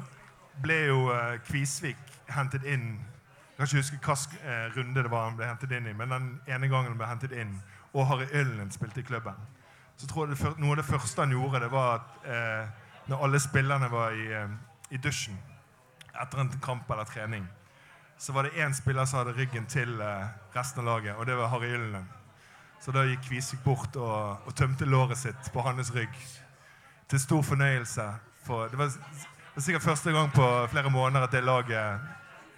ble 0.64 0.78
jo 0.88 1.02
eh, 1.14 1.36
Kvisvik 1.46 2.00
hentet 2.32 2.64
inn 2.66 2.96
Jeg 3.58 3.68
kan 3.68 3.78
ikke 3.78 3.78
huske 3.78 3.98
hvilken 3.98 4.50
eh, 4.50 4.78
runde 4.78 5.04
det 5.04 5.12
var 5.12 5.24
han 5.30 5.38
ble 5.38 5.48
hentet 5.50 5.72
inn 5.74 5.88
i, 5.90 5.94
men 5.98 6.12
den 6.14 6.26
ene 6.48 6.68
gangen 6.70 6.92
han 6.92 6.98
ble 7.00 7.08
hentet 7.10 7.32
inn, 7.34 7.56
og 7.94 8.06
Harry 8.06 8.28
Yllen 8.34 8.70
spilte 8.72 9.02
i 9.02 9.08
klubben, 9.08 9.34
så 9.98 10.08
tror 10.08 10.28
jeg 10.28 10.38
det, 10.38 10.52
noe 10.62 10.76
av 10.76 10.78
det 10.78 10.86
første 10.86 11.24
han 11.24 11.34
gjorde, 11.34 11.64
det 11.64 11.72
var 11.74 11.96
at 11.96 12.28
eh, 12.30 12.68
når 13.10 13.24
alle 13.26 13.40
spillerne 13.42 13.90
var 13.92 14.14
i, 14.14 14.28
eh, 14.30 14.52
i 14.94 15.00
dusjen 15.02 15.40
etter 16.22 16.42
en 16.42 16.52
kamp 16.62 16.92
eller 16.92 17.10
trening, 17.10 17.48
så 18.18 18.34
var 18.34 18.46
det 18.46 18.62
én 18.62 18.74
spiller 18.74 19.06
som 19.06 19.24
hadde 19.24 19.34
ryggen 19.38 19.66
til 19.66 20.02
eh, 20.02 20.30
resten 20.56 20.84
av 20.84 20.86
laget, 20.92 21.16
og 21.16 21.26
det 21.26 21.38
var 21.38 21.50
Harry 21.50 21.72
Yllen. 21.74 22.06
Så 22.82 22.94
da 22.94 23.08
gikk 23.08 23.26
Kvisvik 23.26 23.64
bort 23.66 23.96
og, 23.98 24.46
og, 24.46 24.54
tømte 24.56 24.86
låret 24.86 25.18
sitt 25.18 25.50
på 25.54 25.62
hans 25.66 25.90
rygg. 25.96 26.14
Til 27.10 27.20
stor 27.20 27.42
fornøyelse. 27.42 28.06
For 28.46 28.70
det 28.70 28.78
var, 28.78 28.92
det 28.94 29.56
var 29.56 29.66
sikkert 29.66 29.86
første 29.86 30.12
gang 30.14 30.30
på 30.34 30.46
flere 30.70 30.90
måneder 30.94 31.26
at 31.26 31.34
det 31.34 31.44
laget 31.44 32.00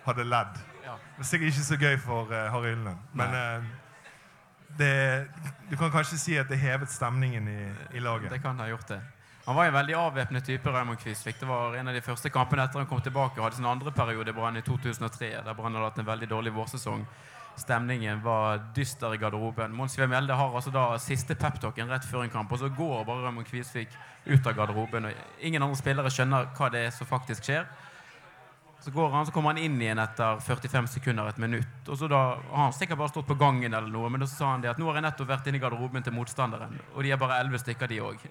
hadde 0.06 0.28
ledd. 0.28 0.60
Det 0.98 1.26
er 1.26 1.30
sikkert 1.30 1.54
ikke 1.54 1.68
så 1.68 1.78
gøy 1.80 1.96
for 2.02 2.34
uh, 2.34 2.42
Harry 2.54 2.74
Hylland. 2.74 2.98
Men 3.14 3.38
uh, 3.38 3.70
det, 4.80 4.92
du 5.70 5.78
kan 5.78 5.92
kanskje 5.92 6.20
si 6.22 6.38
at 6.40 6.50
det 6.50 6.60
hevet 6.62 6.92
stemningen 6.92 7.48
i, 7.48 7.62
i 7.98 8.04
laget. 8.04 8.32
Det 8.32 8.42
kan 8.42 8.60
ha 8.60 8.70
gjort 8.70 8.88
det. 8.88 9.02
Han 9.50 9.56
var 9.56 9.66
en 9.66 9.74
veldig 9.74 9.96
avvæpnet 9.98 10.46
type. 10.46 10.72
Raymond 10.72 11.00
Kvisvik. 11.02 11.40
Det 11.40 11.48
var 11.48 11.76
en 11.76 11.88
av 11.88 11.96
de 11.98 12.02
første 12.06 12.30
kampene 12.30 12.68
etter 12.68 12.84
han 12.84 12.88
kom 12.90 13.02
tilbake 13.02 13.40
og 13.40 13.48
hadde 13.48 13.58
sin 13.58 13.66
andre 13.66 13.92
periode 13.92 14.30
i 14.30 14.36
Brann 14.38 14.60
i 14.60 14.62
2003. 14.62 15.32
Der 15.46 15.58
Brann 15.58 15.74
hadde 15.74 15.88
hatt 15.90 16.00
en 16.00 16.06
veldig 16.06 16.30
dårlig 16.30 16.54
vårsesong. 16.54 17.06
Stemningen 17.58 18.22
var 18.24 18.62
dyster 18.76 19.14
i 19.14 19.18
garderoben. 19.18 19.74
Mons 19.76 19.98
V. 19.98 20.06
Mjelde 20.08 20.38
har 20.38 20.54
altså 20.56 20.72
da 20.72 20.84
siste 21.02 21.36
peptalken 21.36 21.90
rett 21.90 22.06
før 22.06 22.24
en 22.24 22.32
kamp, 22.32 22.52
og 22.52 22.62
så 22.62 22.70
går 22.70 23.04
bare 23.08 23.26
Raymond 23.26 23.48
Kvisvik 23.50 23.96
ut 24.26 24.48
av 24.48 24.54
garderoben. 24.54 25.10
og 25.10 25.42
Ingen 25.42 25.66
andre 25.66 25.82
spillere 25.82 26.14
skjønner 26.14 26.52
hva 26.56 26.70
det 26.70 26.86
er 26.86 26.94
som 26.96 27.10
faktisk 27.10 27.50
skjer. 27.50 27.66
Så 28.82 28.92
går 28.92 29.10
han, 29.10 29.26
så 29.26 29.32
kommer 29.32 29.50
han 29.50 29.58
inn 29.58 29.82
igjen 29.82 30.00
etter 30.00 30.40
45 30.40 30.88
sekunder, 30.88 31.28
et 31.28 31.38
minutt. 31.38 31.82
Og 31.88 31.98
så 32.00 32.08
da 32.08 32.20
har 32.38 32.64
han 32.64 32.74
sikkert 32.74 33.02
bare 33.02 33.12
stått 33.12 33.28
på 33.28 33.36
gangen, 33.36 33.74
eller 33.74 33.92
noe, 33.92 34.08
men 34.10 34.24
da 34.24 34.28
sa 34.30 34.54
han 34.54 34.64
det 34.64 34.72
at 34.72 34.80
nå 34.80 34.88
har 34.88 35.02
jeg 35.02 35.08
nettopp 35.10 35.28
vært 35.34 35.50
inne 35.52 35.60
i 35.60 35.64
garderoben 35.64 36.06
til 36.06 36.16
motstanderen. 36.16 36.80
Og 36.94 37.04
de 37.04 37.12
er 37.12 37.20
bare 37.20 37.42
elleve 37.44 37.60
stykker, 37.60 37.92
de 37.92 38.00
òg. 38.06 38.24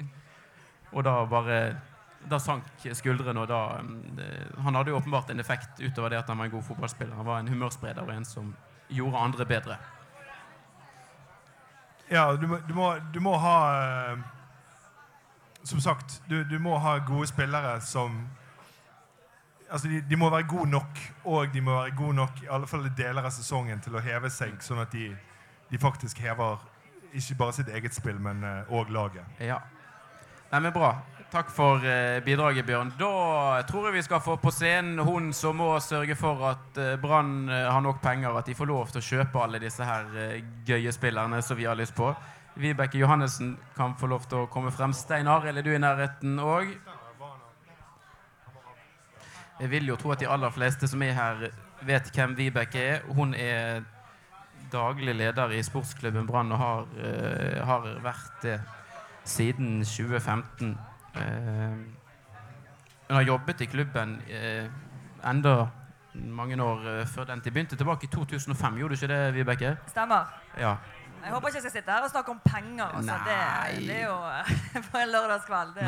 Og 0.97 1.05
da 1.05 1.21
bare 1.29 1.61
Da 2.29 2.39
sank 2.41 2.65
skuldrene, 2.97 3.43
og 3.45 3.49
da 3.49 3.79
det, 4.17 4.25
Han 4.65 4.75
hadde 4.75 4.91
jo 4.91 4.97
åpenbart 4.97 5.29
en 5.31 5.41
effekt 5.41 5.81
utover 5.81 6.11
det 6.11 6.19
at 6.19 6.29
han 6.29 6.39
var 6.39 6.49
en 6.49 6.51
god 6.51 6.65
fotballspiller. 6.65 7.15
Han 7.15 7.27
var 7.27 7.39
en 7.39 7.49
humørspreder 7.49 8.03
og 8.03 8.11
en 8.15 8.25
som 8.25 8.55
gjorde 8.89 9.21
andre 9.21 9.47
bedre. 9.47 9.77
Ja, 12.11 12.33
du 12.33 12.47
må, 12.47 12.59
du 12.67 12.75
må, 12.75 12.95
du 13.13 13.21
må 13.21 13.37
ha 13.37 13.57
uh, 14.13 14.19
Som 15.63 15.81
sagt, 15.81 16.23
du, 16.29 16.41
du 16.45 16.59
må 16.59 16.79
ha 16.79 16.99
gode 17.05 17.29
spillere 17.29 17.81
som 17.85 18.23
altså 19.71 19.89
de, 19.89 20.01
de, 20.01 20.17
må 20.17 20.31
være 20.31 20.49
gode 20.49 20.71
nok, 20.71 21.01
og 21.25 21.53
de 21.53 21.61
må 21.61 21.75
være 21.77 21.95
gode 21.97 22.15
nok 22.15 22.43
i 22.43 22.51
alle 22.51 22.67
fall 22.67 22.89
deler 22.97 23.25
av 23.25 23.35
sesongen 23.35 23.81
til 23.85 23.97
å 23.97 24.03
heve 24.05 24.31
seg, 24.33 24.57
sånn 24.65 24.83
at 24.83 24.93
de, 24.95 25.11
de 25.71 25.81
faktisk 25.81 26.21
hever 26.25 26.59
ikke 27.13 27.39
bare 27.39 27.57
sitt 27.57 27.71
eget 27.73 27.97
spill, 27.97 28.19
men 28.21 28.45
òg 28.69 28.89
uh, 28.89 28.93
laget. 28.93 29.39
Ja. 29.41 29.63
Nei, 30.53 30.61
men 30.61 30.73
Bra. 30.75 30.93
Takk 31.29 31.51
for 31.53 31.85
uh, 31.85 32.19
bidraget, 32.25 32.65
Bjørn. 32.69 32.95
Da 33.01 33.63
tror 33.69 33.89
jeg 33.89 33.99
vi 33.99 34.05
skal 34.07 34.23
få 34.25 34.39
på 34.41 34.53
scenen 34.53 35.01
hun 35.05 35.31
som 35.37 35.57
må 35.61 35.71
sørge 35.85 36.17
for 36.17 36.45
at 36.51 36.81
uh, 36.81 36.95
Brann 37.01 37.49
har 37.49 37.81
nok 37.85 38.03
penger, 38.05 38.37
at 38.37 38.49
de 38.49 38.57
får 38.57 38.71
lov 38.71 38.93
til 38.93 39.03
å 39.03 39.09
kjøpe 39.09 39.45
alle 39.45 39.61
disse 39.63 39.85
her 39.85 40.09
gøye 40.69 40.93
spillerne 40.93 41.41
som 41.45 41.61
vi 41.61 41.69
har 41.69 41.77
lyst 41.79 41.97
på. 41.97 42.13
Vibeke 42.59 42.99
Johannessen 42.99 43.53
kan 43.77 43.93
få 43.97 44.09
lov 44.11 44.25
til 44.29 44.43
å 44.43 44.49
komme 44.51 44.73
frem. 44.75 44.93
Stein 44.97 45.29
Arild, 45.31 45.61
er 45.61 45.67
du 45.67 45.75
i 45.75 45.83
nærheten 45.83 46.41
òg? 46.43 46.73
Jeg 49.61 49.71
vil 49.71 49.89
jo 49.91 49.97
tro 49.97 50.11
at 50.15 50.21
de 50.21 50.29
aller 50.31 50.51
fleste 50.55 50.89
som 50.89 51.03
er 51.03 51.13
her, 51.17 51.49
vet 51.83 52.11
hvem 52.15 52.37
Vibeke 52.39 52.79
er. 52.79 53.01
Hun 53.11 53.35
er 53.35 53.83
daglig 54.73 55.15
leder 55.15 55.51
i 55.51 55.63
sportsklubben 55.63 56.27
Brann 56.27 56.53
og 56.53 56.59
har, 56.59 56.85
uh, 56.99 57.67
har, 57.67 57.89
vært 58.05 58.43
det 58.43 58.61
siden 59.25 59.83
2015. 59.85 60.79
Uh, 61.17 61.23
eh, 61.23 61.75
hun 63.09 63.17
har 63.17 63.27
jobbet 63.27 63.61
i 63.61 63.67
klubben 63.67 64.19
uh, 64.29 64.69
enda 65.31 65.57
mange 66.15 66.63
år 66.63 67.05
før 67.07 67.25
den 67.25 67.41
tid. 67.41 67.53
Begynte 67.53 67.77
tilbake 67.77 68.07
i 68.07 68.11
2005, 68.15 68.79
gjorde 68.79 68.95
du 68.95 68.99
ikke 68.99 69.15
det, 69.15 69.35
Vibeke? 69.35 69.77
Stemmer. 69.87 70.31
Ja. 70.59 70.75
Jeg 71.23 71.33
håper 71.35 71.51
ikke 71.51 71.59
jeg 71.59 71.65
skal 71.65 71.75
sitte 71.75 71.95
her 71.95 72.05
og 72.07 72.11
snakke 72.13 72.33
om 72.33 72.41
penger. 72.45 72.85
Altså. 72.99 73.17
Det, 73.27 73.39
det, 73.89 73.97
er 73.97 74.05
jo 74.07 74.19
på 74.93 75.01
en 75.01 75.13
lørdagskveld. 75.13 75.81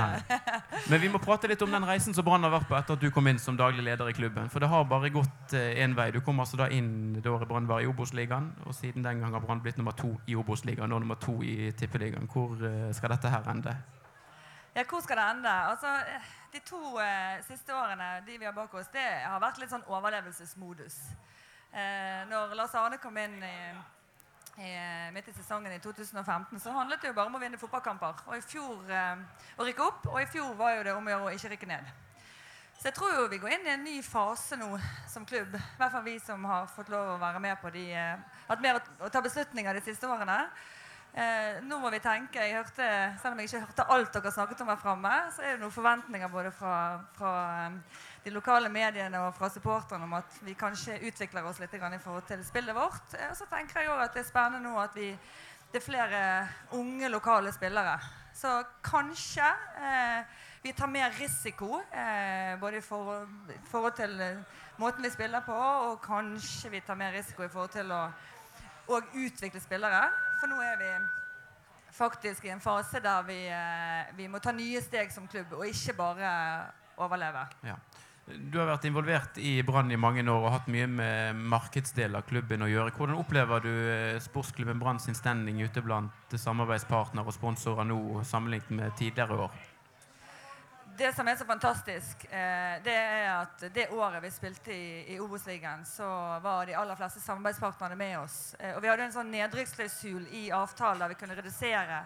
Men 0.90 1.02
vi 1.02 1.10
må 1.12 1.20
prate 1.22 1.50
litt 1.50 1.62
om 1.64 1.72
den 1.72 1.86
reisen 1.88 2.16
som 2.16 2.26
Brann 2.26 2.44
har 2.46 2.52
vært 2.54 2.68
på 2.70 2.76
etter 2.78 2.98
at 2.98 3.04
du 3.04 3.08
kom 3.14 3.30
inn 3.30 3.40
som 3.42 3.58
daglig 3.58 3.84
leder 3.86 4.10
i 4.10 4.16
klubben. 4.16 4.50
For 4.52 4.62
det 4.62 4.70
har 4.72 4.88
bare 4.90 5.12
gått 5.14 5.54
én 5.56 5.92
eh, 5.92 5.96
vei. 5.96 6.08
Du 6.14 6.20
kom 6.26 6.42
altså 6.42 6.60
da 6.60 6.68
inn 6.74 7.20
da 7.22 7.36
Brann 7.44 7.70
var 7.70 7.84
i 7.84 7.88
Obos-ligaen. 7.90 8.50
Og 8.66 8.76
siden 8.76 9.06
den 9.06 9.22
gang 9.22 9.36
har 9.36 9.44
Brann 9.44 9.62
blitt 9.64 9.80
nummer 9.80 9.96
to 9.96 10.16
i 10.26 10.36
Obos-ligaen 10.38 10.92
og 10.92 11.04
nummer 11.04 11.20
to 11.20 11.38
i 11.46 11.72
Tippeligaen. 11.78 12.28
Hvor 12.30 12.58
eh, 12.66 12.90
skal 12.96 13.14
dette 13.14 13.32
her 13.32 13.48
ende? 13.54 13.76
Ja, 14.74 14.84
hvor 14.88 15.00
skal 15.02 15.16
det 15.16 15.30
ende? 15.30 15.50
Altså, 15.70 15.86
de 16.52 16.60
to 16.66 16.98
eh, 17.02 17.40
siste 17.46 17.74
årene 17.74 18.20
de 18.26 18.38
vi 18.38 18.46
har 18.46 18.54
bak 18.54 18.74
oss, 18.74 18.90
det 18.92 19.06
har 19.24 19.40
vært 19.42 19.58
litt 19.62 19.72
sånn 19.72 19.86
overlevelsesmodus. 19.86 21.00
Eh, 21.70 22.22
når 22.30 22.54
Lars 22.58 22.74
Arne 22.74 22.98
kom 23.02 23.18
inn 23.18 23.36
i 23.46 23.56
Eh, 24.60 25.12
midt 25.12 25.28
i 25.28 25.32
sesongen 25.32 25.72
i 25.72 25.78
2015, 25.80 26.60
så 26.60 26.72
handlet 26.74 27.00
det 27.00 27.08
jo 27.08 27.14
bare 27.16 27.30
om 27.30 27.36
å 27.38 27.40
vinne 27.40 27.56
fotballkamper. 27.56 28.18
Og 28.26 28.34
i 28.36 28.42
fjor 28.44 28.90
eh, 28.92 29.22
å 29.56 29.64
rykke 29.64 29.86
opp, 29.86 30.08
og 30.10 30.18
i 30.20 30.26
fjor 30.28 30.50
var 30.58 30.74
jo 30.74 30.82
det 30.84 30.92
om 30.92 31.06
å 31.08 31.14
gjøre 31.14 31.30
å 31.30 31.32
ikke 31.32 31.52
rykke 31.54 31.68
ned. 31.70 31.86
Så 32.74 32.90
jeg 32.90 32.96
tror 32.98 33.14
jo 33.14 33.30
vi 33.32 33.38
går 33.40 33.54
inn 33.54 33.64
i 33.64 33.72
en 33.72 33.86
ny 33.86 33.94
fase 34.04 34.58
nå 34.60 34.68
som 35.08 35.24
klubb. 35.28 35.56
I 35.56 35.80
hvert 35.80 35.94
fall 35.94 36.04
vi 36.04 36.18
som 36.20 36.44
har 36.48 36.68
fått 36.74 36.92
lov 36.92 37.14
å 37.14 37.16
være 37.22 37.40
med 37.40 37.56
på 37.62 37.72
de 37.72 37.86
eh, 37.92 38.36
Hatt 38.50 38.60
mer 38.60 38.82
å, 38.82 38.84
å, 39.06 39.08
ta 39.08 39.24
beslutninger 39.24 39.80
de 39.80 39.82
siste 39.88 40.08
årene. 40.08 40.36
Eh, 41.16 41.64
nå 41.64 41.80
må 41.80 41.88
vi 41.96 42.02
tenke 42.04 42.44
jeg 42.44 42.58
hørte, 42.58 42.86
Selv 43.22 43.32
om 43.32 43.40
jeg 43.40 43.48
ikke 43.48 43.64
hørte 43.64 43.88
alt 43.96 44.12
dere 44.12 44.32
snakket 44.36 44.60
om 44.60 44.74
her 44.74 44.80
framme, 44.84 45.14
så 45.32 45.44
er 45.44 45.56
det 45.56 45.64
noen 45.64 45.74
forventninger 45.74 46.32
både 46.36 46.52
fra, 46.52 46.74
fra 47.16 47.34
de 48.24 48.32
lokale 48.34 48.68
mediene 48.68 49.20
og 49.24 49.34
fra 49.36 49.48
supporterne 49.52 50.04
om 50.04 50.12
at 50.18 50.40
vi 50.44 50.54
kanskje 50.58 50.98
utvikler 51.08 51.46
oss 51.48 51.60
litt 51.60 51.74
i 51.74 51.80
forhold 51.80 52.26
til 52.28 52.44
spillet 52.44 52.76
vårt. 52.76 53.14
Og 53.30 53.36
så 53.36 53.46
tenker 53.48 53.80
jeg 53.80 53.90
også 53.90 54.04
at 54.04 54.14
det 54.14 54.24
er 54.24 54.28
spennende 54.28 54.68
nå 54.68 54.78
at 54.80 54.96
vi, 54.96 55.10
det 55.72 55.80
er 55.80 55.86
flere 55.86 56.48
unge 56.76 57.08
lokale 57.08 57.52
spillere. 57.52 57.98
Så 58.34 58.62
kanskje 58.84 59.46
eh, 59.80 60.24
vi 60.62 60.72
tar 60.72 60.86
mer 60.86 61.10
risiko 61.16 61.80
eh, 61.80 62.58
både 62.60 62.76
i 62.76 62.80
forhold, 62.80 63.28
forhold 63.70 63.96
til 63.96 64.20
eh, 64.20 64.42
måten 64.78 65.04
vi 65.04 65.10
spiller 65.10 65.40
på, 65.40 65.56
og 65.56 66.02
kanskje 66.04 66.70
vi 66.70 66.80
tar 66.80 66.94
mer 67.00 67.12
risiko 67.16 67.42
i 67.42 67.48
forhold 67.48 67.72
til 67.72 67.90
å 67.92 69.00
utvikle 69.14 69.60
spillere. 69.60 70.04
For 70.40 70.50
nå 70.50 70.60
er 70.64 70.76
vi 70.80 70.92
faktisk 71.92 72.44
i 72.44 72.52
en 72.54 72.60
fase 72.60 73.00
der 73.00 73.22
vi, 73.22 73.40
eh, 73.48 74.12
vi 74.16 74.28
må 74.28 74.38
ta 74.38 74.52
nye 74.52 74.80
steg 74.82 75.12
som 75.12 75.28
klubb, 75.28 75.52
og 75.58 75.66
ikke 75.66 75.96
bare 75.98 76.30
overleve. 76.96 77.46
Ja. 77.64 77.76
Du 78.38 78.58
har 78.58 78.68
vært 78.68 78.86
involvert 78.88 79.38
i 79.42 79.58
Brann 79.66 79.90
i 79.92 79.98
mange 80.00 80.22
år 80.22 80.44
og 80.46 80.54
hatt 80.54 80.68
mye 80.70 80.86
med 80.90 81.40
markedsdelen 81.52 82.18
av 82.18 82.28
klubben 82.28 82.62
å 82.64 82.68
gjøre. 82.70 82.94
Hvordan 82.96 83.18
opplever 83.18 83.64
du 83.64 83.70
eh, 83.70 84.20
sportsklubben 84.22 84.80
Brann 84.82 85.00
sin 85.02 85.18
standing 85.18 85.60
ute 85.62 85.82
blant 85.84 86.36
samarbeidspartnere 86.38 87.26
og 87.26 87.36
sponsorer 87.36 87.88
nå 87.88 88.22
sammenlignet 88.28 88.72
med 88.76 88.96
tidligere 88.98 89.46
år? 89.46 89.60
Det 91.00 91.14
som 91.16 91.28
er 91.28 91.36
så 91.36 91.46
fantastisk, 91.48 92.24
eh, 92.28 92.76
det 92.84 92.92
er 92.92 93.28
at 93.32 93.62
det 93.72 93.86
året 93.96 94.20
vi 94.20 94.30
spilte 94.34 94.74
i, 94.74 95.14
i 95.14 95.20
Obos-ligaen, 95.22 95.86
så 95.88 96.04
var 96.44 96.66
de 96.68 96.76
aller 96.76 96.98
fleste 96.98 97.22
samarbeidspartnerne 97.24 97.96
med 97.96 98.18
oss. 98.18 98.54
Eh, 98.58 98.74
og 98.76 98.82
vi 98.84 98.90
hadde 98.90 99.06
en 99.08 99.14
sånn 99.14 99.32
nedrykksklausul 99.32 100.26
i 100.36 100.50
avtalen 100.52 101.00
der 101.00 101.14
vi 101.14 101.18
kunne 101.22 101.38
redusere 101.38 102.02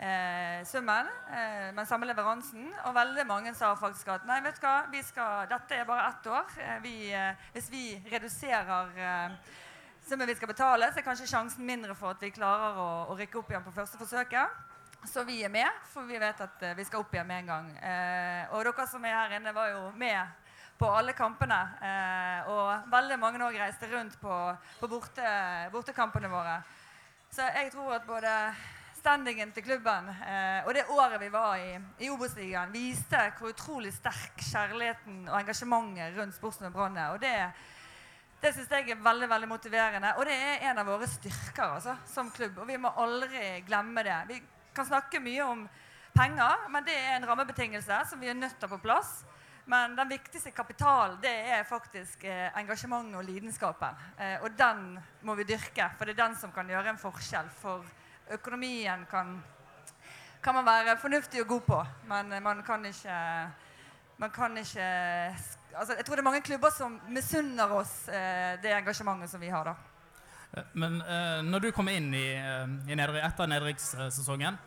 eh, 0.00 0.64
summen, 0.64 1.08
eh, 1.30 1.68
men 1.76 1.86
samme 1.86 2.08
leveransen. 2.08 2.70
Og 2.88 2.96
veldig 2.96 3.26
mange 3.28 3.52
sa 3.54 3.74
faktisk 3.78 4.08
at 4.16 4.26
nei, 4.28 4.40
vet 4.44 4.58
du 4.58 4.66
hva, 4.66 5.02
skal, 5.06 5.46
dette 5.50 5.76
er 5.76 5.88
bare 5.88 6.08
ett 6.08 6.30
år. 6.32 6.56
Eh, 6.58 6.78
vi, 6.84 6.94
eh, 7.12 7.46
hvis 7.54 7.70
vi 7.70 7.84
reduserer 8.12 8.96
eh, 8.96 9.38
summen 10.08 10.28
vi 10.30 10.38
skal 10.40 10.52
betale, 10.52 10.90
så 10.90 11.00
er 11.00 11.06
kanskje 11.06 11.30
sjansen 11.30 11.66
mindre 11.66 11.94
for 11.94 12.16
at 12.16 12.24
vi 12.24 12.32
klarer 12.34 12.80
å, 12.80 12.90
å 13.12 13.18
rykke 13.20 13.42
opp 13.42 13.52
igjen 13.52 13.66
på 13.66 13.76
første 13.76 14.00
forsøket. 14.00 14.66
Så 15.08 15.24
vi 15.24 15.38
er 15.44 15.52
med, 15.52 15.68
for 15.92 16.04
vi 16.04 16.18
vet 16.20 16.40
at 16.44 16.62
vi 16.76 16.84
skal 16.84 17.00
opp 17.00 17.14
igjen 17.14 17.28
med 17.28 17.38
en 17.40 17.46
gang. 17.48 17.68
og 18.52 18.66
dere 18.66 18.84
som 18.84 19.04
er 19.08 19.14
her 19.16 19.38
inne, 19.38 19.54
var 19.56 19.70
jo 19.70 19.86
med 19.96 20.26
på 20.80 20.88
alle 20.88 21.12
kampene. 21.12 21.60
Eh, 21.84 22.48
og 22.48 22.90
veldig 22.92 23.18
mange 23.20 23.42
òg 23.44 23.58
reiste 23.60 23.88
rundt 23.90 24.16
på, 24.20 24.36
på 24.80 24.88
borte, 24.88 25.32
bortekampene 25.72 26.30
våre. 26.32 26.56
Så 27.30 27.44
jeg 27.52 27.68
tror 27.74 27.98
at 27.98 28.06
både 28.08 28.32
standingen 29.00 29.52
til 29.56 29.64
klubben 29.64 30.08
eh, 30.12 30.66
og 30.66 30.74
det 30.76 30.84
året 30.92 31.20
vi 31.22 31.30
var 31.32 31.56
i, 31.56 31.72
i 32.04 32.10
Obos-ligaen, 32.12 32.72
viste 32.74 33.20
hvor 33.38 33.54
utrolig 33.54 33.92
sterk 33.96 34.42
kjærligheten 34.44 35.22
og 35.28 35.38
engasjementet 35.40 36.18
rundt 36.18 36.36
Sportsklubben 36.36 36.74
Brann 36.76 36.98
er. 37.00 37.14
Og 37.14 37.20
det, 37.22 37.32
det 38.42 38.52
syns 38.54 38.72
jeg 38.76 38.92
er 38.92 39.04
veldig 39.04 39.28
veldig 39.30 39.48
motiverende. 39.48 40.12
Og 40.20 40.28
det 40.28 40.36
er 40.36 40.66
en 40.70 40.82
av 40.82 40.90
våre 40.92 41.08
styrker 41.08 41.66
altså, 41.78 41.96
som 42.08 42.30
klubb. 42.34 42.60
Og 42.60 42.68
vi 42.68 42.78
må 42.80 42.92
aldri 43.00 43.62
glemme 43.66 44.04
det. 44.04 44.18
Vi 44.28 44.40
kan 44.76 44.88
snakke 44.88 45.22
mye 45.24 45.48
om 45.48 45.64
penger, 46.14 46.68
men 46.70 46.86
det 46.86 46.96
er 46.96 47.16
en 47.16 47.28
rammebetingelse 47.30 48.02
som 48.10 48.20
vi 48.20 48.30
er 48.30 48.36
nødt 48.38 48.58
til 48.58 48.68
å 48.68 48.74
på 48.74 48.82
plass. 48.84 49.20
Men 49.70 49.94
den 49.94 50.08
viktigste 50.10 50.50
kapitalen 50.50 51.18
det 51.22 51.32
er 51.54 51.68
faktisk 51.68 52.24
eh, 52.26 52.48
engasjementet 52.58 53.16
og 53.20 53.26
lidenskapen. 53.28 54.04
Eh, 54.18 54.36
og 54.42 54.52
den 54.58 54.98
må 55.24 55.36
vi 55.38 55.46
dyrke, 55.46 55.92
for 55.96 56.04
det 56.04 56.16
er 56.16 56.24
den 56.24 56.36
som 56.40 56.52
kan 56.52 56.68
gjøre 56.68 56.92
en 56.92 57.00
forskjell. 57.00 57.48
For 57.60 57.86
økonomien 58.30 59.06
kan, 59.10 59.36
kan 60.42 60.54
man 60.54 60.66
være 60.66 60.96
fornuftig 61.00 61.42
og 61.42 61.48
god 61.56 61.66
på, 61.66 61.80
men 62.10 62.42
man 62.42 62.62
kan 62.66 62.84
ikke 62.86 63.16
man 64.20 64.30
kan 64.30 64.56
ikke 64.58 64.84
altså, 65.76 65.94
Jeg 65.96 66.04
tror 66.04 66.16
det 66.16 66.20
er 66.20 66.28
mange 66.28 66.40
klubber 66.44 66.70
som 66.70 67.00
misunner 67.08 67.72
oss 67.72 68.08
eh, 68.08 68.58
det 68.62 68.74
engasjementet 68.76 69.30
som 69.30 69.40
vi 69.40 69.48
har. 69.48 69.64
da. 69.64 69.74
Eh, 70.52 70.66
men 70.72 71.00
eh, 71.00 71.42
når 71.46 71.60
du 71.60 71.70
kom 71.72 71.88
inn 71.88 72.12
i, 72.14 72.26
eh, 72.36 72.74
i 72.90 72.98
nedre, 72.98 73.22
etter 73.24 73.48
nedrykkssesongen, 73.48 74.58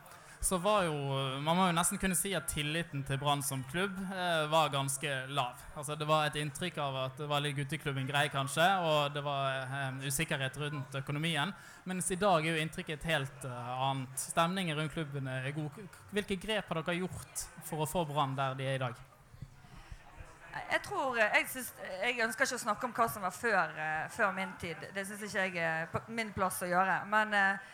så 0.43 0.57
var 0.57 0.83
jo 0.83 0.93
Man 1.41 1.55
må 1.55 1.67
jo 1.69 1.75
nesten 1.75 1.99
kunne 2.01 2.17
si 2.19 2.33
at 2.35 2.49
tilliten 2.51 3.03
til 3.07 3.19
Brann 3.21 3.43
som 3.45 3.63
klubb 3.71 3.95
eh, 4.11 4.43
var 4.51 4.71
ganske 4.73 5.11
lav. 5.31 5.61
Altså 5.75 5.95
Det 5.95 6.07
var 6.07 6.27
et 6.27 6.39
inntrykk 6.41 6.77
av 6.83 6.97
at 7.05 7.21
det 7.21 7.29
var 7.31 7.43
litt 7.43 7.55
gutteklubben 7.57 8.07
grei, 8.09 8.25
kanskje, 8.33 8.65
og 8.83 9.13
det 9.15 9.23
var 9.23 9.61
eh, 9.61 10.03
usikkerhet 10.03 10.59
rundt 10.59 10.99
økonomien. 10.99 11.53
Mens 11.87 12.11
i 12.11 12.19
dag 12.19 12.43
er 12.43 12.57
jo 12.57 12.65
inntrykket 12.65 12.99
et 12.99 13.09
helt 13.13 13.47
eh, 13.47 13.71
annet. 13.87 14.19
Stemningen 14.19 14.77
rundt 14.77 14.93
klubben 14.93 15.31
er 15.31 15.47
god. 15.55 15.79
Hvilke 16.11 16.37
grep 16.43 16.69
har 16.69 16.81
dere 16.81 16.99
gjort 16.99 17.47
for 17.63 17.85
å 17.85 17.89
få 17.89 18.03
Brann 18.11 18.35
der 18.35 18.59
de 18.59 18.67
er 18.67 18.79
i 18.79 18.83
dag? 18.83 18.99
Jeg 20.53 20.81
tror, 20.85 21.15
jeg, 21.17 21.45
synes, 21.49 21.71
jeg 22.03 22.19
ønsker 22.21 22.45
ikke 22.45 22.57
å 22.59 22.61
snakke 22.61 22.85
om 22.85 22.91
hva 22.93 23.07
som 23.09 23.23
var 23.25 23.33
før, 23.33 23.71
uh, 23.73 24.03
før 24.13 24.35
min 24.35 24.51
tid. 24.61 24.83
Det 24.93 25.05
syns 25.07 25.23
ikke 25.25 25.47
jeg 25.47 25.63
er 25.65 26.11
min 26.13 26.29
plass 26.35 26.59
å 26.61 26.69
gjøre. 26.69 26.99
Men 27.09 27.33
uh, 27.33 27.71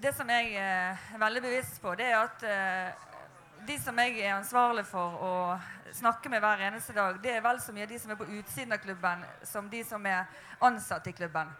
det 0.00 0.14
som 0.16 0.28
jeg 0.32 0.54
uh, 0.56 1.06
er 1.14 1.22
veldig 1.22 1.42
bevisst 1.44 1.80
på, 1.82 1.94
det 1.98 2.08
er 2.10 2.18
at 2.20 2.44
de 3.68 3.76
som 3.78 3.98
jeg 4.00 4.16
er 4.22 4.38
ansvarlig 4.38 4.86
for 4.88 5.18
å 5.20 5.32
snakke 5.92 6.30
med 6.32 6.40
hver 6.40 6.62
eneste 6.70 6.94
dag, 6.96 7.18
det 7.22 7.34
er 7.36 7.42
vel 7.44 7.60
så 7.60 7.74
mye 7.76 7.88
de 7.90 7.98
som 8.00 8.14
er 8.14 8.16
på 8.16 8.28
utsiden 8.38 8.72
av 8.72 8.80
klubben, 8.80 9.26
som 9.44 9.68
de 9.68 9.82
som 9.84 10.06
er 10.08 10.24
ansatt 10.64 11.10
i 11.10 11.12
klubben. 11.12 11.52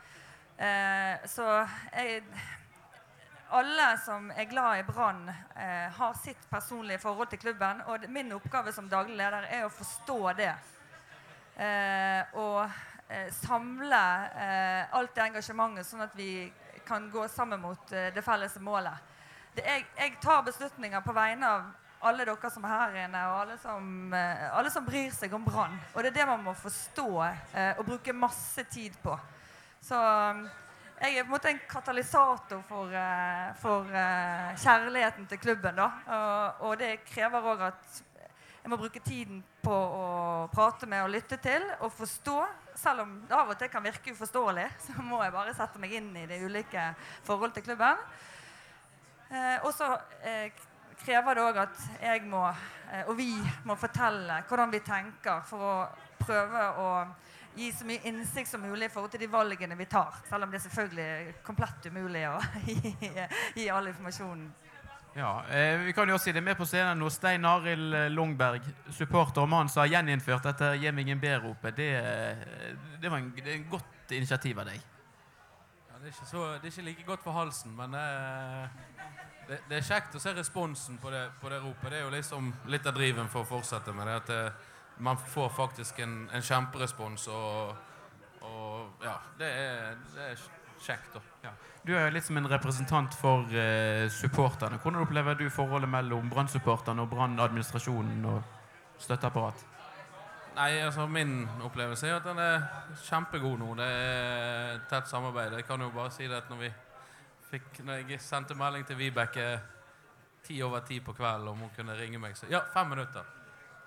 så 1.29 1.45
jeg 1.93 2.23
alle 3.51 3.99
som 3.99 4.31
er 4.31 4.45
glad 4.45 4.79
i 4.79 4.83
Brann, 4.83 5.29
eh, 5.29 5.91
har 5.93 6.15
sitt 6.15 6.51
personlige 6.51 6.99
forhold 6.99 7.29
til 7.29 7.39
klubben. 7.39 7.83
Og 7.87 8.05
min 8.09 8.33
oppgave 8.33 8.73
som 8.73 8.89
daglig 8.89 9.17
leder 9.17 9.47
er 9.51 9.65
å 9.65 9.73
forstå 9.75 10.33
det. 10.39 10.53
Eh, 11.57 12.23
og 12.39 12.71
eh, 13.09 13.33
samle 13.35 14.03
eh, 14.39 14.95
alt 14.95 15.15
det 15.17 15.25
engasjementet, 15.25 15.87
sånn 15.87 16.07
at 16.07 16.15
vi 16.15 16.47
kan 16.91 17.11
gå 17.11 17.29
sammen 17.29 17.61
mot 17.63 17.93
eh, 17.93 18.09
det 18.15 18.23
felles 18.27 18.57
målet. 18.59 19.13
Det, 19.55 19.63
jeg, 19.63 19.85
jeg, 19.97 20.17
tar 20.23 20.43
beslutninger 20.43 21.05
på 21.07 21.15
vegne 21.15 21.47
av 21.47 21.69
alle 22.11 22.25
dere 22.27 22.51
som 22.51 22.65
er 22.67 22.73
her 22.73 22.97
inne, 23.05 23.21
og 23.31 23.37
alle 23.45 23.59
som, 23.63 23.85
eh, 24.17 24.43
alle 24.59 24.73
som 24.75 24.87
bryr 24.89 25.13
seg 25.15 25.37
om 25.37 25.47
Brann. 25.47 25.79
Og 25.95 26.03
det 26.03 26.11
er 26.11 26.19
det 26.19 26.27
man 26.33 26.43
må 26.49 26.57
forstå 26.59 27.07
og 27.21 27.85
bruke 27.87 28.17
masse 28.17 28.65
tid 28.73 28.97
på. 29.05 29.15
Så 29.87 30.01
jeg 31.01 31.15
er 31.15 31.23
på 31.23 31.31
en 31.31 31.35
måte 31.37 31.53
en 31.55 31.63
katalysator 31.71 32.61
for, 32.69 32.99
for 33.63 33.95
kjærligheten 34.61 35.31
til 35.31 35.41
klubben. 35.47 35.79
da. 35.79 35.89
Og, 36.19 36.67
og 36.67 36.79
det 36.83 37.05
krever 37.07 37.53
òg 37.55 37.69
at 37.71 38.03
jeg 38.61 38.71
må 38.71 38.77
bruke 38.77 39.01
tiden 39.01 39.41
på 39.63 39.73
å 39.73 40.09
prate 40.53 40.89
med 40.91 41.05
og 41.05 41.13
lytte 41.15 41.39
til 41.41 41.65
og 41.81 41.93
forstå. 41.97 42.37
Selv 42.77 43.05
om 43.07 43.15
det 43.29 43.37
av 43.37 43.53
og 43.53 43.59
til 43.61 43.71
kan 43.73 43.85
virke 43.85 44.13
uforståelig, 44.13 44.67
så 44.87 45.05
må 45.05 45.23
jeg 45.25 45.35
bare 45.37 45.57
sette 45.57 45.81
meg 45.81 45.97
inn 45.97 46.11
i 46.17 46.27
de 46.29 46.43
ulike 46.45 46.91
forhold 47.29 47.57
til 47.57 47.65
klubben. 47.71 48.05
Eh, 49.31 49.57
og 49.65 49.73
så 49.77 49.95
krever 51.01 51.39
det 51.39 51.47
òg 51.47 51.63
at 51.63 51.83
jeg 52.03 52.25
må, 52.29 52.43
og 53.07 53.15
vi 53.17 53.33
må 53.65 53.77
fortelle 53.81 54.43
hvordan 54.49 54.73
vi 54.75 54.83
tenker 54.85 55.45
for 55.49 55.65
å 55.65 55.75
prøve 56.21 56.65
å 56.83 56.89
gi 57.55 57.71
så 57.73 57.87
mye 57.89 58.05
innsikt 58.09 58.51
som 58.51 58.63
mulig 58.63 58.87
i 58.87 58.93
forhold 58.93 59.15
til 59.15 59.25
de 59.25 59.31
valgene 59.31 59.79
vi 59.79 59.89
tar. 59.91 60.21
Selv 60.29 60.45
om 60.45 60.53
det 60.53 60.61
er 60.61 60.67
selvfølgelig 60.67 61.39
komplett 61.47 61.89
umulig 61.91 62.27
å 62.29 62.37
gi, 62.69 62.93
gi 63.57 63.71
all 63.73 63.89
informasjonen. 63.91 64.51
Ja, 65.15 65.45
eh, 65.51 65.79
vi 65.79 65.93
kan 65.93 66.09
jo 66.09 66.19
si 66.19 66.33
det 66.33 66.41
med 66.41 66.57
på 66.57 66.67
scenen 66.67 67.01
nå. 67.03 67.09
Stein 67.11 67.45
Arild 67.45 67.95
eh, 67.95 68.11
Longberg, 68.11 68.63
supporter 68.95 69.43
og 69.43 69.49
mann 69.51 69.69
som 69.69 69.83
har 69.83 69.91
gjeninnført 69.97 70.47
dette 70.47 70.77
'Gi 70.77 70.93
meg 70.95 71.09
en 71.09 71.21
B'-ropet. 71.21 71.77
Det, 71.77 71.89
eh, 71.99 72.77
det, 73.01 73.11
var 73.11 73.19
en, 73.19 73.33
det 73.35 73.55
en 73.55 73.67
godt 73.71 74.15
initiativ 74.15 74.59
av 74.59 74.71
deg. 74.71 74.79
Ja, 75.91 75.99
det, 75.99 76.13
er 76.13 76.27
så, 76.31 76.45
det, 76.63 76.71
er 76.71 76.73
ikke 76.73 76.87
like 76.87 77.07
godt 77.07 77.25
for 77.27 77.33
halsen, 77.33 77.75
men 77.77 77.95
eh, 77.95 78.69
det, 79.49 79.59
det, 79.69 79.81
er 79.81 79.89
kjekt 79.89 80.15
å 80.15 80.23
se 80.23 80.35
responsen 80.37 80.99
på 81.03 81.11
det, 81.11 81.27
på 81.41 81.51
ropet. 81.51 81.91
Det 81.91 81.99
er 81.99 82.07
jo 82.07 82.15
liksom 82.15 82.55
litt 82.71 82.87
av 82.87 82.95
driven 82.95 83.29
for 83.29 83.43
å 83.43 83.51
fortsette 83.51 83.93
med 83.93 84.07
det. 84.07 84.15
at 84.23 84.31
det, 84.31 84.45
eh, 84.47 84.69
man 85.01 85.17
får 85.17 85.49
faktisk 85.57 85.99
en, 85.99 86.29
en 86.33 86.43
kjemperespons, 86.43 87.27
og, 87.29 87.77
og, 88.45 88.91
ja, 89.03 89.15
det 89.39 89.49
er, 89.49 89.95
det 90.15 90.27
er 90.35 90.43
kjekt. 90.81 91.17
Ja. 91.45 91.53
Du 91.87 91.95
er 91.97 92.13
litt 92.13 92.27
som 92.27 92.37
en 92.37 92.49
representant 92.51 93.15
for 93.17 93.49
uh, 93.49 94.07
supporterne. 94.13 94.81
Hvordan 94.83 95.05
opplever 95.05 95.39
du 95.39 95.47
forholdet 95.53 95.89
mellom 95.89 96.29
Brann-supporterne 96.33 97.05
og 97.05 97.13
Brann-administrasjonen 97.13 98.25
og 98.29 99.01
støtteapparat? 99.01 99.67
Nei, 100.57 100.71
altså 100.83 101.07
Min 101.07 101.49
opplevelse 101.65 102.09
er 102.09 102.19
at 102.19 102.27
den 102.27 102.41
er 102.43 102.65
kjempegod 103.07 103.59
nå. 103.63 103.75
Det 103.79 103.89
er 103.89 104.81
tett 104.91 105.09
samarbeid. 105.09 105.57
Jeg 105.61 105.69
kan 105.69 105.81
jo 105.81 105.91
bare 105.95 106.13
si 106.13 106.29
det 106.29 106.41
at 106.43 106.51
når 106.51 106.65
vi 106.65 106.73
fikk, 107.51 107.85
når 107.87 108.03
jeg 108.03 108.21
sendte 108.23 108.57
melding 108.59 108.87
til 108.87 108.99
Vibeke 108.99 109.47
ti 110.45 110.59
over 110.63 110.83
ti 110.87 111.01
på 111.05 111.15
kvelden 111.17 111.49
om 111.49 111.65
hun 111.65 111.71
kunne 111.77 111.97
ringe 111.99 112.19
meg, 112.19 112.37
så 112.37 112.49
ja, 112.51 112.63
fem 112.75 112.91
minutter. 112.93 113.25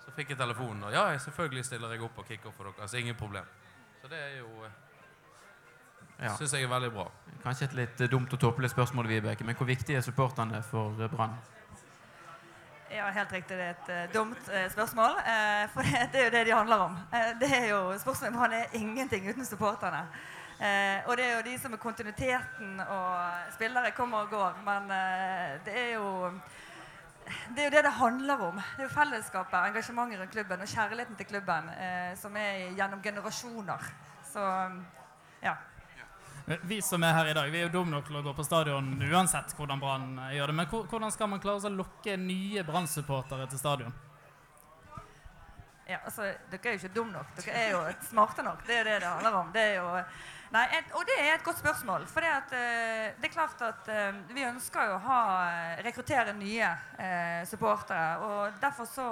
Så 0.04 0.12
fikk 0.16 0.34
jeg 0.34 0.38
telefonen, 0.38 0.84
og 0.84 0.92
ja, 0.92 1.06
selvfølgelig 1.18 1.64
stiller 1.64 1.94
jeg 1.94 2.02
opp 2.04 2.18
og 2.20 2.26
kickoff 2.28 2.56
for 2.56 2.68
dere. 2.68 2.82
Altså 2.84 3.00
ingen 3.00 3.16
problem. 3.16 3.46
Så 4.02 4.10
det 4.12 4.18
er 4.20 4.34
jo 4.38 4.50
eh, 4.66 4.74
ja. 6.20 6.36
syns 6.38 6.54
jeg 6.54 6.66
er 6.66 6.70
veldig 6.72 6.92
bra. 6.94 7.08
Kanskje 7.44 7.68
et 7.68 7.74
litt 7.78 8.04
dumt 8.10 8.32
og 8.32 8.40
tåpelig 8.40 8.70
spørsmål, 8.72 9.08
Vibeke, 9.10 9.44
men 9.44 9.56
hvor 9.58 9.68
viktig 9.68 9.96
er 9.96 10.04
supporterne 10.04 10.62
for 10.64 10.96
eh, 11.00 11.10
Brann? 11.12 11.36
Ja, 12.94 13.08
helt 13.10 13.32
riktig. 13.32 13.56
Det 13.58 13.64
er 13.64 13.74
et 13.74 13.90
uh, 13.90 14.12
dumt 14.14 14.48
uh, 14.48 14.60
spørsmål. 14.70 15.18
Uh, 15.18 15.64
for 15.74 15.82
det, 15.82 16.04
det, 16.12 16.20
er 16.20 16.24
jo 16.24 16.34
det 16.36 16.44
de 16.46 16.54
handler 16.54 16.84
om. 16.86 16.98
det 17.40 17.50
er 17.56 17.68
jo, 17.72 17.80
Spørsmålet 17.98 18.34
om 18.34 18.40
han 18.40 18.52
er 18.60 18.78
ingenting 18.78 19.28
uten 19.30 19.44
supporterne. 19.44 20.06
og 21.06 21.16
det 21.16 21.24
er 21.24 21.32
jo 21.36 21.50
de 21.50 21.58
som 21.58 21.72
er 21.72 21.76
kontinuiteten, 21.76 22.80
og 22.80 23.30
spillere 23.54 23.90
kommer 23.90 24.18
og 24.18 24.30
går. 24.30 24.62
Men 24.64 24.86
det 25.66 25.74
er 25.74 25.94
jo 25.94 26.30
det 27.24 27.62
er 27.62 27.68
jo 27.68 27.72
det 27.76 27.84
det 27.84 27.92
handler 27.92 28.42
om. 28.48 28.56
Det 28.56 28.82
er 28.84 28.88
jo 28.88 28.92
fellesskapet, 28.92 29.68
engasjementet 29.68 30.20
rundt 30.20 30.32
klubben 30.32 30.60
og 30.60 30.68
kjærligheten 30.68 31.16
til 31.16 31.26
klubben 31.26 31.70
eh, 31.72 32.12
som 32.20 32.36
er 32.36 32.74
gjennom 32.76 33.02
generasjoner. 33.02 33.86
Så 34.32 34.44
ja. 35.42 35.54
Vi 36.44 36.82
som 36.82 37.02
er 37.02 37.14
her 37.16 37.30
i 37.30 37.34
dag, 37.34 37.50
vi 37.50 37.58
er 37.58 37.62
jo 37.70 37.72
dumme 37.72 37.94
nok 37.94 38.04
til 38.04 38.18
å 38.18 38.20
gå 38.24 38.32
på 38.36 38.44
stadion 38.44 38.88
uansett 39.00 39.54
hvordan 39.56 39.80
Brann 39.80 40.18
eh, 40.26 40.34
gjør 40.36 40.50
det. 40.50 40.56
Men 40.58 40.66
hvordan 40.68 41.12
skal 41.14 41.30
man 41.32 41.40
klare 41.40 41.70
å 41.70 41.72
lokke 41.72 42.18
nye 42.20 42.64
Brann-supportere 42.68 43.46
til 43.48 43.60
stadion? 43.62 43.94
Ja, 45.88 46.02
altså, 46.02 46.28
Dere 46.52 46.68
er 46.68 46.76
jo 46.76 46.82
ikke 46.82 46.92
dumme 46.92 47.16
nok. 47.16 47.30
Dere 47.38 47.62
er 47.62 47.72
jo 47.72 47.80
smarte 48.10 48.44
nok. 48.44 48.60
Det 48.68 48.76
er 48.76 48.90
det 48.90 48.98
det 49.00 49.08
handler 49.08 49.38
om. 49.40 49.52
Det 49.56 49.66
jo 49.78 49.88
Nei, 50.54 50.62
et, 50.76 50.92
og 50.94 51.02
det 51.08 51.16
er 51.18 51.32
et 51.32 51.42
godt 51.42 51.58
spørsmål. 51.58 52.04
For 52.12 52.22
det, 52.22 52.34
uh, 52.52 53.16
det 53.18 53.26
er 53.26 53.32
klart 53.32 53.62
at 53.64 53.88
vi 54.30 54.44
ønsker 54.46 54.86
jo 54.86 54.98
å 54.98 55.02
ha, 55.02 55.22
eh, 55.48 55.80
rekruttere 55.82 56.36
nye 56.36 56.68
uh, 57.00 57.40
supportere. 57.48 58.20
Og 58.22 58.60
derfor 58.62 58.86
så 58.86 59.08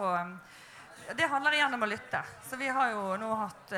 Det 1.16 1.26
handler 1.26 1.56
igjen 1.56 1.74
om 1.74 1.82
å 1.82 1.88
lytte. 1.90 2.20
Så 2.46 2.56
vi 2.56 2.68
har 2.68 2.92
jo 2.92 3.16
nå 3.20 3.30
hatt 3.40 3.72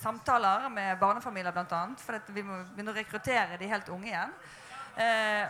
samtaler 0.00 0.66
med 0.72 0.98
barnefamilier 1.00 1.54
bl.a. 1.54 1.82
For 2.02 2.34
vi 2.34 2.44
må 2.46 2.58
begynne 2.72 2.92
å 2.92 2.96
rekruttere 2.96 3.56
de 3.60 3.70
helt 3.70 3.88
unge 3.92 4.10
igjen. 4.10 4.34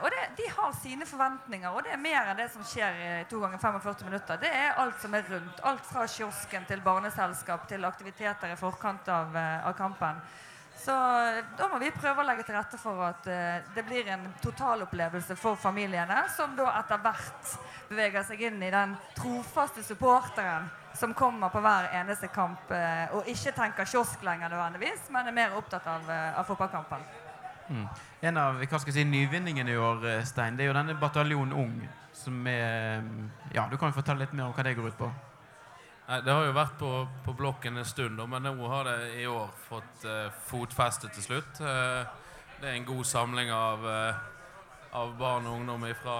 og 0.03 0.07
det, 0.13 0.23
De 0.39 0.47
har 0.53 0.77
sine 0.79 1.09
forventninger, 1.09 1.71
og 1.73 1.83
det 1.87 1.97
er 1.97 2.05
mer 2.05 2.31
enn 2.31 2.39
det 2.39 2.51
som 2.53 2.67
skjer 2.69 3.01
i 3.07 3.11
to 3.31 3.41
ganger 3.43 3.59
45 3.65 4.07
minutter. 4.11 4.41
Det 4.45 4.53
er 4.53 4.79
alt 4.83 5.01
som 5.03 5.17
er 5.19 5.27
rundt. 5.33 5.65
Alt 5.73 5.89
fra 5.89 6.07
kiosken 6.07 6.69
til 6.69 6.85
barneselskap 6.85 7.67
til 7.69 7.89
aktiviteter 7.89 8.53
i 8.53 8.61
forkant 8.61 9.09
av, 9.11 9.37
av 9.41 9.77
kampen. 9.79 10.23
Så 10.77 10.93
da 11.59 11.69
må 11.71 11.79
vi 11.79 11.93
prøve 11.95 12.23
å 12.23 12.27
legge 12.27 12.43
til 12.47 12.57
rette 12.57 12.79
for 12.81 13.05
at 13.07 13.27
uh, 13.31 13.73
det 13.75 13.85
blir 13.87 14.09
en 14.11 14.25
totalopplevelse 14.43 15.37
for 15.39 15.59
familiene, 15.61 16.25
som 16.35 16.57
da 16.59 16.73
etter 16.81 17.03
hvert 17.05 17.53
beveger 17.91 18.27
seg 18.27 18.43
inn 18.49 18.63
i 18.63 18.73
den 18.73 18.97
trofaste 19.15 19.85
supporteren 19.87 20.67
som 20.99 21.15
kommer 21.17 21.53
på 21.55 21.63
hver 21.63 21.93
eneste 22.01 22.33
kamp 22.35 22.73
uh, 22.75 23.15
og 23.15 23.31
ikke 23.31 23.55
tenker 23.55 23.89
kiosk 23.89 24.25
lenger 24.27 24.51
nødvendigvis, 24.51 25.07
men 25.15 25.31
er 25.31 25.39
mer 25.39 25.59
opptatt 25.61 25.87
av, 25.87 26.09
uh, 26.11 26.39
av 26.41 26.51
fotballkampen. 26.51 27.07
Mm. 27.71 27.89
En 28.29 28.41
av 28.43 28.59
hva 28.59 28.79
skal 28.83 28.91
jeg 28.91 29.01
si, 29.05 29.09
nyvinningene 29.09 29.71
i 29.71 29.79
år, 29.79 30.09
Stein, 30.27 30.59
det 30.59 30.67
er 30.67 30.73
jo 30.73 30.79
denne 30.81 30.99
Bataljon 30.99 31.55
Ung. 31.55 31.83
som 32.13 32.47
er, 32.47 33.03
ja, 33.55 33.69
Du 33.71 33.79
kan 33.79 33.89
jo 33.89 33.97
fortelle 33.97 34.27
litt 34.27 34.35
mer 34.35 34.51
om 34.51 34.53
hva 34.55 34.63
det 34.67 34.75
går 34.77 34.91
ut 34.93 34.99
på? 34.99 35.09
Det 36.21 36.29
har 36.29 36.45
jo 36.45 36.53
vært 36.53 36.75
på, 36.77 36.89
på 37.25 37.33
blokken 37.33 37.79
en 37.81 37.87
stund, 37.89 38.19
men 38.29 38.45
nå 38.45 38.69
har 38.69 38.85
det 38.85 38.97
i 39.23 39.25
år 39.25 39.49
fått 39.65 40.03
uh, 40.05 40.29
fotfeste 40.45 41.09
til 41.09 41.25
slutt. 41.25 41.61
Uh, 41.65 42.05
det 42.61 42.69
er 42.69 42.77
en 42.77 42.85
god 42.85 43.07
samling 43.09 43.49
av, 43.57 43.87
uh, 43.87 44.91
av 45.01 45.15
barn 45.17 45.49
og 45.49 45.63
ungdom 45.63 45.87
fra 46.03 46.19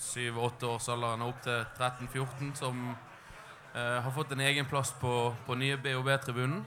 7-8 0.00 0.70
årsalderen 0.70 1.26
opp 1.28 1.44
til 1.44 1.62
13-14 1.76 2.56
som 2.64 2.90
Uh, 3.70 4.00
har 4.02 4.10
fått 4.10 4.32
en 4.34 4.40
egen 4.42 4.66
plass 4.66 4.88
på, 4.98 5.10
på 5.46 5.54
nye 5.54 5.76
BOB-tribunen, 5.78 6.64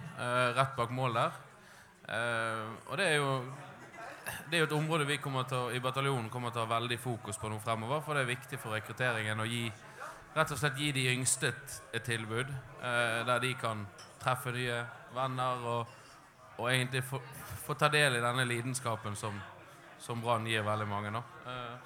rett 0.56 0.78
bak 0.78 0.88
mål 0.96 1.18
der. 1.18 1.34
Og 2.88 2.94
det 2.96 3.08
er 3.10 3.18
jo 3.18 3.34
det 4.48 4.56
er 4.56 4.62
jo 4.62 4.68
et 4.70 4.76
område 4.78 5.08
vi 5.10 5.18
til, 5.20 5.76
i 5.76 5.82
bataljonen 5.84 6.30
kommer 6.32 6.54
til 6.54 6.62
å 6.62 6.64
ha 6.64 6.78
veldig 6.78 6.98
fokus 7.04 7.38
på 7.38 7.52
nå 7.52 7.60
fremover. 7.60 8.00
For 8.06 8.16
det 8.16 8.24
er 8.24 8.32
viktig 8.32 8.60
for 8.62 8.72
rekrutteringen 8.72 9.44
å 9.44 9.50
gi, 9.50 9.66
rett 10.34 10.52
og 10.52 10.60
slett 10.60 10.80
gi 10.80 10.92
de 10.96 11.08
yngste 11.14 11.52
et, 11.52 11.76
et 11.94 12.04
tilbud. 12.04 12.50
der 12.82 13.40
de 13.40 13.54
kan 13.54 13.86
treffe 14.20 14.52
nye 14.52 14.80
venner 15.14 15.66
og, 15.68 15.94
og 16.58 16.70
egentlig 16.72 17.04
få, 17.06 17.20
få, 17.66 17.74
ta 17.74 17.90
del 17.90 18.18
i 18.18 18.24
denne 18.24 18.46
lidenskapen 18.46 19.16
som, 19.16 19.38
som 20.00 20.22
Brann 20.22 20.48
gir 20.48 20.66
veldig 20.66 20.88
mange. 20.88 21.12
nå. 21.12 21.24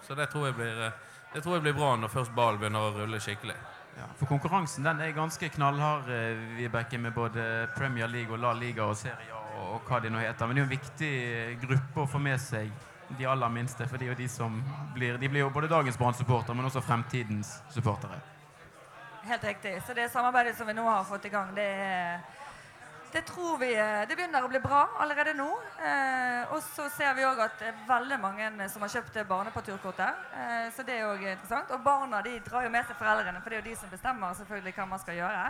så 0.01 0.15
det 0.15 0.29
tror 0.31 0.51
blir, 0.55 0.91
det 1.33 1.43
tror 1.43 1.57
jeg 1.57 1.67
blir 1.67 1.75
bra 1.75 1.95
når 1.95 2.13
først 2.13 2.35
ballen 2.35 2.61
begynner 2.61 2.87
å 2.87 2.95
rulle 2.95 3.19
skikkelig. 3.19 3.57
Ja, 3.97 4.05
for 4.19 4.29
konkurransen 4.29 4.85
den 4.85 4.99
er 5.01 5.15
ganske 5.15 5.49
knallhard, 5.49 6.09
eh, 6.09 6.37
Vibeke, 6.57 6.97
med 6.97 7.13
både 7.13 7.67
Premier 7.75 8.07
League 8.07 8.33
og 8.33 8.39
La 8.39 8.53
Liga 8.53 8.85
og 8.85 8.97
Serie 8.97 9.33
A 9.33 9.41
og, 9.57 9.71
og 9.75 9.89
hva 9.89 9.99
de 10.03 10.11
nå 10.13 10.21
heter. 10.21 10.45
Men 10.45 10.55
det 10.55 10.61
er 10.61 10.65
jo 10.65 10.69
en 10.69 10.75
viktig 10.75 11.11
gruppe 11.63 12.03
å 12.03 12.09
få 12.11 12.21
med 12.21 12.37
seg 12.41 12.69
de 13.17 13.25
aller 13.25 13.49
minste. 13.49 13.87
For 13.89 13.97
de, 13.97 14.11
de 14.13 14.27
blir 14.93 15.17
De 15.17 15.29
blir 15.29 15.41
jo 15.41 15.49
både 15.53 15.71
dagens 15.71 15.97
Brann-supportere, 15.97 16.55
men 16.55 16.69
også 16.69 16.83
fremtidens 16.85 17.57
supportere. 17.73 18.19
Helt 19.27 19.43
riktig. 19.43 19.81
Så 19.83 19.93
det 19.93 20.09
samarbeidet 20.09 20.55
som 20.57 20.67
vi 20.67 20.73
nå 20.73 20.83
har 20.87 21.03
fått 21.03 21.25
i 21.25 21.29
gang, 21.29 21.55
det 21.55 21.71
det 23.11 23.21
tror 23.21 23.57
vi 23.57 23.69
eh, 23.75 24.03
det 24.07 24.15
begynner 24.15 24.43
å 24.43 24.49
bli 24.51 24.59
bra 24.59 24.81
allerede 24.99 25.33
nå. 25.33 25.47
Eh, 25.79 26.51
og 26.51 26.59
så 26.63 26.89
ser 26.91 27.13
vi 27.15 27.23
òg 27.25 27.39
at 27.39 27.55
det 27.59 27.69
er 27.69 27.81
veldig 27.87 28.17
mange 28.19 28.67
som 28.69 28.83
har 28.83 28.91
kjøpt 28.91 29.19
barneparturkortet. 29.29 30.25
Eh, 30.35 30.67
så 30.75 30.83
det 30.83 30.97
er 30.97 31.07
òg 31.07 31.23
interessant. 31.23 31.71
Og 31.71 31.83
barna 31.83 32.21
de 32.23 32.35
drar 32.45 32.67
jo 32.67 32.71
med 32.71 32.87
seg 32.87 32.99
foreldrene, 32.99 33.39
for 33.41 33.49
det 33.49 33.57
er 33.57 33.63
jo 33.63 33.69
de 33.69 33.77
som 33.79 33.91
bestemmer 33.91 34.35
selvfølgelig 34.39 34.75
hva 34.75 34.89
man 34.91 35.03
skal 35.03 35.19
gjøre. 35.21 35.45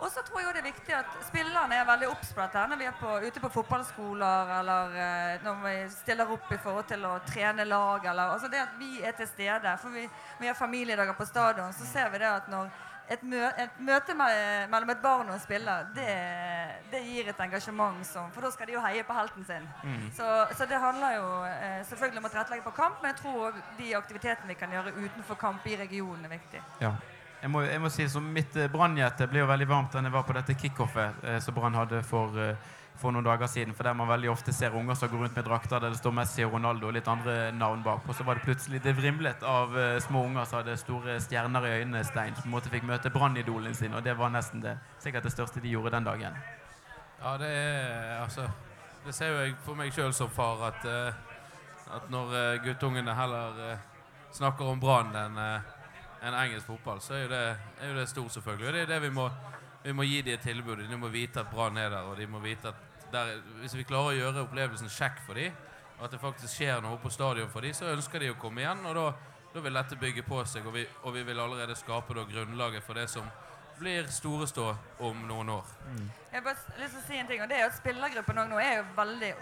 Og 0.00 0.12
så 0.12 0.22
tror 0.24 0.40
jeg 0.40 0.54
det 0.56 0.60
er 0.62 0.70
viktig 0.70 0.94
at 0.96 1.16
spillerne 1.28 1.76
er 1.76 1.88
veldig 1.88 2.06
obs 2.08 2.30
på 2.32 2.40
dette 2.40 2.60
når 2.70 2.78
vi 2.80 2.86
er 2.88 2.94
på, 2.96 3.16
ute 3.20 3.40
på 3.42 3.50
fotballskoler 3.52 4.52
eller 4.58 4.94
eh, 4.96 5.42
når 5.44 5.58
vi 5.66 5.74
stiller 5.92 6.30
opp 6.36 6.52
i 6.52 6.60
forhold 6.60 6.86
til 6.88 7.04
å 7.04 7.18
trene 7.28 7.66
lag. 7.68 8.06
Eller, 8.12 8.36
altså 8.36 8.48
det 8.48 8.62
at 8.64 8.78
vi 8.80 9.02
er 9.04 9.14
til 9.18 9.28
stede. 9.28 9.74
For 9.82 9.92
vi, 9.94 10.06
vi 10.40 10.48
har 10.48 10.58
familiedager 10.58 11.18
på 11.18 11.28
stadion, 11.28 11.74
så 11.76 11.88
ser 11.88 12.08
vi 12.14 12.22
det 12.24 12.32
at 12.32 12.48
når 12.50 12.72
et, 13.10 13.22
mø 13.26 13.42
et 13.58 13.78
møte 13.82 14.14
med, 14.14 14.68
mellom 14.70 14.92
et 14.94 15.02
barn 15.02 15.28
og 15.28 15.34
en 15.34 15.42
spiller, 15.42 15.88
det, 15.96 16.08
det, 16.92 17.00
gir 17.08 17.30
et 17.32 17.40
engasjement 17.42 18.04
som 18.06 18.30
For 18.34 18.46
da 18.46 18.52
skal 18.54 18.70
de 18.70 18.76
jo 18.76 18.82
heie 18.84 19.04
på 19.06 19.16
helten 19.16 19.46
sin. 19.46 19.66
Mm. 19.82 20.10
Så, 20.16 20.26
så, 20.56 20.66
det 20.70 20.78
handler 20.80 21.16
jo 21.16 21.30
eh, 21.48 21.80
selvfølgelig 21.88 22.22
om 22.22 22.28
å 22.28 22.32
tilrettelegge 22.34 22.66
på 22.68 22.76
kamp, 22.76 23.00
men 23.02 23.12
jeg 23.12 23.22
tror 23.22 23.48
òg 23.48 23.62
de 23.80 23.94
aktivitetene 23.98 24.52
vi 24.52 24.58
kan 24.60 24.76
gjøre 24.76 24.94
utenfor 24.98 25.40
kamp 25.40 25.66
i 25.66 25.78
regionen, 25.80 26.28
er 26.28 26.38
viktig. 26.38 26.62
Ja. 26.82 26.94
Jeg 27.40 27.48
må, 27.48 27.62
jeg 27.64 27.80
må 27.80 27.88
si 27.92 28.04
så 28.12 28.20
Mitt 28.20 28.56
eh, 28.60 28.68
brannhjerte 28.72 29.28
ble 29.30 29.40
jo 29.40 29.48
veldig 29.48 29.68
varmt 29.68 29.94
da 29.94 30.02
jeg 30.04 30.12
var 30.12 30.26
på 30.28 30.36
dette 30.36 30.56
kickoffet 30.60 31.24
eh, 31.24 31.38
som 31.40 31.56
Brann 31.56 31.78
hadde 31.78 32.02
for 32.06 32.36
eh, 32.36 32.76
for 33.00 33.14
noen 33.14 33.24
dager 33.24 33.48
siden, 33.48 33.74
for 33.76 33.86
der 33.88 33.96
man 33.96 34.08
veldig 34.10 34.30
ofte 34.32 34.52
ser 34.52 34.74
unger 34.76 34.96
som 34.98 35.10
går 35.10 35.24
rundt 35.24 35.36
med 35.38 35.46
drakter 35.48 35.80
der 35.80 35.94
det 35.94 35.98
står 36.00 36.14
Messi 36.14 36.44
og 36.44 36.54
Ronaldo 36.54 36.88
og 36.88 36.94
litt 36.96 37.08
andre 37.08 37.36
navn 37.56 37.82
bak. 37.84 38.04
Og 38.08 38.16
så 38.16 38.26
var 38.26 38.38
det 38.38 38.44
plutselig 38.44 38.82
det 38.84 38.94
vrimlet 38.98 39.44
av 39.46 39.74
uh, 39.76 39.98
små 40.04 40.24
unger 40.28 40.48
som 40.48 40.60
hadde 40.60 40.76
store 40.80 41.16
stjerner 41.24 41.66
i 41.66 41.72
øynene, 41.80 42.04
Stein, 42.04 42.36
som 42.36 42.44
på 42.44 42.50
en 42.50 42.56
måte 42.56 42.72
fikk 42.72 42.86
møte 42.88 43.12
brannidolene 43.14 43.74
sin, 43.76 43.94
og 43.96 44.04
det 44.04 44.16
var 44.18 44.32
nesten 44.34 44.64
det, 44.64 44.76
sikkert 45.02 45.28
det 45.28 45.34
største 45.34 45.62
de 45.64 45.72
gjorde 45.72 45.94
den 45.96 46.08
dagen. 46.08 46.38
Ja, 47.20 47.36
det 47.40 47.50
er 47.52 48.22
altså 48.22 48.48
Det 49.04 49.14
ser 49.16 49.30
jo 49.32 49.36
jeg 49.40 49.54
for 49.64 49.76
meg 49.76 49.94
sjøl 49.96 50.12
som 50.12 50.28
far, 50.28 50.60
at, 50.68 50.84
uh, 50.84 51.94
at 51.96 52.10
når 52.12 52.34
uh, 52.36 52.64
guttungene 52.64 53.14
heller 53.16 53.78
snakker 54.36 54.68
om 54.68 54.80
Brann 54.80 55.16
enn 55.16 55.38
en 55.40 56.34
engelsk 56.36 56.68
fotball, 56.68 57.00
så 57.00 57.14
er 57.16 57.22
jo 57.22 57.30
det, 57.32 57.44
er 57.80 57.94
det 57.96 58.08
stort, 58.10 58.32
selvfølgelig. 58.34 58.66
Og 58.68 58.74
det 58.76 58.82
er 58.82 58.90
det 58.92 58.98
vi 59.06 59.10
må 59.16 59.30
vi 59.82 59.92
må 59.96 60.04
gi 60.04 60.20
dem 60.22 60.36
et 60.36 60.44
tilbud. 60.44 60.82
De 60.88 60.96
må 61.00 61.08
vite 61.08 61.40
at 61.40 61.48
Brann 61.50 61.78
er 61.80 61.88
der, 61.88 62.08
og 62.10 62.18
de 62.18 62.26
må 62.28 62.40
vite 62.42 62.68
at 62.68 62.89
der, 63.12 63.40
hvis 63.60 63.74
vi 63.76 63.86
klarer 63.88 64.14
å 64.14 64.18
gjøre 64.18 64.44
opplevelsen 64.46 64.90
kjekk 64.92 65.20
for 65.26 65.38
dem, 65.40 65.56
og 65.98 66.06
at 66.06 66.14
det 66.14 66.22
faktisk 66.22 66.54
skjer 66.54 66.80
noe 66.84 66.96
på 67.02 67.12
stadion 67.12 67.50
for 67.52 67.66
dem, 67.66 67.74
så 67.76 67.90
ønsker 67.92 68.22
de 68.22 68.32
å 68.32 68.38
komme 68.40 68.62
igjen. 68.62 68.86
og 68.88 68.96
da, 68.96 69.60
vil 69.60 69.74
dette 69.74 69.98
bygge 70.00 70.22
på 70.22 70.44
seg, 70.46 70.66
og 70.66 70.74
vi, 70.74 70.86
og 71.02 71.14
vi 71.14 71.22
vil 71.26 71.40
allerede 71.40 71.76
skape 71.76 72.14
grunnlaget 72.14 72.86
for 72.86 72.94
det 72.94 73.08
som 73.10 73.26
blir 73.80 74.06
storestå 74.12 74.66
om 74.98 75.24
noen 75.28 75.48
år. 75.56 75.66
Mm. 75.88 76.10
Jeg 76.32 76.36
har 76.38 76.44
bare 76.44 76.80
lyst 76.80 76.94
til 76.94 77.00
å 77.00 77.06
si 77.06 77.18
en 77.18 77.28
ting, 77.28 77.42
og 77.42 77.48
det 77.50 77.58
er 77.58 77.66
at 77.66 77.76
Spillergruppen 77.78 78.40
nå 78.48 78.60
er 78.60 78.80
jo 78.80 78.84
veldig 78.96 79.32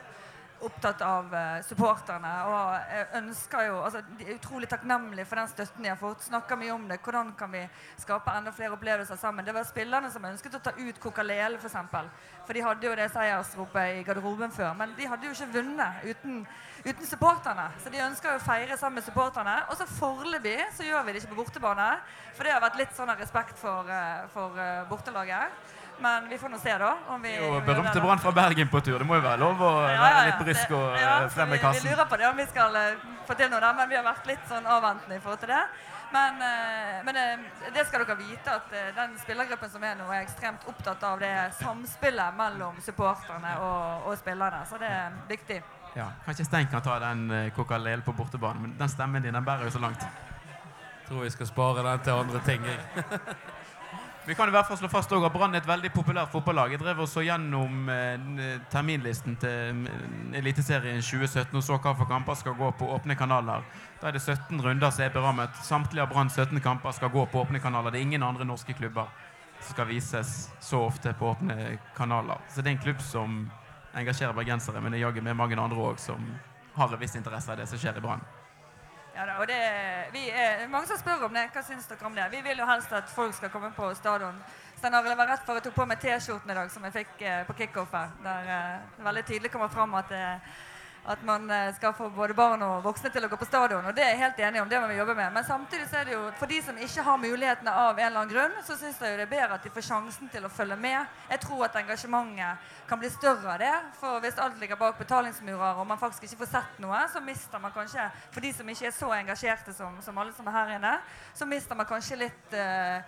opptatt 0.66 1.02
av 1.04 1.32
uh, 1.32 1.60
supporterne. 1.66 2.30
Og 2.48 2.92
jeg 2.92 3.06
ønsker 3.20 3.66
jo, 3.68 3.76
altså, 3.86 4.02
De 4.18 4.26
er 4.26 4.38
utrolig 4.38 4.68
takknemlige 4.70 5.26
for 5.28 5.40
den 5.40 5.50
støtten 5.52 5.84
de 5.86 5.92
har 5.92 6.00
fått. 6.00 6.24
Snakker 6.26 6.58
mye 6.60 6.74
om 6.74 6.86
det. 6.90 7.00
Hvordan 7.04 7.32
kan 7.38 7.52
vi 7.52 7.62
skape 8.00 8.34
enda 8.34 8.52
flere 8.54 8.74
opplevelser 8.76 9.20
sammen? 9.20 9.46
Det 9.46 9.54
var 9.54 9.68
spillerne 9.68 10.10
som 10.10 10.24
ønsket 10.24 10.58
å 10.58 10.62
ta 10.64 10.74
ut 10.78 11.00
Coca-Lele, 11.02 11.58
f.eks. 11.58 11.62
For, 11.62 11.70
eksempel. 11.70 12.10
for 12.46 12.56
de 12.56 12.64
hadde 12.64 12.88
jo 12.88 12.96
det 12.98 13.08
seiersropet 13.14 13.98
i 14.00 14.04
garderoben 14.06 14.54
før. 14.54 14.74
Men 14.78 14.94
de 14.98 15.08
hadde 15.08 15.28
jo 15.28 15.34
ikke 15.36 15.52
vunnet 15.58 16.04
uten, 16.04 16.44
uten 16.84 17.06
supporterne. 17.06 17.68
Så 17.82 17.92
de 17.94 18.04
ønsker 18.08 18.32
jo 18.32 18.42
å 18.42 18.46
feire 18.46 18.78
sammen 18.80 18.98
med 18.98 19.06
supporterne. 19.06 19.60
Og 19.68 19.78
så 19.78 19.86
foreløpig 19.98 20.58
så 20.76 20.86
gjør 20.86 21.06
vi 21.06 21.14
det 21.14 21.22
ikke 21.22 21.34
på 21.34 21.42
bortebane. 21.42 21.90
For 22.34 22.46
det 22.46 22.56
har 22.56 22.64
vært 22.64 22.80
litt 22.82 22.96
sånn 22.98 23.14
respekt 23.18 23.58
for, 23.60 23.86
uh, 23.86 24.24
for 24.34 24.58
uh, 24.58 24.86
bortelaget. 24.90 25.76
Men 26.00 26.28
vi 26.28 26.38
får 26.38 26.48
nå 26.48 26.58
se, 26.58 26.78
da. 26.78 26.96
Om 27.08 27.22
vi, 27.22 27.34
jo, 27.36 27.60
berømte 27.66 28.00
Brann 28.00 28.18
fra 28.22 28.32
Bergen 28.32 28.68
på 28.68 28.80
tur. 28.80 28.98
Det 28.98 29.06
må 29.06 29.18
jo 29.18 29.24
være 29.24 29.40
lov 29.42 29.62
å 29.66 29.70
ja, 29.82 29.90
ja, 29.90 30.02
være 30.02 30.24
litt 30.28 30.42
brisk 30.46 30.74
og 30.78 30.86
ja, 30.94 31.14
eh, 31.24 31.30
frem 31.34 31.50
med 31.50 31.62
kassen. 31.62 31.82
Vi, 31.82 31.90
vi 31.90 31.94
lurer 31.96 32.10
på 32.12 32.18
det 32.20 32.28
om 32.28 32.38
vi 32.38 32.46
skal 32.46 32.78
uh, 32.78 33.06
få 33.26 33.36
til 33.38 33.50
noe 33.50 33.62
der, 33.64 33.74
men 33.80 33.90
vi 33.90 33.98
har 33.98 34.06
vært 34.06 34.30
litt 34.30 34.44
sånn 34.50 34.68
avventende 34.76 35.18
i 35.18 35.24
forhold 35.24 35.42
til 35.42 35.50
det. 35.50 35.64
Men, 36.14 36.38
uh, 36.38 37.00
men 37.08 37.18
uh, 37.18 37.66
det 37.74 37.86
skal 37.88 38.06
dere 38.06 38.18
vite, 38.20 38.54
at 38.54 38.78
den 39.00 39.18
spillergruppen 39.24 39.74
som 39.74 39.88
er 39.90 39.98
nå, 39.98 40.06
er 40.12 40.22
ekstremt 40.22 40.70
opptatt 40.70 41.02
av 41.10 41.18
det 41.24 41.34
samspillet 41.58 42.38
mellom 42.38 42.78
supporterne 42.86 43.58
og, 43.66 44.08
og 44.12 44.22
spillerne. 44.22 44.62
Så 44.70 44.78
det 44.78 44.94
er 45.00 45.20
viktig. 45.34 45.60
Ja, 45.98 46.12
Kanskje 46.22 46.46
Stein 46.46 46.70
kan 46.70 46.84
ta 46.84 47.00
den 47.02 47.26
Coca 47.56 47.78
Lele 47.82 48.06
på 48.06 48.14
bortebane, 48.14 48.62
men 48.62 48.78
den 48.78 48.90
stemmen 48.92 49.24
din 49.24 49.34
den 49.34 49.44
bærer 49.44 49.66
jo 49.66 49.74
så 49.74 49.82
langt. 49.82 50.06
Jeg 50.06 51.10
tror 51.10 51.24
vi 51.24 51.30
skal 51.34 51.48
spare 51.48 51.82
den 51.82 52.04
til 52.06 52.20
andre 52.22 52.46
ting. 52.46 52.68
Vi 54.28 54.34
kan 54.34 54.48
i 54.48 54.52
hvert 54.52 54.66
fall 54.68 54.76
slå 54.76 54.88
fast 54.92 55.12
at 55.16 55.32
Brann 55.32 55.54
er 55.56 55.62
et 55.62 55.68
veldig 55.68 55.88
populært 55.94 56.28
fotballag. 56.28 56.74
Jeg 56.74 56.82
drev 56.82 56.98
og 57.00 57.06
så 57.08 57.22
gjennom 57.24 57.86
eh, 57.88 58.58
terminlisten 58.68 59.38
til 59.40 59.70
mm, 59.78 60.34
Eliteserien 60.36 61.00
2017 61.00 61.56
og 61.56 61.62
så 61.64 61.78
hva 61.80 61.94
for 61.96 62.04
kamper 62.10 62.36
skal 62.36 62.58
gå 62.58 62.68
på 62.76 62.90
åpne 62.92 63.16
kanaler. 63.16 63.64
Da 64.02 64.10
er 64.10 64.18
det 64.18 64.20
17 64.20 64.60
runder 64.60 64.92
som 64.92 65.06
er 65.06 65.14
berammet. 65.14 65.56
Samtlige 65.64 66.04
av 66.04 66.12
Branns 66.12 66.36
17 66.36 66.60
kamper 66.60 66.92
skal 66.92 67.08
gå 67.14 67.24
på 67.32 67.40
åpne 67.40 67.62
kanaler. 67.64 67.88
Det 67.94 68.02
er 68.02 68.08
ingen 68.10 68.26
andre 68.26 68.44
norske 68.44 68.76
klubber 68.76 69.08
som 69.62 69.70
skal 69.72 69.88
vises 69.88 70.34
så 70.60 70.82
ofte 70.90 71.14
på 71.16 71.30
åpne 71.30 71.78
kanaler. 71.96 72.44
Så 72.52 72.60
det 72.60 72.74
er 72.74 72.76
en 72.76 72.84
klubb 72.84 73.00
som 73.00 73.38
engasjerer 73.96 74.36
bergensere, 74.36 74.84
men 74.84 74.92
det 74.92 75.00
er 75.00 75.06
jaggu 75.06 75.24
med 75.24 75.40
mange 75.40 75.56
andre 75.56 75.88
òg 75.88 76.04
som 76.04 76.28
har 76.76 76.92
en 76.92 77.00
viss 77.00 77.16
interesse 77.16 77.48
av 77.48 77.56
det 77.62 77.70
som 77.72 77.80
skjer 77.80 77.96
i 77.96 78.04
Brann. 78.04 78.28
Ja, 79.18 79.24
da, 79.26 79.32
og 79.42 79.48
det, 79.50 79.54
vi 80.12 80.28
er, 80.30 80.68
mange 80.70 80.86
som 80.86 80.98
spør 81.00 81.24
om 81.26 81.32
det. 81.34 81.48
Hva 81.50 81.62
syns 81.66 81.88
dere 81.90 82.06
om 82.06 82.14
det? 82.14 82.28
Vi 82.30 82.38
vil 82.44 82.60
jo 82.62 82.66
helst 82.68 82.92
at 82.94 83.08
folk 83.10 83.32
skal 83.34 83.50
komme 83.50 83.72
på 83.74 83.88
stadion. 83.98 84.36
Stein 84.76 84.94
Arild 84.94 85.18
var 85.18 85.26
rett 85.32 85.42
for 85.42 85.58
jeg 85.58 85.64
tok 85.64 85.74
på 85.74 85.86
meg 85.90 85.98
T-skjorten 85.98 86.52
i 86.52 86.54
dag 86.54 86.70
som 86.70 86.86
jeg 86.86 86.94
fikk 87.00 87.24
eh, 87.26 87.40
på 87.48 87.56
kickoff 87.58 87.96
her. 87.98 88.12
Der 88.22 88.50
eh, 88.54 88.76
det 88.94 89.06
veldig 89.08 89.24
tydelig 89.26 89.50
kommer 89.50 89.72
fram 89.74 89.96
at 89.98 90.14
eh, 90.14 90.52
at 91.08 91.22
man 91.24 91.50
eh, 91.50 91.70
skal 91.76 91.94
få 91.96 92.10
både 92.12 92.36
barn 92.36 92.62
og 92.66 92.82
voksne 92.84 93.10
til 93.14 93.24
å 93.24 93.30
gå 93.32 93.38
på 93.40 93.48
stadion. 93.48 93.86
og 93.86 93.96
Det 93.96 94.04
er 94.04 94.12
jeg 94.12 94.22
helt 94.22 94.42
enig 94.48 94.62
om. 94.62 94.68
det 94.68 94.80
må 94.80 94.90
vi 94.90 94.98
jobbe 94.98 95.14
med. 95.16 95.32
Men 95.32 95.44
samtidig 95.44 95.88
så 95.88 96.00
er 96.00 96.04
det 96.04 96.16
jo, 96.16 96.24
for 96.36 96.52
de 96.52 96.60
som 96.62 96.76
ikke 96.76 97.06
har 97.06 97.22
mulighetene 97.22 97.76
av 97.84 97.98
en 97.98 98.06
eller 98.06 98.20
annen 98.20 98.34
grunn, 98.34 98.58
så 98.66 98.76
syns 98.76 99.00
jeg 99.00 99.14
jo 99.14 99.20
det 99.22 99.26
er 99.26 99.32
bedre 99.32 99.56
at 99.56 99.64
de 99.64 99.72
får 99.72 99.86
sjansen 99.88 100.28
til 100.28 100.44
å 100.44 100.52
følge 100.52 100.76
med. 100.76 101.16
Jeg 101.32 101.42
tror 101.46 101.64
at 101.64 101.80
engasjementet 101.80 102.74
kan 102.90 103.00
bli 103.00 103.10
større 103.14 103.54
av 103.54 103.58
det. 103.64 103.72
For 104.02 104.20
hvis 104.20 104.38
alt 104.44 104.60
ligger 104.60 104.80
bak 104.80 105.00
betalingsmurer 105.00 105.80
og 105.80 105.88
man 105.88 106.00
faktisk 106.00 106.28
ikke 106.28 106.44
får 106.44 106.52
sett 106.58 106.84
noe, 106.84 107.00
så 107.12 107.24
mister 107.24 107.62
man 107.62 107.72
kanskje, 107.72 108.10
for 108.34 108.44
de 108.44 108.52
som 108.52 108.68
ikke 108.68 108.90
er 108.92 108.96
så 108.98 109.10
engasjerte 109.16 109.72
som, 109.72 109.96
som 110.04 110.20
alle 110.20 110.36
som 110.36 110.46
er 110.48 110.58
her 110.60 110.76
inne, 110.76 110.94
så 111.32 111.48
mister 111.48 111.78
man 111.78 111.88
kanskje 111.88 112.20
litt 112.26 112.58
Eh, 112.58 113.02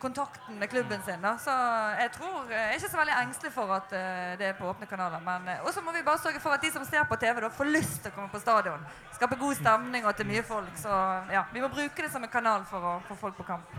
kontakten 0.00 0.58
med 0.58 0.70
klubben 0.70 1.02
sin. 1.02 1.22
Da. 1.22 1.34
Så 1.38 1.54
jeg 1.98 2.12
tror 2.14 2.50
jeg 2.52 2.60
er 2.62 2.76
ikke 2.78 2.90
så 2.92 3.00
veldig 3.00 3.16
engstelig 3.22 3.52
for 3.54 3.72
at 3.74 3.94
det 4.38 4.50
er 4.50 4.58
på 4.58 4.68
åpne 4.70 4.86
kanaler. 4.88 5.22
Men 5.24 5.50
også 5.66 5.82
må 5.84 5.92
vi 5.92 6.04
bare 6.06 6.22
sørge 6.22 6.40
for 6.40 6.56
at 6.56 6.62
de 6.62 6.70
som 6.72 6.84
ser 6.88 7.04
på 7.10 7.18
TV, 7.20 7.40
da, 7.42 7.50
får 7.50 7.72
lyst 7.72 7.98
til 8.02 8.12
å 8.12 8.16
komme 8.18 8.32
på 8.32 8.42
stadion. 8.42 8.86
Skape 9.16 9.38
god 9.40 9.58
stemning 9.58 10.06
og 10.06 10.14
til 10.16 10.30
mye 10.30 10.44
folk. 10.46 10.78
Så 10.80 11.00
ja, 11.34 11.44
vi 11.52 11.64
må 11.64 11.72
bruke 11.72 12.06
det 12.06 12.12
som 12.12 12.22
en 12.24 12.32
kanal 12.32 12.64
for 12.70 12.94
å 12.94 12.94
få 13.08 13.18
folk 13.26 13.36
på 13.42 13.48
kamp. 13.50 13.74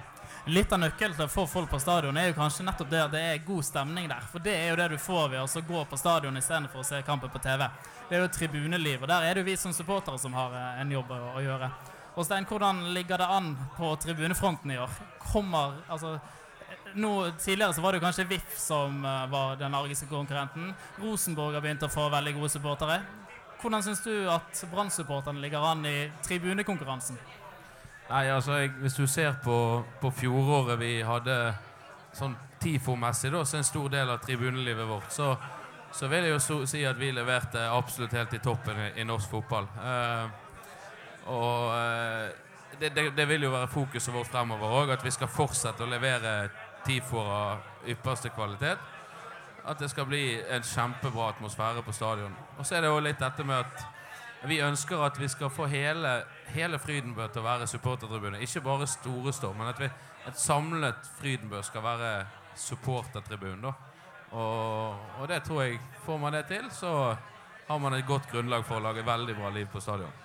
Litt 0.46 0.74
av 0.74 0.80
nøkkelen 0.82 1.16
til 1.18 1.26
å 1.26 1.32
få 1.32 1.48
folk 1.50 1.72
på 1.72 1.80
stadion 1.82 2.18
er 2.22 2.30
jo 2.30 2.38
kanskje 2.38 2.66
nettopp 2.68 2.90
det 2.92 3.02
at 3.02 3.14
det 3.16 3.24
er 3.32 3.44
god 3.48 3.66
stemning 3.66 4.10
der. 4.12 4.28
For 4.30 4.44
det 4.46 4.54
er 4.60 4.68
jo 4.72 4.78
det 4.82 4.92
du 4.94 4.98
får 5.02 5.32
ved 5.34 5.42
å 5.42 5.66
gå 5.70 5.84
på 5.90 5.98
stadion 5.98 6.38
istedenfor 6.38 6.84
å 6.84 6.86
se 6.86 7.02
kampen 7.08 7.34
på 7.34 7.42
TV. 7.42 7.66
Det 8.10 8.18
er 8.18 8.22
jo 8.22 8.30
tribuneliv, 8.30 9.02
og 9.02 9.10
der 9.10 9.26
er 9.26 9.34
det 9.34 9.46
jo 9.46 9.50
vi 9.50 9.58
som 9.58 9.74
supportere 9.74 10.22
som 10.22 10.38
har 10.38 10.54
en 10.84 10.92
jobb 10.94 11.14
å 11.18 11.42
gjøre. 11.42 11.72
Og 12.16 12.24
Stein, 12.24 12.48
hvordan 12.48 12.80
ligger 12.96 13.20
det 13.20 13.28
an 13.28 13.52
på 13.76 13.92
tribunefronten 14.00 14.72
i 14.72 14.78
år? 14.80 14.92
Kommer, 15.20 15.74
altså, 15.92 16.16
nå, 16.96 17.32
tidligere 17.40 17.74
så 17.76 17.84
var 17.84 17.92
det 17.92 18.00
kanskje 18.00 18.28
VIF 18.30 18.56
som 18.60 19.02
uh, 19.04 19.26
var 19.32 19.58
den 19.60 19.76
argiske 19.76 20.08
konkurrenten. 20.08 20.72
Rosenborg 21.02 21.58
har 21.58 21.66
begynt 21.66 21.84
å 21.84 21.92
få 21.92 22.08
veldig 22.14 22.38
gode 22.38 22.52
supportere. 22.54 23.02
Hvordan 23.60 23.84
syns 23.84 24.04
du 24.06 24.30
at 24.32 24.64
Brann-supporterne 24.72 25.44
ligger 25.44 25.64
an 25.68 25.84
i 25.90 25.98
tribunekonkurransen? 26.24 27.20
Nei, 28.10 28.24
altså, 28.30 28.62
jeg, 28.62 28.72
Hvis 28.80 28.96
du 28.96 29.08
ser 29.08 29.36
på, 29.44 29.84
på 30.02 30.12
fjoråret 30.16 30.80
vi 30.80 30.94
hadde 31.04 31.36
sånn 32.16 32.38
TIFO-messig, 32.64 33.34
da, 33.34 33.44
så 33.44 33.60
en 33.60 33.68
stor 33.68 33.92
del 33.92 34.10
av 34.14 34.24
tribunelivet 34.24 34.88
vårt, 34.88 35.12
så, 35.12 35.34
så 35.92 36.08
vil 36.08 36.30
jeg 36.30 36.38
jo 36.38 36.64
si 36.70 36.86
at 36.88 37.00
vi 37.02 37.12
leverte 37.12 37.68
absolutt 37.68 38.16
helt 38.16 38.38
i 38.38 38.44
toppen 38.44 38.80
i, 38.86 38.90
i 39.02 39.08
norsk 39.08 39.36
fotball. 39.36 39.68
Eh, 39.84 40.45
og 41.26 41.72
eh, 41.74 42.34
det, 42.80 42.92
det, 42.96 43.10
det, 43.18 43.26
vil 43.30 43.48
jo 43.48 43.54
være 43.54 43.72
fokuset 43.72 44.14
vårt 44.14 44.30
fremover 44.30 44.76
òg, 44.82 44.94
at 44.94 45.06
vi 45.06 45.14
skal 45.14 45.32
fortsette 45.32 45.86
å 45.86 45.90
levere 45.90 46.36
TIFOR 46.86 47.32
av 47.32 47.90
ypperste 47.90 48.30
kvalitet. 48.36 48.82
At 49.66 49.80
det 49.82 49.90
skal 49.90 50.06
bli 50.06 50.24
en 50.38 50.66
kjempebra 50.66 51.32
atmosfære 51.34 51.82
på 51.86 51.94
stadion. 51.96 52.36
Og 52.60 52.66
så 52.66 52.78
er 52.78 52.86
det 52.86 52.92
jo 52.92 53.02
litt 53.02 53.22
dette 53.22 53.46
med 53.48 53.64
at 53.64 53.86
vi 54.46 54.60
ønsker 54.62 55.02
at 55.02 55.18
vi 55.18 55.28
skal 55.32 55.50
få 55.50 55.66
hele, 55.72 56.20
hele 56.54 56.78
Frydenbø 56.78 57.26
til 57.32 57.42
å 57.42 57.48
være 57.48 57.70
supportertribune. 57.70 58.44
Ikke 58.46 58.62
bare 58.62 58.88
Storestå, 58.90 59.54
men 59.58 59.72
at 59.72 59.82
vi, 59.82 59.90
et 60.30 60.38
samlet 60.38 61.10
Frydenbø 61.18 61.64
skal 61.66 61.84
være 61.86 62.12
supportertribune. 62.60 63.74
Og, 64.36 65.00
og, 65.20 65.28
det 65.30 65.44
tror 65.46 65.62
jeg 65.64 65.80
Får 66.06 66.18
man 66.20 66.34
det 66.34 66.46
til, 66.50 66.66
så 66.72 67.16
har 67.68 67.78
man 67.80 67.94
et 67.94 68.06
godt 68.06 68.30
grunnlag 68.30 68.66
for 68.66 68.78
å 68.78 68.84
lage 68.84 69.06
veldig 69.06 69.36
bra 69.40 69.50
liv 69.50 69.66
på 69.72 69.82
stadion. 69.82 70.25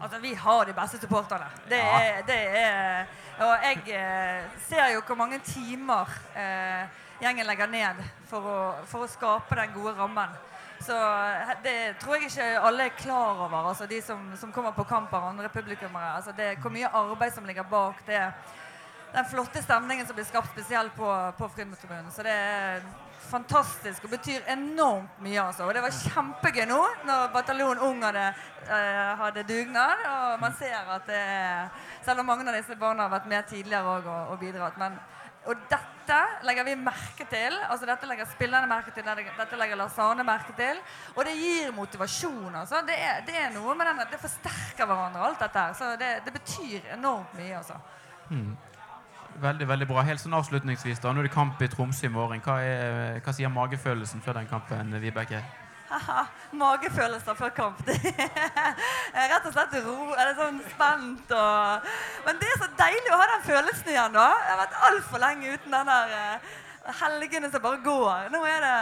Altså, 0.00 0.18
Vi 0.18 0.34
har 0.34 0.64
de 0.64 0.72
beste 0.72 0.98
supporterne. 0.98 1.46
Det 1.68 1.80
er, 1.80 2.22
det 2.26 2.40
er, 2.58 3.06
og 3.40 3.58
jeg 3.64 3.96
eh, 3.96 4.44
ser 4.68 4.92
jo 4.94 5.00
hvor 5.06 5.16
mange 5.16 5.38
timer 5.44 6.08
eh, 6.36 6.88
gjengen 7.20 7.46
legger 7.46 7.68
ned 7.72 8.00
for 8.28 8.44
å, 8.44 8.60
for 8.88 9.04
å 9.04 9.08
skape 9.08 9.56
den 9.56 9.72
gode 9.74 9.94
rammen. 9.96 10.32
Så 10.80 10.96
eh, 10.96 11.52
det 11.64 11.76
tror 12.00 12.16
jeg 12.16 12.30
ikke 12.30 12.48
alle 12.68 12.88
er 12.88 12.96
klar 12.96 13.44
over, 13.46 13.70
altså 13.72 13.86
de 13.88 14.00
som, 14.04 14.30
som 14.40 14.52
kommer 14.52 14.72
på 14.76 14.84
kamp 14.88 15.12
av 15.12 15.28
andre 15.30 15.48
publikummere. 15.52 16.14
Altså 16.16 16.32
det 16.36 16.46
er 16.50 16.60
hvor 16.60 16.72
mye 16.72 16.88
arbeid 16.88 17.32
som 17.36 17.48
ligger 17.48 17.68
bak 17.68 18.00
det. 18.06 18.22
Den 19.10 19.26
flotte 19.26 19.62
stemningen 19.62 20.06
som 20.06 20.14
blir 20.14 20.26
skapt 20.28 20.52
spesielt 20.52 20.94
på, 20.96 21.06
på 21.38 21.48
Frydmotribunen. 21.54 22.10
Så 22.14 22.22
det 22.22 22.34
er 22.34 22.84
fantastisk 23.30 24.04
og 24.06 24.14
betyr 24.14 24.46
enormt 24.50 25.20
mye. 25.22 25.40
altså. 25.42 25.66
Og 25.66 25.74
det 25.74 25.82
var 25.84 25.94
kjempegøy 25.94 26.66
nå 26.70 26.80
når 27.08 27.30
Bataljon 27.34 27.82
Ung 27.86 28.02
hadde, 28.06 28.26
uh, 28.70 29.12
hadde 29.24 29.46
dugnad. 29.48 30.04
Og 30.14 30.42
man 30.42 30.54
ser 30.58 30.76
at 30.78 31.08
det 31.08 31.22
er 31.22 31.88
Selv 32.04 32.22
om 32.22 32.30
mange 32.30 32.46
av 32.48 32.56
disse 32.56 32.74
barna 32.80 33.04
har 33.04 33.12
vært 33.12 33.26
med 33.28 33.48
tidligere 33.48 33.96
og, 33.98 34.06
og 34.32 34.38
bidratt. 34.40 34.78
men 34.78 34.98
og 35.48 35.56
dette 35.70 36.16
legger 36.44 36.66
vi 36.68 36.74
merke 36.76 37.24
til. 37.30 37.54
altså 37.68 37.86
Dette 37.88 38.06
legger 38.06 38.28
spillerne 38.28 38.68
merke 38.68 38.92
til, 38.92 39.04
dette 39.04 39.56
legger 39.56 39.78
Lars 39.80 39.96
merke 40.24 40.52
til. 40.56 40.80
Og 41.16 41.24
det 41.24 41.36
gir 41.36 41.72
motivasjon. 41.72 42.54
altså. 42.54 42.82
Det 42.86 42.96
er, 42.98 43.22
det 43.26 43.36
er 43.36 43.54
noe 43.54 43.74
med 43.74 43.86
den, 43.86 44.02
det 44.10 44.20
forsterker 44.20 44.86
hverandre, 44.86 45.22
alt 45.26 45.40
dette 45.40 45.58
her. 45.58 45.72
Så 45.72 45.96
det, 45.96 46.10
det 46.24 46.32
betyr 46.32 46.92
enormt 46.92 47.32
mye, 47.38 47.56
altså. 47.56 47.78
Mm. 48.30 48.52
Veldig 49.40 49.68
veldig 49.68 49.86
bra. 49.88 50.02
Helt 50.04 50.20
sånn 50.20 50.36
avslutningsvis, 50.36 50.98
da, 51.00 51.14
nå 51.14 51.22
er 51.22 51.30
det 51.30 51.32
kamp 51.32 51.60
i 51.64 51.68
Tromsø 51.72 52.10
i 52.10 52.12
morgen. 52.12 52.42
Hva, 52.44 52.58
er, 52.60 53.20
hva 53.24 53.32
sier 53.32 53.48
magefølelsen 53.52 54.20
før 54.24 54.36
den 54.36 54.48
kampen, 54.50 54.92
Vibeke? 55.00 55.40
Magefølelser 56.60 57.34
før 57.38 57.54
kamp. 57.56 57.80
Det 57.86 57.96
er 59.16 59.30
rett 59.32 59.46
og 59.48 59.54
slett 59.54 59.78
ro. 59.86 59.96
Eller 60.12 60.36
sånn 60.38 60.60
spent 60.70 61.32
og 61.34 61.88
Men 62.26 62.38
det 62.38 62.50
er 62.50 62.60
så 62.60 62.68
deilig 62.78 63.10
å 63.10 63.18
ha 63.18 63.28
den 63.32 63.46
følelsen 63.48 63.90
igjen, 63.94 64.18
da. 64.18 64.26
Jeg 64.44 64.52
har 64.52 64.60
vært 64.60 64.78
altfor 64.90 65.24
lenge 65.24 65.54
uten 65.56 65.74
den 65.74 65.90
der 65.90 66.14
uh, 66.14 66.52
helgene 67.00 67.50
som 67.50 67.64
bare 67.64 67.80
går. 67.86 68.28
Nå 68.34 68.44
er 68.46 68.66
det 68.66 68.76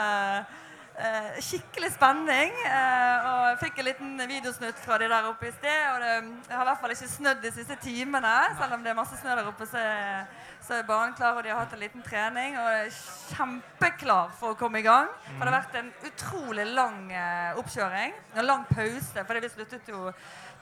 uh, 0.98 1.38
skikkelig 1.42 1.92
spenning. 1.94 2.52
Eh, 2.66 3.28
og 3.30 3.44
jeg 3.52 3.58
fikk 3.62 3.80
en 3.80 3.88
liten 3.88 4.26
videosnutt 4.30 4.82
fra 4.84 4.98
de 5.00 5.08
der 5.10 5.30
oppe 5.30 5.48
i 5.48 5.54
sted. 5.54 5.80
Og 5.94 6.04
det, 6.04 6.12
har 6.50 6.66
i 6.66 6.68
hvert 6.70 6.82
fall 6.82 6.94
ikke 6.94 7.10
snødd 7.14 7.42
de 7.46 7.54
siste 7.54 7.78
timene, 7.82 8.36
selv 8.60 8.76
om 8.76 8.84
det 8.84 8.92
er 8.92 9.00
masse 9.00 9.18
snø 9.22 9.38
der 9.38 9.50
oppe. 9.50 9.66
så 9.70 9.82
er 9.82 10.28
så 10.68 10.74
er 10.74 10.82
banen 10.82 11.14
klar, 11.14 11.36
og 11.36 11.44
de 11.44 11.48
har 11.52 11.62
hatt 11.62 11.72
en 11.72 11.80
liten 11.80 12.02
trening 12.04 12.56
og 12.58 12.66
er 12.68 12.88
kjempeklar 13.32 14.32
for 14.36 14.52
å 14.52 14.58
komme 14.58 14.82
i 14.82 14.86
gang. 14.86 15.06
For 15.30 15.40
det 15.40 15.52
har 15.52 15.54
vært 15.54 15.78
en 15.80 15.92
utrolig 16.10 16.66
lang 16.74 16.98
eh, 17.14 17.60
oppkjøring. 17.60 18.16
En 18.34 18.48
lang 18.48 18.66
pause, 18.68 19.24
fordi 19.24 19.44
vi 19.44 19.52
sluttet 19.52 19.88
jo 19.88 20.10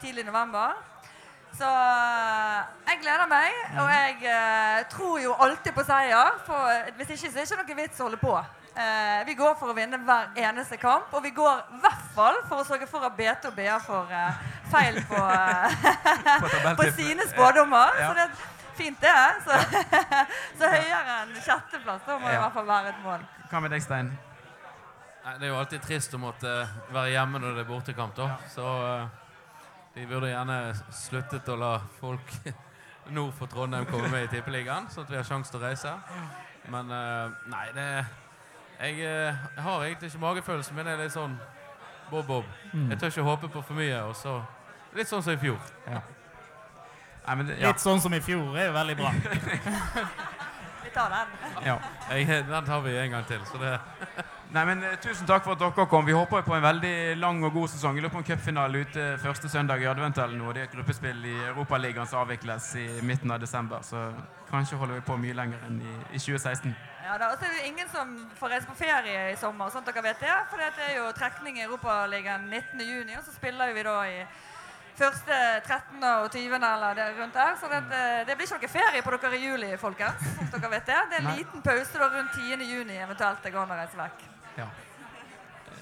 tidlig 0.02 0.22
i 0.22 0.28
november. 0.28 0.76
Så 1.56 1.66
eh, 1.66 2.60
jeg 2.90 3.02
gleder 3.02 3.30
meg, 3.30 3.58
og 3.80 3.90
jeg 3.96 4.20
eh, 4.36 4.84
tror 4.92 5.18
jo 5.24 5.34
alltid 5.48 5.74
på 5.74 5.86
seier. 5.88 6.38
For 6.46 6.94
hvis 7.00 7.16
ikke 7.16 7.32
så 7.32 7.32
er 7.32 7.40
det 7.40 7.48
ikke 7.48 7.64
noe 7.64 7.80
vits 7.82 8.04
å 8.04 8.08
holde 8.10 8.22
på. 8.22 8.36
Eh, 8.76 9.26
vi 9.26 9.34
går 9.34 9.54
for 9.56 9.72
å 9.72 9.74
vinne 9.76 9.96
hver 10.04 10.34
eneste 10.36 10.76
kamp, 10.76 11.08
og 11.16 11.22
vi 11.24 11.30
går 11.32 11.62
i 11.78 11.78
hvert 11.80 12.08
fall 12.12 12.42
for 12.44 12.60
å 12.60 12.64
sørge 12.68 12.84
for 12.90 13.06
at 13.08 13.14
BT 13.16 13.48
og 13.48 13.54
BA 13.56 13.78
får 13.80 14.10
eh, 14.12 14.42
feil 14.68 14.98
på, 15.08 15.16
eh, 15.32 16.74
på 16.82 16.88
sine 16.98 17.24
spådommer. 17.30 17.96
Ja. 17.96 18.10
Så 18.10 18.18
det, 18.18 18.26
er 18.26 18.74
fint, 18.76 19.00
det. 19.00 19.14
Så, 19.46 19.56
så 20.60 20.72
høyere 20.74 21.14
enn 21.22 21.32
sjetteplass. 21.38 22.02
Da 22.04 22.18
må 22.18 22.28
det 22.28 22.34
i 22.36 22.42
hvert 22.42 22.58
fall 22.58 22.68
være 22.68 22.92
et 22.92 22.98
mål. 23.06 23.24
Hva 23.48 23.62
med 23.64 23.72
deg, 23.72 23.86
Stein? 23.86 24.12
Det 25.26 25.48
er 25.48 25.54
jo 25.54 25.56
alltid 25.62 25.88
trist 25.88 26.12
å 26.14 26.20
måtte 26.20 26.52
være 26.92 27.14
hjemme 27.14 27.40
når 27.40 27.56
det 27.56 27.64
er 27.64 27.70
bortekamp. 27.70 28.12
da. 28.20 28.28
Så 28.52 28.66
de 29.96 30.04
eh, 30.04 30.10
burde 30.12 30.34
gjerne 30.34 30.60
sluttet 30.92 31.48
å 31.48 31.56
la 31.64 31.72
folk 31.96 32.36
nord 33.08 33.32
for 33.40 33.48
Trondheim 33.48 33.88
komme 33.88 34.12
med 34.12 34.28
i 34.28 34.30
Tippeligaen, 34.36 34.92
sånn 34.92 35.08
at 35.08 35.16
vi 35.16 35.20
har 35.22 35.26
sjanse 35.32 35.48
til 35.48 35.64
å 35.64 35.64
reise. 35.64 35.96
Men 36.68 36.92
eh, 36.92 37.42
nei, 37.48 37.66
det 37.72 37.88
Jeg, 38.80 38.98
jeg 38.98 39.62
har 39.64 39.84
egentlig 39.84 40.10
ikke 40.12 40.20
magefølelse, 40.20 40.74
men 40.74 40.86
jeg 40.86 40.98
er 40.98 41.02
litt 41.06 41.14
sånn 41.14 41.38
bob-bob. 42.10 42.44
Mm. 42.72 42.90
Jeg 42.90 42.98
tør 43.00 43.14
ikke 43.14 43.26
håpe 43.30 43.48
på 43.48 43.62
for 43.62 43.78
mye. 43.78 44.02
og 44.02 44.16
så 44.16 44.40
Litt 44.96 45.10
sånn 45.10 45.24
som 45.24 45.34
i 45.34 45.40
fjor. 45.40 45.58
Ja. 45.90 46.00
Nei, 47.26 47.42
det, 47.44 47.58
ja. 47.60 47.72
Litt 47.72 47.82
sånn 47.82 48.00
som 48.00 48.14
i 48.16 48.20
fjor 48.22 48.56
er 48.56 48.70
jo 48.70 48.76
veldig 48.76 48.94
bra. 48.96 49.10
vi 50.84 50.92
tar 50.94 51.12
den. 51.12 51.34
Ja. 51.66 51.76
Jeg, 52.12 52.46
den 52.48 52.68
tar 52.70 52.80
vi 52.86 52.96
en 52.96 53.12
gang 53.16 53.28
til. 53.28 53.44
Så 53.50 53.60
det 53.60 53.76
Nei, 54.54 54.62
men 54.68 54.84
uh, 54.86 54.92
Tusen 55.02 55.26
takk 55.26 55.42
for 55.44 55.56
at 55.56 55.60
dere 55.60 55.86
kom. 55.90 56.06
Vi 56.06 56.14
håper 56.14 56.44
på 56.46 56.54
en 56.54 56.62
veldig 56.64 56.94
lang 57.18 57.42
og 57.44 57.52
god 57.52 57.72
sesong. 57.72 57.96
Vi 57.96 58.04
lurer 58.04 58.14
på 58.14 58.22
en 58.22 58.28
cupfinale 58.28 58.84
ute 58.86 59.06
første 59.20 59.50
søndag 59.52 59.82
i 59.82 59.88
advent 59.90 60.20
nå. 60.32 60.52
Det 60.54 60.62
er 60.62 60.68
et 60.70 60.76
gruppespill 60.76 61.24
i 61.26 61.34
Europaligaen 61.50 62.08
som 62.08 62.22
avvikles 62.22 62.70
i 62.78 62.86
midten 63.02 63.34
av 63.34 63.42
desember. 63.42 63.82
Så 63.82 64.06
kanskje 64.48 64.78
holder 64.78 65.00
vi 65.00 65.08
på 65.08 65.18
mye 65.20 65.36
lenger 65.36 65.66
enn 65.66 65.82
i, 65.82 65.96
i 66.14 66.22
2016. 66.22 66.76
Ja, 67.06 67.14
da, 67.18 67.28
er 67.38 67.52
det 67.54 67.66
ingen 67.68 67.88
som 67.88 68.08
får 68.34 68.50
reise 68.50 68.66
på 68.66 68.74
ferie 68.74 69.28
i 69.30 69.36
sommer, 69.38 69.70
sånn 69.70 69.84
at 69.84 69.92
dere 69.92 70.02
vet 70.08 70.22
det. 70.24 70.32
For 70.50 70.58
det 70.58 70.86
er 70.88 70.96
jo 70.96 71.04
trekning 71.14 71.60
i 71.60 71.62
Europaligaen 71.62 72.48
19.6, 72.50 73.12
og 73.20 73.28
så 73.28 73.34
spiller 73.36 73.74
vi 73.76 73.84
da 73.86 73.94
i 74.10 74.16
første 74.98 75.38
13. 75.68 76.02
og 76.02 76.26
20. 76.32 76.56
eller 76.56 76.98
det 76.98 77.06
rundt 77.20 77.38
der. 77.38 77.54
Så 77.60 77.70
det, 77.70 77.82
det, 78.26 78.34
blir 78.34 78.50
ikke 78.50 78.58
noe 78.58 78.72
ferie 78.72 79.04
på 79.06 79.14
dere 79.14 79.38
i 79.38 79.44
juli, 79.44 79.70
folkens. 79.78 80.26
dere 80.56 80.72
vet 80.72 80.90
Det 80.90 80.98
Det 81.12 81.20
er 81.20 81.22
en 81.22 81.38
liten 81.38 81.62
pause 81.62 82.02
da 82.02 82.10
rundt 82.16 82.34
10. 82.34 82.66
juni 82.74 82.98
eventuelt 83.06 83.42
det 83.46 83.54
går 83.54 83.62
an 83.62 83.76
å 83.76 83.80
reise 83.84 84.02
vekk. 84.02 84.26
Ja. 84.58 84.68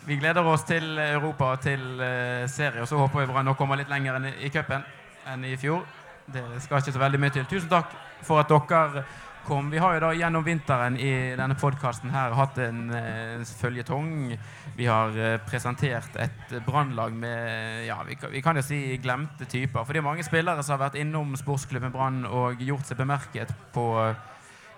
Vi 0.04 0.20
gleder 0.20 0.44
oss 0.44 0.68
til 0.68 0.98
Europa 0.98 1.54
og 1.54 1.60
til 1.64 1.84
uh, 2.04 2.44
serie, 2.52 2.82
og 2.84 2.88
så 2.88 3.00
håper 3.00 3.24
vi 3.24 3.32
Brann 3.32 3.54
kommer 3.56 3.80
litt 3.80 3.88
lenger 3.88 4.20
enn 4.20 4.32
i 4.34 4.52
cupen 4.52 4.84
enn 5.24 5.44
i 5.48 5.56
fjor. 5.56 5.86
Det 6.26 6.44
skal 6.60 6.82
ikke 6.82 6.92
så 6.92 7.00
veldig 7.00 7.20
mye 7.22 7.32
til. 7.32 7.46
Tusen 7.48 7.70
takk 7.72 7.94
for 8.24 8.44
at 8.44 8.52
dere 8.52 9.06
kom. 9.44 9.70
Vi 9.70 9.78
har 9.78 9.94
jo 9.94 10.02
da 10.02 10.10
gjennom 10.16 10.44
vinteren 10.44 10.96
i 11.00 11.10
denne 11.38 11.56
podkasten 11.58 12.12
her 12.14 12.34
hatt 12.36 12.58
en 12.64 12.88
uh, 12.90 13.44
føljetong. 13.60 14.34
Vi 14.76 14.88
har 14.88 15.14
uh, 15.16 15.36
presentert 15.46 16.16
et 16.20 16.54
brannlag 16.66 17.14
med 17.16 17.84
ja, 17.86 17.98
vi, 18.08 18.16
vi, 18.32 18.42
kan 18.44 18.58
jo 18.58 18.64
si 18.64 18.98
glemte 19.02 19.48
typer. 19.48 19.84
For 19.84 19.92
det 19.92 20.02
er 20.02 20.06
mange 20.08 20.26
spillere 20.26 20.64
som 20.64 20.76
har 20.76 20.86
vært 20.86 21.00
innom 21.00 21.36
sportsklubben 21.38 21.92
Brann 21.94 22.22
og 22.28 22.62
gjort 22.64 22.88
seg 22.88 23.00
bemerket 23.00 23.52
på 23.74 23.88
uh, 24.00 24.14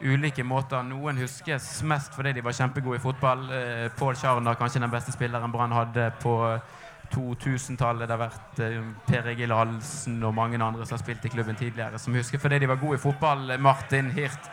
ulike 0.02 0.44
måter. 0.44 0.82
Noen 0.86 1.22
huskes 1.22 1.68
mest 1.88 2.16
fordi 2.16 2.34
de 2.36 2.44
var 2.44 2.56
kjempegode 2.56 3.00
i 3.00 3.04
fotball. 3.04 3.46
Uh, 3.50 3.86
Pål 3.98 4.18
Scharner, 4.18 4.58
kanskje 4.58 4.82
den 4.84 4.92
beste 4.92 5.14
spilleren 5.14 5.54
Brann 5.54 5.74
hadde 5.76 6.10
på 6.22 6.40
2000-tallet. 7.14 8.06
Det 8.06 8.16
har 8.16 8.22
vært 8.22 8.62
Per 9.06 9.28
Egil 9.32 9.54
Halsen 9.54 10.18
og 10.24 10.34
mange 10.36 10.60
andre 10.60 10.86
som 10.86 10.96
har 10.96 11.04
spilt 11.04 11.26
i 11.26 11.32
klubben 11.32 11.58
tidligere, 11.58 12.00
som 12.02 12.16
husker 12.16 12.42
fordi 12.42 12.62
de 12.62 12.70
var 12.70 12.80
gode 12.82 12.98
i 13.00 13.02
fotball. 13.02 13.54
Martin 13.62 14.10
Hirt 14.16 14.50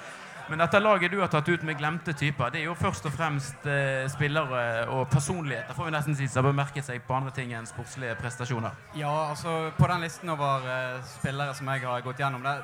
men 0.49 0.59
dette 0.59 0.79
laget 0.79 1.11
du 1.11 1.21
har 1.21 1.29
tatt 1.31 1.47
ut 1.47 1.61
med 1.63 1.77
glemte 1.79 2.13
typer, 2.13 2.51
det 2.51 2.59
er 2.59 2.65
jo 2.67 2.75
først 2.75 3.05
og 3.07 3.13
fremst 3.15 3.67
eh, 3.69 4.03
spillere 4.11 4.85
og 4.91 5.07
personligheter 5.11 5.75
får 5.77 5.87
vi 5.87 5.93
nesten 5.95 6.17
si, 6.19 6.27
som 6.27 6.43
har 6.43 6.51
bemerket 6.51 6.83
seg 6.83 7.05
på 7.07 7.15
andre 7.15 7.31
ting 7.35 7.53
enn 7.55 7.67
sportslige 7.69 8.17
prestasjoner. 8.19 8.75
Ja, 8.99 9.13
altså 9.29 9.71
på 9.77 9.87
den 9.87 10.03
listen 10.03 10.33
over 10.33 10.67
eh, 10.67 10.99
spillere 11.15 11.55
som 11.55 11.71
jeg 11.71 11.85
har 11.85 12.03
gått 12.03 12.19
gjennom, 12.19 12.43
det, 12.43 12.57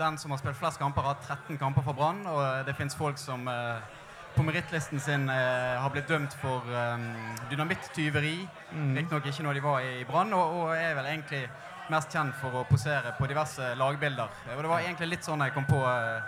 den 0.00 0.16
som 0.18 0.32
har 0.32 0.40
spilt 0.40 0.56
flest 0.56 0.80
kamper, 0.80 1.04
har 1.04 1.20
13 1.20 1.60
kamper 1.60 1.84
for 1.84 1.98
Brann. 1.98 2.24
Og 2.26 2.40
eh, 2.46 2.62
det 2.66 2.76
fins 2.80 2.96
folk 2.96 3.20
som 3.20 3.44
eh, 3.50 4.00
på 4.34 4.42
merittlisten 4.42 5.00
sin 5.00 5.28
eh, 5.28 5.80
har 5.80 5.90
blitt 5.92 6.08
dømt 6.08 6.34
for 6.40 6.68
um, 6.68 7.08
dynamittyveri. 7.50 8.36
Mm. 8.72 8.94
Riktignok 8.96 9.26
ikke 9.28 9.44
når 9.46 9.58
de 9.58 9.64
var 9.64 9.80
i 9.84 10.04
Brann, 10.08 10.32
og, 10.36 10.54
og, 10.60 10.76
er 10.76 10.94
vel 10.96 11.08
egentlig 11.10 11.42
mest 11.92 12.14
kjent 12.14 12.36
for 12.40 12.62
å 12.62 12.62
posere 12.68 13.12
på 13.18 13.28
diverse 13.28 13.72
lagbilder. 13.76 14.30
Og 14.54 14.62
det 14.64 14.70
var 14.70 14.84
egentlig 14.84 15.10
litt 15.12 15.28
sånn 15.28 15.44
jeg 15.44 15.54
kom 15.56 15.66
på 15.68 15.82
uh, 15.84 16.22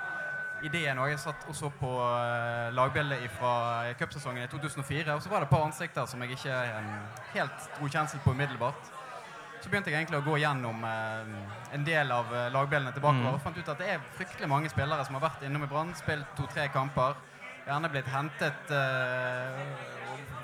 ideen 0.67 1.01
òg. 1.01 1.15
Jeg 1.15 1.23
satt 1.25 1.47
og 1.49 1.57
så 1.57 1.71
på 1.73 1.93
uh, 1.97 2.69
lagbildet 2.77 3.25
fra 3.39 3.55
cupsesongen 4.01 4.45
i 4.45 4.51
2004. 4.53 5.15
Og 5.15 5.25
så 5.25 5.33
var 5.33 5.41
det 5.41 5.49
et 5.49 5.55
par 5.57 5.65
ansikter 5.65 6.11
som 6.11 6.25
jeg 6.25 6.37
ikke 6.37 6.61
um, 6.77 6.93
helt 7.33 7.71
dro 7.79 7.91
kjensel 7.97 8.21
på 8.25 8.37
umiddelbart. 8.37 8.93
så 9.65 9.71
begynte 9.71 9.89
jeg 9.89 10.03
egentlig 10.03 10.19
å 10.19 10.27
gå 10.27 10.35
gjennom 10.43 10.83
eh, 10.85 11.29
en 11.73 11.85
del 11.87 12.11
av 12.13 12.27
lagbildene 12.53 12.91
tilbakeover 12.93 13.31
Mm. 13.31 13.39
og 13.39 13.41
fant 13.41 13.57
ut 13.57 13.69
at 13.73 13.79
det 13.81 13.87
er 13.95 14.03
fryktelig 14.13 14.49
mange 14.49 14.69
spillere 14.69 15.07
som 15.07 15.17
har 15.17 15.23
vært 15.23 15.47
innom 15.47 15.65
i 15.65 15.69
Brann, 15.71 15.95
spilt 15.97 16.35
to-tre 16.37 16.67
kamper, 16.69 17.17
gjerne 17.67 17.91
blitt 17.93 18.09
hentet 18.12 18.71
eh, 18.71 19.62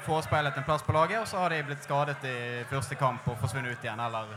forespeilet 0.07 0.57
en 0.57 0.64
plass 0.64 0.83
på 0.83 0.93
laget, 0.93 1.21
og 1.21 1.29
så 1.29 1.43
har 1.43 1.53
de 1.53 1.62
blitt 1.68 1.85
skadet 1.85 2.25
i 2.25 2.39
første 2.71 2.97
kamp 2.99 3.29
og 3.29 3.39
forsvunnet 3.41 3.77
ut 3.77 3.85
igjen, 3.85 4.01
eller 4.01 4.33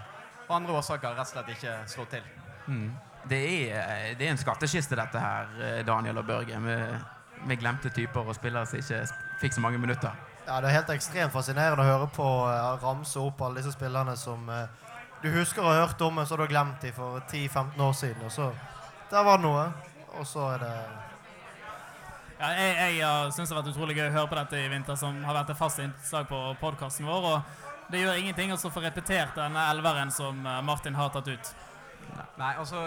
av 0.50 0.56
andre 0.58 0.76
årsaker 0.80 1.16
rett 1.16 1.28
og 1.28 1.32
slett 1.32 1.52
ikke 1.56 1.78
slått 1.88 2.16
til. 2.18 2.28
Mm. 2.68 2.92
Det, 3.30 3.40
er, 3.40 3.80
eh, 3.80 4.10
det 4.20 4.28
er 4.28 4.36
en 4.36 4.42
skattkiste, 4.42 5.00
dette 5.00 5.24
her, 5.24 5.56
eh, 5.64 5.82
Daniel 5.88 6.20
og 6.20 6.28
Børge, 6.28 6.60
med, 6.60 7.00
med 7.48 7.60
glemte 7.62 7.92
typer 7.94 8.28
og 8.28 8.36
spillere 8.36 8.68
som 8.68 8.80
ikke 8.82 9.04
fikk 9.42 9.58
så 9.58 9.64
mange 9.64 9.80
minutter. 9.80 10.12
Ja, 10.44 10.60
Det 10.60 10.70
er 10.70 10.82
helt 10.82 10.92
ekstremt 10.92 11.32
fascinerende 11.32 11.86
å 11.86 11.88
høre 11.88 12.10
på 12.12 12.28
eh, 12.52 12.84
ramse 12.84 13.20
opp 13.20 13.42
alle 13.42 13.62
disse 13.62 13.72
spillerne 13.76 14.18
som 14.20 14.52
du 15.24 15.30
husker 15.32 15.64
å 15.64 15.72
ha 15.72 15.86
hørt 15.86 16.02
om, 16.04 16.18
men 16.20 16.28
så 16.28 16.36
har 16.36 16.44
du 16.44 16.52
glemt 16.52 16.84
dem 16.84 16.92
for 16.92 17.24
10-15 17.32 17.80
år 17.80 17.94
siden. 17.96 18.28
Og 18.28 18.32
så 18.32 18.52
Der 19.10 19.24
var 19.24 19.38
det 19.38 19.46
noe. 19.46 19.66
Og 20.20 20.28
så 20.28 20.44
er 20.54 20.58
det 20.62 20.76
Ja, 22.40 22.50
jeg 22.58 22.98
jeg 22.98 23.34
syns 23.36 23.50
det 23.50 23.56
har 23.56 23.62
vært 23.62 23.74
utrolig 23.74 23.96
gøy 23.98 24.08
å 24.10 24.14
høre 24.18 24.30
på 24.32 24.38
dette 24.40 24.60
i 24.60 24.70
vinter, 24.72 24.98
som 25.00 25.20
har 25.24 25.38
vært 25.38 25.54
et 25.54 25.60
fast 25.60 25.80
innslag 25.84 26.26
på 26.30 26.40
podkasten 26.62 27.08
vår. 27.08 27.28
Og 27.30 27.92
det 27.94 28.02
gjør 28.02 28.20
ingenting 28.20 28.54
å 28.54 28.58
få 28.58 28.82
repetert 28.84 29.36
denne 29.38 29.68
elveren 29.72 30.12
som 30.12 30.40
eh, 30.46 30.62
Martin 30.66 30.98
har 30.98 31.12
tatt 31.14 31.30
ut. 31.30 31.54
Nei, 32.38 32.56
altså 32.58 32.82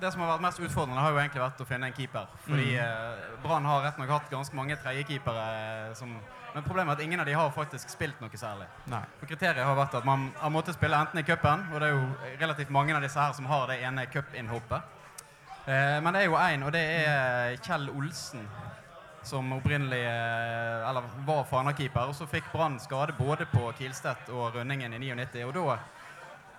Det 0.00 0.08
som 0.12 0.22
har 0.24 0.30
vært 0.32 0.44
mest 0.46 0.60
utfordrende, 0.64 1.00
har 1.00 1.12
jo 1.12 1.18
egentlig 1.20 1.42
vært 1.42 1.60
å 1.60 1.68
finne 1.68 1.90
en 1.90 1.96
keeper. 1.96 2.28
Fordi 2.46 2.68
eh, 2.80 3.24
Brann 3.44 3.66
har 3.68 3.82
rett 3.84 3.98
nok 4.00 4.12
hatt 4.14 4.30
ganske 4.32 4.56
mange 4.56 4.78
tredjekeepere 4.80 5.46
eh, 5.60 5.90
som 5.98 6.14
Men 6.50 6.64
problemet 6.66 6.96
er 6.96 6.98
at 6.98 7.04
ingen 7.04 7.20
av 7.22 7.28
de 7.28 7.34
har 7.36 7.50
faktisk 7.54 7.92
spilt 7.92 8.18
noe 8.18 8.38
særlig. 8.40 8.66
Nei. 8.90 9.04
For 9.20 9.30
Kriteriet 9.30 9.62
har 9.62 9.76
vært 9.78 9.94
at 10.00 10.08
man 10.08 10.32
har 10.40 10.50
måttet 10.50 10.74
spille 10.74 10.98
enten 10.98 11.20
i 11.20 11.22
cupen, 11.22 11.68
og 11.70 11.78
det 11.78 11.90
er 11.90 11.94
jo 11.94 12.32
relativt 12.40 12.72
mange 12.74 12.96
av 12.96 13.04
disse 13.04 13.20
her 13.20 13.36
som 13.36 13.46
har 13.46 13.68
det 13.70 13.76
ene 13.86 14.08
cupinnhoppet. 14.10 14.96
Eh, 15.68 16.00
men 16.02 16.10
det 16.16 16.24
er 16.24 16.26
jo 16.26 16.40
én, 16.40 16.64
og 16.66 16.72
det 16.74 16.82
er 17.04 17.60
Kjell 17.62 17.86
Olsen. 17.92 18.48
Som 19.22 19.52
opprinnelig 19.52 20.00
eh, 20.06 20.88
eller 20.88 21.08
var 21.26 21.44
Fana-keeper. 21.44 22.08
Og 22.08 22.16
så 22.16 22.26
fikk 22.30 22.48
Brann 22.52 22.78
skade 22.80 23.12
både 23.18 23.46
på 23.50 23.72
Kilstedt 23.78 24.30
og 24.32 24.54
Rønningen 24.56 24.94
i 24.96 25.02
99. 25.12 25.44
Og 25.48 25.54
da 25.58 25.76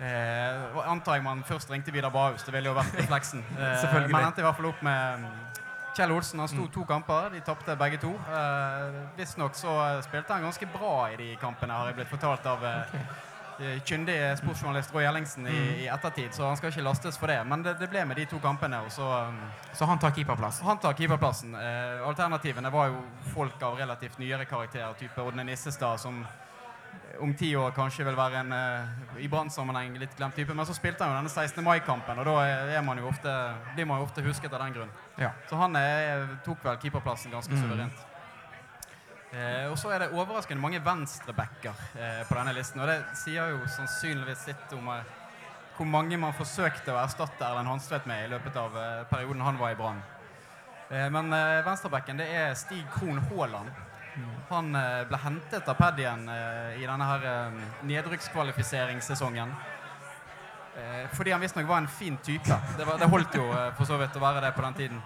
eh, 0.06 0.78
antar 0.92 1.18
jeg 1.18 1.26
man 1.26 1.44
først 1.48 1.72
ringte 1.74 1.94
Vidar 1.94 2.14
Bahus. 2.14 2.44
Det 2.44 2.54
ville 2.54 2.70
jo 2.70 2.78
vært 2.78 3.00
refleksen. 3.02 3.44
Eh, 3.62 4.12
man 4.12 4.28
endte 4.30 4.44
i 4.44 4.46
hvert 4.46 4.60
fall 4.60 4.70
opp 4.70 4.86
med 4.86 5.26
mm, 5.26 5.52
Kjell 5.92 6.12
Olsen 6.16 6.40
han 6.40 6.48
sto 6.48 6.68
to 6.72 6.86
kamper. 6.88 7.30
De 7.34 7.42
tapte 7.44 7.76
begge 7.76 8.00
to. 8.00 8.14
Eh, 8.14 9.02
Visstnok 9.18 9.58
så 9.60 9.76
spilte 10.06 10.34
han 10.34 10.46
ganske 10.48 10.70
bra 10.72 10.96
i 11.12 11.18
de 11.20 11.34
kampene, 11.42 11.76
har 11.76 11.92
jeg 11.92 12.00
blitt 12.00 12.14
fortalt 12.14 12.48
av 12.48 12.64
eh, 12.66 12.96
eh, 12.96 13.20
kyndig 13.86 14.16
sportsjournalist 14.40 14.94
Roy 14.94 15.04
Ellingsen 15.08 15.48
i, 15.48 15.58
i 15.84 15.88
ettertid, 15.92 16.34
så 16.36 16.48
han 16.50 16.58
skal 16.60 16.72
ikke 16.74 16.84
lastes 16.86 17.18
for 17.20 17.28
det. 17.32 17.40
Men 17.48 17.64
det, 17.66 17.76
det 17.80 17.90
ble 17.92 18.04
med 18.10 18.18
de 18.18 18.26
to 18.32 18.40
kampene, 18.44 18.80
og 18.86 18.92
så 18.92 19.08
um, 19.30 19.40
Så 19.78 19.86
han 19.90 20.00
tar 20.02 20.12
keeperplassen? 20.16 20.66
Han 20.68 20.80
tar 20.84 20.94
keeperplassen. 20.98 21.56
Eh, 21.56 22.02
alternativene 22.08 22.72
var 22.74 22.88
jo 22.92 23.02
folk 23.34 23.62
av 23.64 23.78
relativt 23.80 24.20
nyere 24.20 24.46
karakter, 24.46 24.94
type 25.00 25.22
Odne 25.22 25.44
Nissestad, 25.48 26.00
som 26.00 26.24
om 27.22 27.34
ti 27.38 27.52
år 27.56 27.72
kanskje 27.76 28.04
vil 28.08 28.16
være 28.18 28.40
en 28.42 28.52
eh, 28.56 29.24
i 29.24 29.28
Brann-sammenheng 29.32 29.94
litt 30.02 30.16
glemt 30.18 30.36
type. 30.36 30.54
Men 30.58 30.66
så 30.66 30.74
spilte 30.76 31.04
han 31.06 31.14
jo 31.14 31.20
denne 31.22 31.32
16. 31.32 31.64
mai-kampen, 31.64 32.20
og 32.20 32.26
da 32.26 32.38
er 32.78 32.82
man 32.84 33.00
ofte, 33.06 33.32
blir 33.76 33.86
man 33.88 34.02
jo 34.02 34.08
ofte 34.10 34.24
husket 34.26 34.54
av 34.54 34.64
den 34.66 34.74
grunn. 34.80 34.92
Ja. 35.22 35.30
Så 35.50 35.60
han 35.62 35.76
eh, 35.80 36.26
tok 36.46 36.64
vel 36.66 36.80
keeperplassen 36.82 37.32
ganske 37.32 37.54
Mm. 37.54 37.62
suverent. 37.68 38.08
Eh, 39.32 39.66
og 39.72 39.78
så 39.80 39.94
er 39.96 40.04
det 40.04 40.12
overraskende 40.12 40.60
mange 40.60 40.82
venstrebacker 40.84 41.84
eh, 41.96 42.24
på 42.28 42.36
denne 42.36 42.56
listen. 42.56 42.82
Og 42.84 42.90
det 42.90 43.00
sier 43.16 43.54
jo 43.54 43.68
sannsynligvis 43.72 44.48
sitt 44.50 44.74
om 44.76 44.90
eh, 44.92 45.06
hvor 45.78 45.88
mange 45.88 46.18
man 46.20 46.36
forsøkte 46.36 46.92
å 46.92 47.00
erstatte 47.00 47.48
Erlend 47.48 47.72
Hanstvedt 47.72 48.10
med 48.12 48.26
i 48.26 48.34
løpet 48.34 48.58
av 48.60 48.76
eh, 48.76 49.06
perioden 49.10 49.46
han 49.46 49.62
var 49.62 49.72
i 49.72 49.78
Brann. 49.80 50.02
Eh, 50.92 51.08
men 51.16 51.32
eh, 51.34 51.62
venstrebacken 51.64 52.20
det 52.20 52.28
er 52.36 52.52
Stig 52.60 52.84
Krohn 52.92 53.22
Haaland. 53.30 53.72
Han 54.50 54.76
eh, 54.76 55.06
ble 55.08 55.22
hentet 55.24 55.70
av 55.72 55.80
Paddien 55.80 56.28
i 56.76 56.84
denne 56.84 57.08
her 57.08 57.54
nedrykkskvalifiseringssesongen. 57.88 59.56
Fordi 61.16 61.32
han 61.34 61.42
visstnok 61.44 61.68
var 61.68 61.82
en 61.82 61.88
fin 61.92 62.16
type. 62.24 62.56
Det, 62.78 62.86
var, 62.88 63.00
det 63.00 63.08
holdt 63.12 63.36
jo 63.36 63.44
for 63.76 63.88
så 63.88 63.98
vidt 64.00 64.16
å 64.16 64.24
være 64.24 64.44
det 64.44 64.52
på 64.56 64.64
den 64.64 64.78
tiden. 64.78 65.02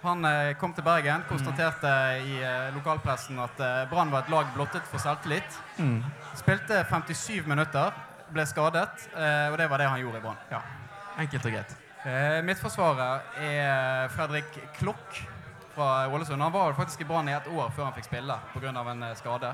Han 0.00 0.24
eh, 0.24 0.54
kom 0.56 0.72
til 0.72 0.84
Bergen, 0.84 1.24
konstaterte 1.28 1.90
i 2.24 2.38
eh, 2.40 2.70
lokalpressen 2.72 3.40
at 3.42 3.58
eh, 3.60 3.82
Brann 3.90 4.12
var 4.12 4.24
et 4.24 4.30
lag 4.32 4.48
blottet 4.54 4.86
for 4.88 5.02
selvtillit. 5.02 5.58
Mm. 5.76 5.98
Spilte 6.40 6.80
57 6.88 7.44
minutter, 7.50 7.92
ble 8.30 8.46
skadet, 8.46 9.08
og 9.50 9.56
det 9.58 9.66
var 9.66 9.82
det 9.82 9.88
han 9.90 9.98
gjorde 9.98 10.20
i 10.20 10.22
Brann. 10.22 10.36
Ja. 10.52 10.60
Enkelt 11.18 11.48
og 11.48 11.56
greit. 11.56 11.72
Midtforsvaret 12.46 13.40
er 13.42 14.06
Fredrik 14.14 14.54
Klokk 14.78 15.18
fra 15.74 16.06
Ålesund. 16.06 16.38
Han 16.38 16.54
var 16.54 16.78
faktisk 16.78 17.02
i 17.02 17.08
Brann 17.08 17.28
i 17.28 17.34
et 17.34 17.50
år 17.50 17.74
før 17.74 17.88
han 17.88 17.96
fikk 17.96 18.06
spille 18.06 18.36
pga. 18.54 18.70
en 18.70 19.02
skade. 19.18 19.50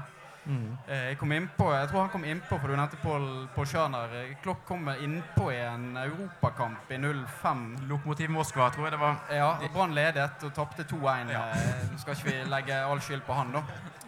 Mm. 0.47 0.76
Eh, 0.86 1.05
jeg, 1.11 1.18
kom 1.18 1.32
innpå, 1.34 1.66
jeg 1.74 1.88
tror 1.90 2.01
han 2.05 2.11
kom 2.12 2.24
innpå, 2.24 2.59
for 2.61 2.70
du 2.70 2.76
nevnte 2.78 3.66
Schjørner. 3.66 4.12
Eh, 4.14 4.34
Klokk 4.44 4.62
kom 4.68 4.88
innpå 4.94 5.49
i 5.51 5.59
en 5.59 5.97
europakamp 5.99 6.90
i 6.90 6.99
05. 6.99 7.64
Lokomotiv 7.90 8.30
Moskva, 8.30 8.70
tror 8.70 8.86
jeg 8.86 8.94
det 8.94 9.01
var. 9.01 9.16
Ja, 9.34 9.49
Brann 9.74 9.94
ledet 9.94 10.44
og 10.47 10.53
tapte 10.55 10.86
2-1. 10.86 11.32
Ja. 11.34 11.42
Eh, 11.51 11.88
Nå 11.90 11.99
skal 11.99 12.14
ikke 12.14 12.30
vi 12.30 12.36
legge 12.53 12.78
all 12.84 13.03
skyld 13.03 13.24
på 13.26 13.34
han, 13.34 13.51
da. 13.57 13.64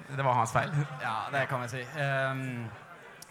Det 0.08 0.24
var 0.24 0.38
hans 0.38 0.52
feil. 0.54 0.70
Ja, 1.02 1.16
det 1.32 1.48
kan 1.50 1.60
vi 1.62 1.68
si. 1.68 1.82
Um, 1.98 2.68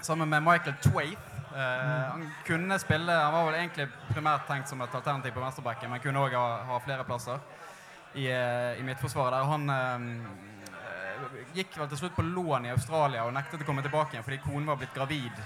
sammen 0.02 0.30
med 0.30 0.44
Michael 0.44 0.76
Twaith. 0.84 1.22
Eh, 1.56 2.12
Han 2.12 2.28
kunne 2.46 2.80
spille 2.80 3.12
Han 3.12 3.34
var 3.34 3.46
vel 3.48 3.56
egentlig 3.56 3.88
primært 4.12 4.44
tenkt 4.48 4.70
som 4.70 4.82
et 4.82 4.94
alternativ 4.96 5.32
på 5.32 5.42
venstrebacken, 5.42 5.90
men 5.90 6.04
kunne 6.04 6.20
òg 6.28 6.36
ha, 6.38 6.48
ha 6.68 6.80
flere 6.84 7.08
plasser 7.08 7.40
i, 8.14 8.28
i 8.28 8.84
midtforsvaret. 8.84 9.40
der. 9.40 9.48
Han 9.48 9.70
eh, 9.70 10.57
gikk 11.56 11.78
vel 11.80 11.90
til 11.92 12.02
slutt 12.02 12.16
på 12.16 12.26
lån 12.26 12.68
i 12.68 12.74
Australia 12.74 13.24
og 13.26 13.34
nektet 13.36 13.64
å 13.64 13.68
komme 13.68 13.84
tilbake 13.86 14.16
igjen 14.16 14.26
fordi 14.26 14.42
konen 14.44 14.68
var 14.70 14.80
blitt 14.82 14.94
gravid. 14.96 15.42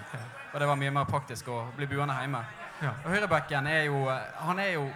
Og 0.51 0.59
det 0.59 0.67
var 0.67 0.79
mye 0.79 0.91
mer 0.95 1.07
praktisk 1.09 1.47
å 1.51 1.61
bli 1.77 1.87
buende 1.91 2.17
hjemme. 2.19 2.43
Ja. 2.81 2.95
Og 3.03 3.13
Høyrebacken 3.13 3.67
er 3.69 3.83
jo 3.85 3.99
Han 4.41 4.59
er 4.59 4.71
jo 4.73 4.87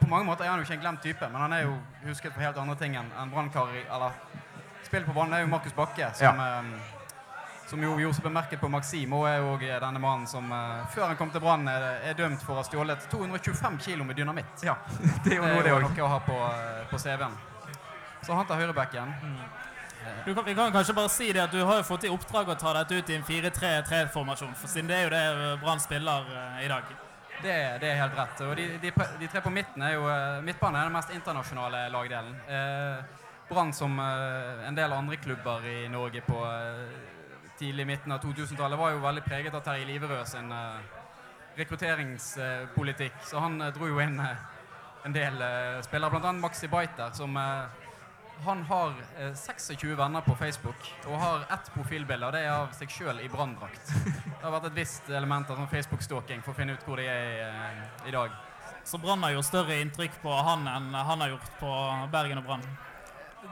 På 0.00 0.08
mange 0.10 0.26
måter 0.26 0.44
er 0.44 0.50
han 0.50 0.60
jo 0.60 0.66
ikke 0.66 0.76
en 0.76 0.82
glemt 0.82 1.02
type, 1.02 1.28
men 1.32 1.40
han 1.40 1.52
er 1.56 1.62
jo 1.62 1.76
husket 2.04 2.34
på 2.34 2.42
helt 2.42 2.58
andre 2.58 2.74
ting 2.76 2.96
enn 2.98 3.10
enn 3.22 3.30
Brannkar. 3.30 3.70
Eller 3.86 4.16
Spill 4.82 5.04
på 5.06 5.12
banen 5.14 5.36
er 5.36 5.44
jo 5.44 5.46
Markus 5.46 5.74
Bakke, 5.76 6.08
som, 6.18 6.40
ehm, 6.40 6.72
som 7.70 7.82
jo 7.84 7.92
gjorde 8.00 8.16
seg 8.16 8.24
bemerket 8.24 8.58
på 8.58 8.68
Maxim, 8.72 9.12
og 9.14 9.28
er 9.28 9.36
jo 9.38 9.52
denne 9.60 10.02
mannen 10.02 10.26
som 10.26 10.50
eh, 10.50 10.80
før 10.90 11.06
han 11.12 11.20
kom 11.20 11.30
til 11.30 11.44
Brann, 11.44 11.68
er, 11.70 11.86
er 12.10 12.16
dømt 12.18 12.42
for 12.42 12.56
å 12.56 12.64
ha 12.64 12.66
stjålet 12.66 13.06
225 13.12 13.78
kilo 13.84 14.08
med 14.08 14.18
dynamitt. 14.18 14.64
Ja, 14.66 14.74
det 15.24 15.36
er 15.36 15.38
jo 15.38 15.46
noe, 15.46 15.62
det 15.62 15.76
òg. 15.76 15.86
noe 15.86 16.06
å 16.08 16.10
ha 16.10 16.18
på, 16.26 16.40
eh, 16.48 16.82
på 16.90 16.98
CV-en. 16.98 17.38
Så 18.22 18.36
han 18.36 18.46
tar 18.46 18.60
høyrebacken. 18.60 19.12
Du 20.24 20.34
kan, 20.34 20.44
vi 20.44 20.54
kan 20.54 20.72
kanskje 20.72 20.94
bare 20.94 21.08
si 21.08 21.32
det 21.32 21.42
at 21.42 21.52
Du 21.52 21.60
har 21.64 21.80
jo 21.80 21.84
fått 21.84 22.04
i 22.08 22.10
oppdrag 22.12 22.48
å 22.48 22.56
ta 22.58 22.72
dette 22.78 22.96
ut 22.96 23.10
i 23.10 23.16
en 23.18 23.24
4-3-3-formasjon, 23.24 24.54
for 24.56 24.72
siden 24.72 24.88
det 24.88 24.96
er 24.96 25.06
jo 25.06 25.12
det 25.12 25.22
eh, 25.28 25.56
Brann 25.60 25.80
spiller 25.80 26.28
uh, 26.28 26.60
i 26.64 26.68
dag. 26.68 26.92
Det, 27.40 27.56
det 27.80 27.88
er 27.88 28.00
helt 28.02 28.16
rett. 28.16 28.42
Og 28.44 28.54
de, 28.56 28.66
de, 28.80 28.92
de 29.20 29.28
tre 29.32 29.42
på 29.44 29.52
midten 29.52 29.84
er 29.84 29.96
jo 29.96 30.06
eh, 30.12 30.40
Midtbanen 30.44 30.80
er 30.80 30.88
den 30.88 30.96
mest 30.96 31.12
internasjonale 31.16 31.86
lagdelen. 31.92 32.36
Eh, 32.48 33.26
Brann, 33.50 33.72
som 33.74 33.96
en 33.98 34.76
del 34.76 34.92
andre 34.94 35.16
klubber 35.18 35.64
i 35.66 35.88
Norge 35.90 36.20
på 36.22 36.36
tidlig 37.58 37.86
midten 37.88 38.12
av 38.14 38.20
2000-tallet, 38.22 38.78
var 38.78 38.92
jo 38.92 39.00
veldig 39.02 39.24
preget 39.26 39.56
av 39.58 39.64
Terje 39.66 39.88
Liverød 39.88 40.28
sin 40.30 40.52
rekrutteringspolitikk. 41.56 43.16
Så 43.26 43.42
han 43.42 43.58
dro 43.74 43.88
jo 43.90 43.98
inn 44.04 44.20
en 44.22 45.16
del 45.16 45.42
spillere, 45.82 46.20
bl.a. 46.20 46.32
Maxi 46.38 46.68
Baiter, 46.70 47.10
som 47.16 47.36
eh, 47.36 47.79
han 48.44 48.62
har 48.68 48.94
eh, 49.18 49.32
26 49.34 49.96
venner 49.98 50.20
på 50.26 50.34
Facebook 50.38 50.90
og 51.06 51.16
har 51.20 51.46
ett 51.54 51.70
profilbilde, 51.74 52.26
og 52.26 52.32
det 52.36 52.44
er 52.46 52.52
av 52.54 52.70
seg 52.76 52.92
sjøl 52.92 53.20
i 53.24 53.28
branndrakt. 53.32 53.90
Det 53.90 54.42
har 54.42 54.54
vært 54.54 54.70
et 54.70 54.78
visst 54.80 55.10
element 55.10 55.50
av 55.50 55.58
sånn 55.60 55.70
Facebook-stalking 55.72 56.44
for 56.44 56.54
å 56.54 56.60
finne 56.60 56.76
ut 56.76 56.86
hvor 56.86 57.00
de 57.00 57.08
er 57.10 57.26
i, 57.30 57.42
eh, 58.06 58.12
dag. 58.14 58.36
Så 58.84 58.98
Brann 58.98 59.22
har 59.22 59.34
gjort 59.36 59.44
større 59.50 59.76
inntrykk 59.82 60.22
på 60.22 60.32
han 60.32 60.64
enn 60.68 60.94
han 60.94 61.20
har 61.20 61.34
gjort 61.34 61.50
på 61.60 61.74
Bergen 62.12 62.40
og 62.40 62.46
Brann. 62.48 62.64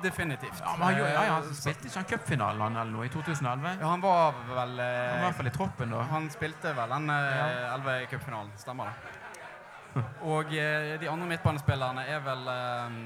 Definitivt. 0.03 0.59
Ja, 0.61 0.75
men 0.77 0.83
han, 0.87 0.99
ja, 0.99 1.09
ja, 1.09 1.21
han 1.33 1.43
Eh, 1.49 1.55
spilte 1.57 1.89
ikke 1.89 1.97
han 2.01 2.09
cupfinalen 2.11 2.61
han 2.61 2.77
eller 2.77 2.93
noe 2.93 3.07
i 3.07 3.13
2011? 3.13 3.79
Ja, 3.81 3.87
han 3.89 4.03
var 4.05 4.35
vel 4.49 4.81
eh, 4.85 4.89
Han 4.89 5.09
var 5.13 5.19
i 5.19 5.25
hvert 5.25 5.39
fall 5.41 5.51
i 5.51 5.55
troppen 5.55 5.95
da. 5.95 6.03
Han 6.11 6.29
spilte 6.31 6.75
vel 6.77 6.93
den 6.93 7.11
eh, 7.15 7.73
11 7.75 7.97
i 8.03 8.07
cupfinalen. 8.13 8.53
Stemmer 8.61 8.91
det. 8.93 10.03
Og 10.29 10.53
eh, 10.55 10.95
de 11.01 11.09
andre 11.09 11.31
midtbanespillerne 11.33 12.05
er 12.07 12.21
vel 12.25 12.51
eh, 12.53 12.99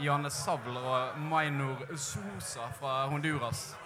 Janne 0.00 0.30
Savler 0.30 0.84
og 0.84 1.18
Mainor 1.20 1.82
Sosa 1.96 2.68
fra 2.80 3.06
Honduras. 3.10 3.76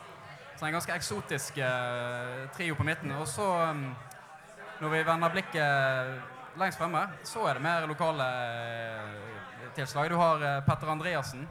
Så 0.56 0.66
en 0.66 0.72
ganske 0.76 0.92
eksotisk 0.92 1.58
eh, 1.58 2.48
trio 2.56 2.74
på 2.74 2.84
midten. 2.84 3.12
Og 3.16 3.28
så, 3.28 3.46
eh, 3.62 3.84
når 4.80 4.88
vi 4.92 5.02
vender 5.06 5.32
blikket 5.32 6.58
lengst 6.60 6.78
fremme, 6.80 7.04
så 7.24 7.46
er 7.48 7.54
det 7.56 7.62
mer 7.62 7.86
lokale 7.88 8.26
eh, 8.26 9.70
tilslag. 9.76 10.10
Du 10.10 10.16
har 10.20 10.42
eh, 10.42 10.58
Petter 10.66 10.90
Andreassen. 10.92 11.46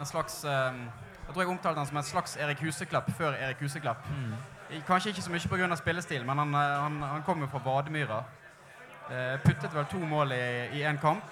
En 0.00 0.06
slags 0.06 0.44
eh, 0.44 0.80
Jeg 1.28 1.34
tror 1.34 1.42
jeg 1.42 1.50
omtalte 1.52 1.78
han 1.78 1.86
som 1.86 1.96
en 2.00 2.02
slags 2.08 2.36
Erik 2.40 2.60
Huseklepp 2.64 3.10
før 3.18 3.34
Erik 3.36 3.60
Huseklepp. 3.60 4.06
Kanskje 4.86 5.10
ikke 5.12 5.22
så 5.22 5.30
mye 5.32 5.48
pga. 5.48 5.76
spillestil, 5.76 6.24
men 6.26 6.38
han, 6.38 6.54
eh, 6.54 6.80
han, 6.82 7.02
han 7.02 7.22
kom 7.22 7.40
jo 7.40 7.46
fra 7.46 7.60
Vademyra. 7.64 8.22
Eh, 9.10 9.38
puttet 9.44 9.74
vel 9.74 9.86
to 9.88 9.98
mål 9.98 10.32
i 10.32 10.82
én 10.82 10.98
kamp. 11.00 11.24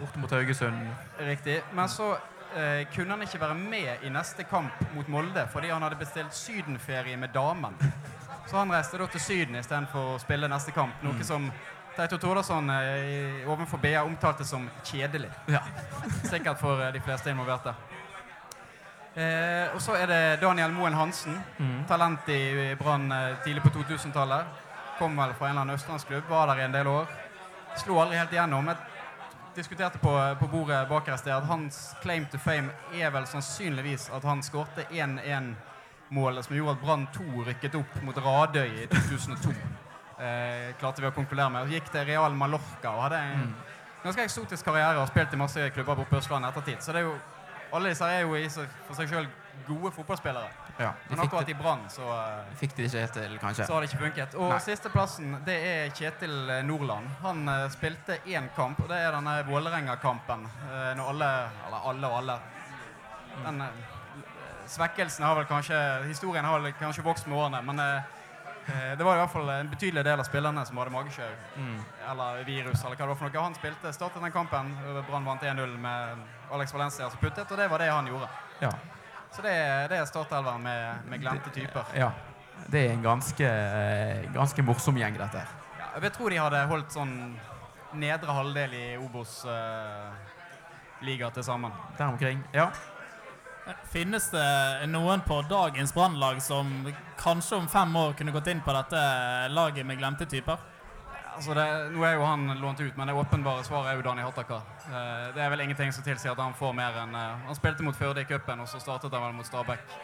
Borte 0.00 0.18
mot 0.18 0.32
Haugesund. 0.32 0.88
Riktig. 1.18 1.60
Men 1.72 1.88
så 1.88 2.12
eh, 2.56 2.86
kunne 2.94 3.16
han 3.16 3.22
ikke 3.22 3.40
være 3.40 3.54
med 3.54 4.04
i 4.04 4.10
neste 4.12 4.44
kamp 4.48 4.84
mot 4.94 5.08
Molde 5.08 5.46
fordi 5.52 5.70
han 5.72 5.82
hadde 5.82 5.98
bestilt 6.00 6.34
sydenferie 6.34 7.16
med 7.16 7.34
damen. 7.34 7.76
Så 8.46 8.56
han 8.56 8.70
reiste 8.70 8.98
da 8.98 9.06
til 9.10 9.20
Syden 9.20 9.58
istedenfor 9.58 10.14
å 10.14 10.20
spille 10.22 10.48
neste 10.48 10.70
kamp. 10.74 11.02
Noe 11.02 11.24
som 11.26 11.48
Teito 11.96 12.18
Tordasson 12.20 12.70
eh, 12.70 13.48
overfor 13.48 13.80
BA 13.82 14.02
omtalte 14.04 14.44
som 14.44 14.68
kjedelig. 14.84 15.30
Ja. 15.48 15.62
Sikkert 16.28 16.60
for 16.60 16.82
eh, 16.84 16.92
de 16.94 17.00
fleste 17.00 17.32
involverte. 17.32 17.72
Eh, 19.16 19.72
og 19.72 19.80
så 19.80 19.96
er 19.96 20.10
det 20.10 20.20
Daniel 20.42 20.74
Moen 20.76 20.94
Hansen. 20.94 21.38
Talent 21.88 22.28
i 22.28 22.74
Brann 22.76 23.08
eh, 23.12 23.38
tidlig 23.44 23.64
på 23.64 23.72
2000-tallet. 23.78 24.62
Kom 24.98 25.16
vel 25.16 25.32
fra 25.38 25.48
en 25.48 25.54
eller 25.54 25.64
annen 25.64 25.76
østlandsklubb, 25.80 26.28
var 26.28 26.52
der 26.52 26.60
i 26.60 26.66
en 26.66 26.76
del 26.76 26.90
år. 26.92 27.08
Slo 27.80 27.96
aldri 28.00 28.20
helt 28.20 28.32
igjennom. 28.32 28.68
Jeg 28.68 28.76
diskuterte 29.56 29.98
på, 29.98 30.12
på 30.40 30.46
bordet 30.52 30.88
bak 30.88 31.06
her 31.08 31.16
i 31.16 31.20
sted 31.20 31.32
at 31.32 31.46
hans 31.48 31.94
claim 32.02 32.26
to 32.32 32.38
fame 32.38 32.72
er 32.94 33.10
vel 33.14 33.26
sannsynligvis 33.28 34.10
at 34.14 34.24
han 34.28 34.42
skårte 34.44 34.84
1-1-målet 34.90 36.46
som 36.46 36.56
gjorde 36.56 36.76
at 36.76 36.82
Brann 36.84 37.06
2 37.14 37.46
rykket 37.48 37.78
opp 37.80 37.96
mot 38.04 38.20
Radøy 38.20 38.82
i 38.82 38.86
2002. 38.92 39.54
Eh, 40.16 40.74
klarte 40.80 41.04
vi 41.04 41.08
å 41.08 41.14
konkludere 41.16 41.48
med. 41.52 41.72
Gikk 41.72 41.88
til 41.92 42.06
Real 42.08 42.36
Mallorca 42.36 42.92
og 42.92 43.06
hadde 43.06 43.22
en 43.32 43.50
ganske 44.04 44.28
eksotisk 44.28 44.68
karriere 44.68 45.00
og 45.00 45.08
spilt 45.10 45.34
i 45.34 45.40
masse 45.40 45.70
klubber 45.76 46.04
på 46.04 46.20
Østlandet 46.20 46.52
ettertid. 46.52 46.84
Så 46.84 46.92
det 46.92 47.02
er 47.02 47.08
jo, 47.08 47.16
alle 47.72 47.92
disse 47.92 48.08
er 48.12 48.24
jo 48.24 48.36
i 48.36 48.46
for 48.52 48.96
seg 48.98 49.12
sjøl 49.12 49.28
gode 49.68 49.92
fotballspillere. 49.96 50.65
Ja, 50.78 50.92
Men 51.08 51.20
akkurat 51.20 51.48
i 51.48 51.54
Brann 51.54 51.80
så 51.88 52.02
eh, 52.02 52.56
fikk 52.60 52.74
de 52.76 52.84
ikke 52.84 53.00
helt 53.00 53.14
til, 53.16 53.36
kanskje. 53.40 53.66
så 53.66 53.74
har 53.74 53.84
det 53.84 53.88
ikke 53.90 54.02
funket. 54.02 54.34
Og 54.34 54.52
sisteplassen, 54.60 55.36
det 55.46 55.54
er 55.68 55.94
Kjetil 55.96 56.50
eh, 56.52 56.64
Nordland. 56.68 57.08
Han 57.22 57.48
uh, 57.48 57.68
spilte 57.72 58.18
én 58.28 58.50
kamp, 58.56 58.82
og 58.84 58.90
det 58.92 58.98
er 59.00 59.14
denne 59.16 59.38
Vålerenga-kampen. 59.48 60.44
Uh, 60.66 60.90
når 60.98 61.12
alle 61.14 61.30
Eller 61.68 61.88
alle 61.92 62.10
og 62.10 62.18
alle. 62.18 62.36
Den 63.46 63.62
svekkelsen 64.66 65.24
har 65.24 65.36
vel 65.36 65.48
kanskje 65.48 65.78
Historien 66.06 66.44
har 66.44 66.60
vel 66.60 66.72
kanskje 66.76 67.04
vokst 67.04 67.26
med 67.26 67.38
årene, 67.38 67.60
men 67.62 67.82
det 68.98 69.04
var 69.04 69.14
i 69.14 69.20
hvert 69.20 69.30
fall 69.30 69.50
en 69.52 69.68
betydelig 69.70 70.02
del 70.02 70.18
av 70.18 70.26
spillerne 70.26 70.64
som 70.66 70.78
hadde 70.80 70.90
magesjau. 70.90 71.28
Mm. 71.54 71.76
Eller 72.10 72.40
virus, 72.48 72.80
eller 72.80 72.96
hva 72.96 73.04
det 73.04 73.10
var 73.12 73.18
for 73.20 73.28
noe. 73.28 73.44
Han 73.44 73.54
spilte, 73.54 73.92
startet 73.94 74.24
den 74.24 74.34
kampen. 74.34 74.72
Brann 75.06 75.28
vant 75.28 75.44
1-0 75.46 75.76
med 75.78 76.24
Alex 76.50 76.74
Valencia 76.74 77.10
som 77.12 77.22
puttet, 77.22 77.46
og 77.46 77.60
det 77.60 77.68
var 77.70 77.84
det 77.84 77.92
han 77.92 78.10
gjorde. 78.10 78.30
Ja. 78.64 78.72
Så 79.36 79.42
det, 79.44 79.52
det 79.92 79.98
er 80.00 80.04
startelveren 80.08 80.62
med, 80.64 81.04
med 81.10 81.20
glemte 81.20 81.50
typer. 81.52 81.84
ja. 81.96 82.10
Det 82.72 82.80
er 82.86 82.92
en 82.94 83.02
ganske, 83.04 83.44
eh, 83.44 84.32
ganske 84.32 84.62
morsom 84.64 84.96
gjeng, 84.96 85.18
dette. 85.20 85.38
her. 85.38 85.46
Ja, 85.76 85.84
jeg 85.94 86.02
vil 86.06 86.10
tro 86.14 86.28
de 86.32 86.38
hadde 86.40 86.66
holdt 86.70 86.90
sånn 86.94 87.36
nedre 88.00 88.32
halvdel 88.32 88.72
i 88.74 88.96
Obos-liga 88.96 89.46
til 91.36 91.44
sammen. 91.44 91.72
Der 91.98 92.06
omkring. 92.08 92.40
Ja. 92.56 92.70
Finnes 93.92 94.30
det 94.30 94.86
noen 94.88 95.20
på 95.26 95.42
dagens 95.50 95.92
brannlag 95.94 96.40
som 96.42 96.86
kanskje 97.20 97.56
om 97.60 97.68
fem 97.68 97.96
år 97.98 98.12
kunne 98.16 98.32
gått 98.32 98.46
inn 98.52 98.60
på 98.64 98.72
dette 98.72 99.00
laget 99.52 99.86
med 99.86 99.98
glemte 100.00 100.26
typer? 100.30 100.56
Altså 101.36 101.54
det, 101.54 101.64
nå 101.92 102.04
er 102.08 102.14
jo 102.16 102.24
han 102.24 102.46
lånt 102.60 102.80
ut, 102.80 102.96
men 102.96 103.10
det 103.10 103.14
åpenbare 103.20 103.64
svaret 103.66 103.90
er 103.92 103.98
jo 103.98 104.04
Dani 104.06 104.22
Hattaka. 104.24 104.60
Eh, 104.88 105.24
det 105.36 105.42
er 105.44 105.50
vel 105.52 105.62
ingenting 105.66 105.92
som 105.92 106.04
tilsier 106.06 106.32
at 106.32 106.40
han 106.40 106.54
får 106.56 106.72
mer 106.76 106.96
enn 107.02 107.14
eh, 107.14 107.46
Han 107.48 107.58
spilte 107.58 107.84
mot 107.84 107.96
Førde 107.96 108.24
i 108.24 108.28
cupen, 108.28 108.62
og 108.64 108.68
så 108.70 108.80
startet 108.80 109.12
han 109.12 109.26
vel 109.26 109.36
mot 109.36 109.46
Stabæk. 109.48 109.96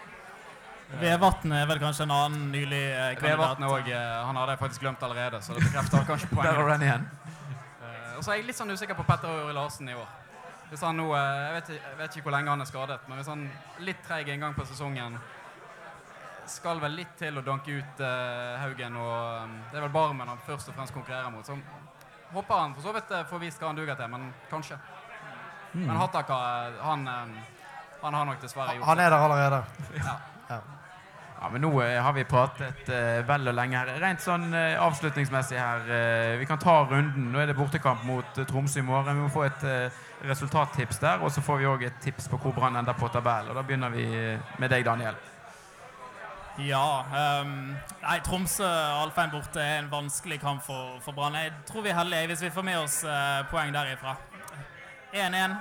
Vevatn 1.01 1.55
er 1.57 1.69
vel 1.71 1.81
kanskje 1.81 2.05
en 2.05 2.13
annen 2.13 2.51
nylig 2.53 2.83
eh, 2.93 3.15
kandidat. 3.17 3.39
Vevatn 3.57 3.69
òg. 3.71 3.89
Han 4.29 4.41
hadde 4.43 4.57
jeg 4.59 4.61
faktisk 4.67 4.85
glemt 4.85 5.03
allerede, 5.09 5.41
så 5.41 5.57
det 5.57 5.65
bekrefter 5.65 6.05
kanskje 6.11 6.29
Der 6.29 6.37
poenget. 6.37 6.73
den 6.75 6.89
igjen. 6.89 7.07
Eh, 7.81 8.17
og 8.19 8.25
så 8.25 8.35
er 8.35 8.43
jeg 8.43 8.51
litt 8.51 8.61
sånn 8.61 8.75
usikker 8.77 8.99
på 8.99 9.07
Petter 9.09 9.33
Øre 9.47 9.57
Larsen 9.57 9.89
i 9.89 9.97
år. 9.97 10.11
Hvis 10.69 10.85
han 10.85 10.97
nå, 11.01 11.09
eh, 11.17 11.39
jeg 11.47 11.55
vet, 11.57 11.71
jeg 11.79 11.97
vet 11.99 12.15
ikke 12.17 12.29
hvor 12.29 12.37
lenge 12.37 12.53
han 12.53 12.61
er 12.65 12.69
skadet, 12.69 13.01
men 13.09 13.19
hvis 13.21 13.33
han 13.33 13.49
litt 13.89 14.05
treig 14.05 14.29
inngang 14.29 14.53
gang 14.53 14.61
på 14.61 14.69
sesongen 14.69 15.17
skal 16.51 16.81
vel 16.83 16.97
litt 16.99 17.15
til 17.19 17.39
å 17.39 17.45
danke 17.47 17.79
ut 17.79 18.03
uh, 18.03 18.59
Haugen, 18.63 18.97
og 18.99 19.47
um, 19.47 19.57
det 19.71 19.79
er 19.79 19.87
vel 19.87 19.95
Barmen 19.95 20.29
han 20.33 20.43
først 20.47 20.73
og 20.73 20.77
fremst 20.77 20.95
konkurrerer 20.95 21.31
mot. 21.31 21.47
Så 21.47 21.57
håper 22.33 22.55
han 22.55 22.75
for 22.75 22.83
så 22.83 22.93
vidt 22.97 23.11
eh, 23.13 23.25
får 23.29 23.43
vist 23.43 23.61
hva 23.61 23.71
han 23.71 23.79
duger 23.79 23.97
til, 23.99 24.11
men 24.13 24.29
kanskje. 24.51 24.79
Mm. 25.73 25.87
Men 25.87 25.97
Hattaka, 26.01 26.39
eh, 26.69 26.79
han, 26.85 27.09
eh, 27.09 27.59
han 28.03 28.15
har 28.15 28.29
nok 28.29 28.41
dessverre 28.43 28.77
gjort 28.77 28.89
Han 28.89 29.01
er 29.01 29.11
der 29.11 29.27
allerede. 29.27 29.65
Ja. 30.03 30.17
Ja. 30.49 30.61
Ja, 31.43 31.49
men 31.51 31.65
nå 31.65 31.71
eh, 31.83 31.97
har 31.99 32.13
vi 32.15 32.23
pratet 32.29 32.87
eh, 32.87 33.21
vel 33.27 33.51
og 33.51 33.57
lenge 33.59 33.81
her. 33.81 33.89
Rent 33.99 34.23
sånn 34.23 34.53
eh, 34.55 34.77
avslutningsmessig 34.79 35.59
her, 35.59 35.89
vi 36.39 36.47
kan 36.47 36.61
ta 36.63 36.77
runden. 36.87 37.33
Nå 37.33 37.41
er 37.43 37.51
det 37.51 37.57
bortekamp 37.59 38.05
mot 38.07 38.39
Tromsø 38.47 38.79
i 38.79 38.87
morgen. 38.87 39.19
Vi 39.19 39.25
må 39.25 39.33
få 39.33 39.49
et 39.49 39.65
resultattips 40.23 41.03
der, 41.03 41.19
og 41.19 41.35
så 41.35 41.43
får 41.43 41.59
vi 41.59 41.67
òg 41.67 41.83
et 41.89 41.99
tips 42.05 42.31
på 42.31 42.39
hvor 42.39 42.55
Brann 42.55 42.79
ender 42.79 42.95
på 42.95 43.11
tabellen. 43.11 43.51
Og 43.51 43.59
da 43.59 43.67
begynner 43.67 43.91
vi 43.91 44.07
med 44.63 44.71
deg, 44.71 44.87
Daniel. 44.87 45.19
Ja. 46.59 47.05
Um, 47.43 47.77
nei, 48.03 48.19
Tromsø-Alfheim 48.27 49.31
borte 49.33 49.61
er 49.63 49.79
en 49.81 49.91
vanskelig 49.93 50.41
kamp 50.41 50.63
for, 50.67 50.99
for 51.05 51.17
Brann. 51.17 51.35
Jeg 51.35 51.53
tror 51.69 51.85
vi 51.85 51.93
er 51.93 51.97
heldige 51.97 52.27
hvis 52.33 52.43
vi 52.45 52.51
får 52.51 52.67
med 52.67 52.79
oss 52.83 52.99
uh, 53.09 53.41
poeng 53.51 53.73
derifra. 53.75 54.17
1-1, 55.13 55.55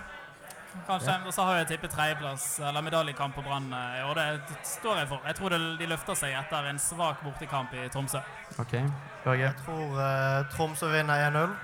kanskje. 0.88 1.16
Og 1.26 1.34
så 1.34 1.46
har 1.48 1.62
jeg 1.62 1.68
tippet 1.68 1.92
tredjeplass, 1.92 2.60
eller 2.60 2.84
medaljekamp 2.84 3.36
på 3.36 3.44
Brann 3.44 3.74
eh, 3.74 4.00
i 4.00 4.04
år. 4.08 4.20
Det 4.20 4.60
står 4.64 5.02
jeg 5.02 5.08
for. 5.08 5.28
Jeg 5.28 5.36
tror 5.36 5.50
det, 5.56 5.60
de 5.80 5.90
løfter 5.92 6.16
seg 6.16 6.36
etter 6.40 6.70
en 6.70 6.80
svak 6.80 7.24
bortekamp 7.24 7.74
i 7.76 7.88
Tromsø. 7.92 8.22
OK, 8.60 8.78
Børge? 9.26 9.50
Jeg 9.50 9.56
tror 9.66 10.00
uh, 10.00 10.52
Tromsø 10.54 10.92
vinner 10.92 11.28
1-0. 11.30 11.56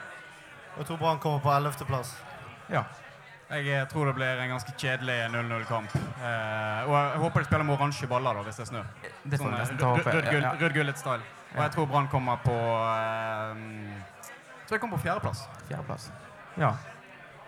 Og 0.73 0.82
jeg 0.84 0.89
tror 0.89 0.99
Brann 1.03 1.19
kommer 1.23 1.39
på 1.39 1.51
11.-plass. 1.51 2.15
Ja. 2.69 2.84
Jeg 3.47 3.67
eh, 3.71 3.87
tror 3.87 4.09
det 4.09 4.13
blir 4.17 4.41
en 4.43 4.49
ganske 4.49 4.73
kjedelig 4.75 5.15
0-0-kamp. 5.31 5.93
Eh, 5.95 6.89
og 6.89 6.95
jeg 6.97 7.19
håper 7.21 7.39
de 7.39 7.47
spiller 7.47 7.63
med 7.63 7.75
oransje 7.77 8.09
baller 8.11 8.35
da, 8.35 8.43
hvis 8.43 8.59
det 8.59 8.67
snør. 8.67 8.89
Det 9.23 9.39
Sånn, 9.39 9.53
eh. 9.55 10.57
Rød- 10.59 10.73
Gullet-style. 10.75 11.23
Og 11.55 11.61
jeg 11.63 11.71
tror 11.71 11.87
Brann 11.87 12.09
kommer 12.11 12.41
på 12.43 12.51
eh, 12.51 13.61
Jeg 14.59 14.67
tror 14.67 14.75
jeg 14.75 14.81
kommer 14.81 14.97
på 14.97 15.03
fjerdeplass. 15.05 15.45
Fjerdeplass. 15.69 16.09
Ja. 16.59 16.73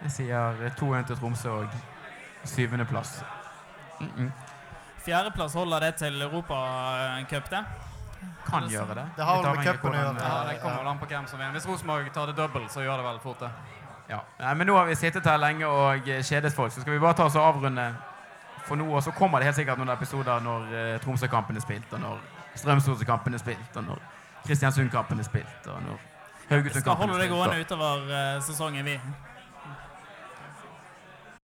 Jeg 0.06 0.12
sier 0.16 0.64
eh, 0.64 0.72
2-1 0.80 1.10
til 1.12 1.20
Tromsø 1.20 1.50
og 1.50 1.76
syvendeplass. 2.48 3.24
Mm 4.00 4.10
-mm. 4.18 4.32
Fjerdeplass 5.04 5.54
holder 5.54 5.80
det 5.80 5.96
til 5.96 6.22
Europacup, 6.22 7.50
det? 7.50 7.66
Kan 8.46 8.64
gjøre 8.70 8.96
det. 8.96 9.06
Det 9.18 9.26
har 9.26 9.44
vel 9.44 9.56
med 9.56 9.68
cupen 9.68 9.92
å 9.92 9.96
gjøre. 9.96 10.24
Ja, 10.24 10.44
det 10.50 10.62
kommer 10.62 10.78
vel 10.78 10.88
an 10.88 11.00
på 11.00 11.06
hvem 11.06 11.28
som 11.28 11.40
vinner. 11.40 11.52
Hvis 11.52 11.68
Rosenborg 11.68 12.14
tar 12.14 12.26
det 12.28 12.36
double, 12.36 12.70
så 12.70 12.82
gjør 12.82 12.98
det 12.98 13.06
vel 13.06 13.20
fort 13.20 13.40
det. 13.40 13.52
Ja. 14.10 14.24
Nei, 14.40 14.54
men 14.58 14.68
nå 14.68 14.76
har 14.78 14.88
vi 14.90 14.96
sittet 14.98 15.28
her 15.30 15.38
lenge 15.38 15.68
og 15.70 16.08
eh, 16.10 16.24
kjedet 16.26 16.54
folk, 16.54 16.74
så 16.74 16.82
skal 16.82 16.96
vi 16.96 17.02
bare 17.02 17.18
ta 17.18 17.28
oss 17.30 17.38
og 17.38 17.46
avrunde 17.46 17.86
for 18.66 18.80
nå. 18.80 18.88
Og 18.90 19.04
så 19.06 19.14
kommer 19.16 19.40
det 19.40 19.52
helt 19.52 19.60
sikkert 19.60 19.82
noen 19.82 19.94
episoder 19.94 20.42
når 20.44 20.70
eh, 20.74 20.96
Tromsø-kampen 21.04 21.60
er 21.60 21.66
spilt, 21.66 21.94
og 21.94 22.02
når 22.02 22.24
Strømsgodset-kampen 22.58 23.38
er 23.38 23.42
spilt, 23.42 23.78
og 23.78 23.86
når 23.92 24.02
Kristiansund-kampen 24.48 25.20
er 25.22 25.28
spilt, 25.28 25.68
og 25.68 25.82
når 25.86 26.00
Skal 26.44 26.58
Haugesund-kampen 26.58 27.10
holde 27.10 27.20
er 27.20 27.28
det 27.28 27.36
gående 27.36 27.60
utover 27.62 28.08
uh, 28.10 28.44
sesongen, 28.44 28.86
vi. 28.86 28.96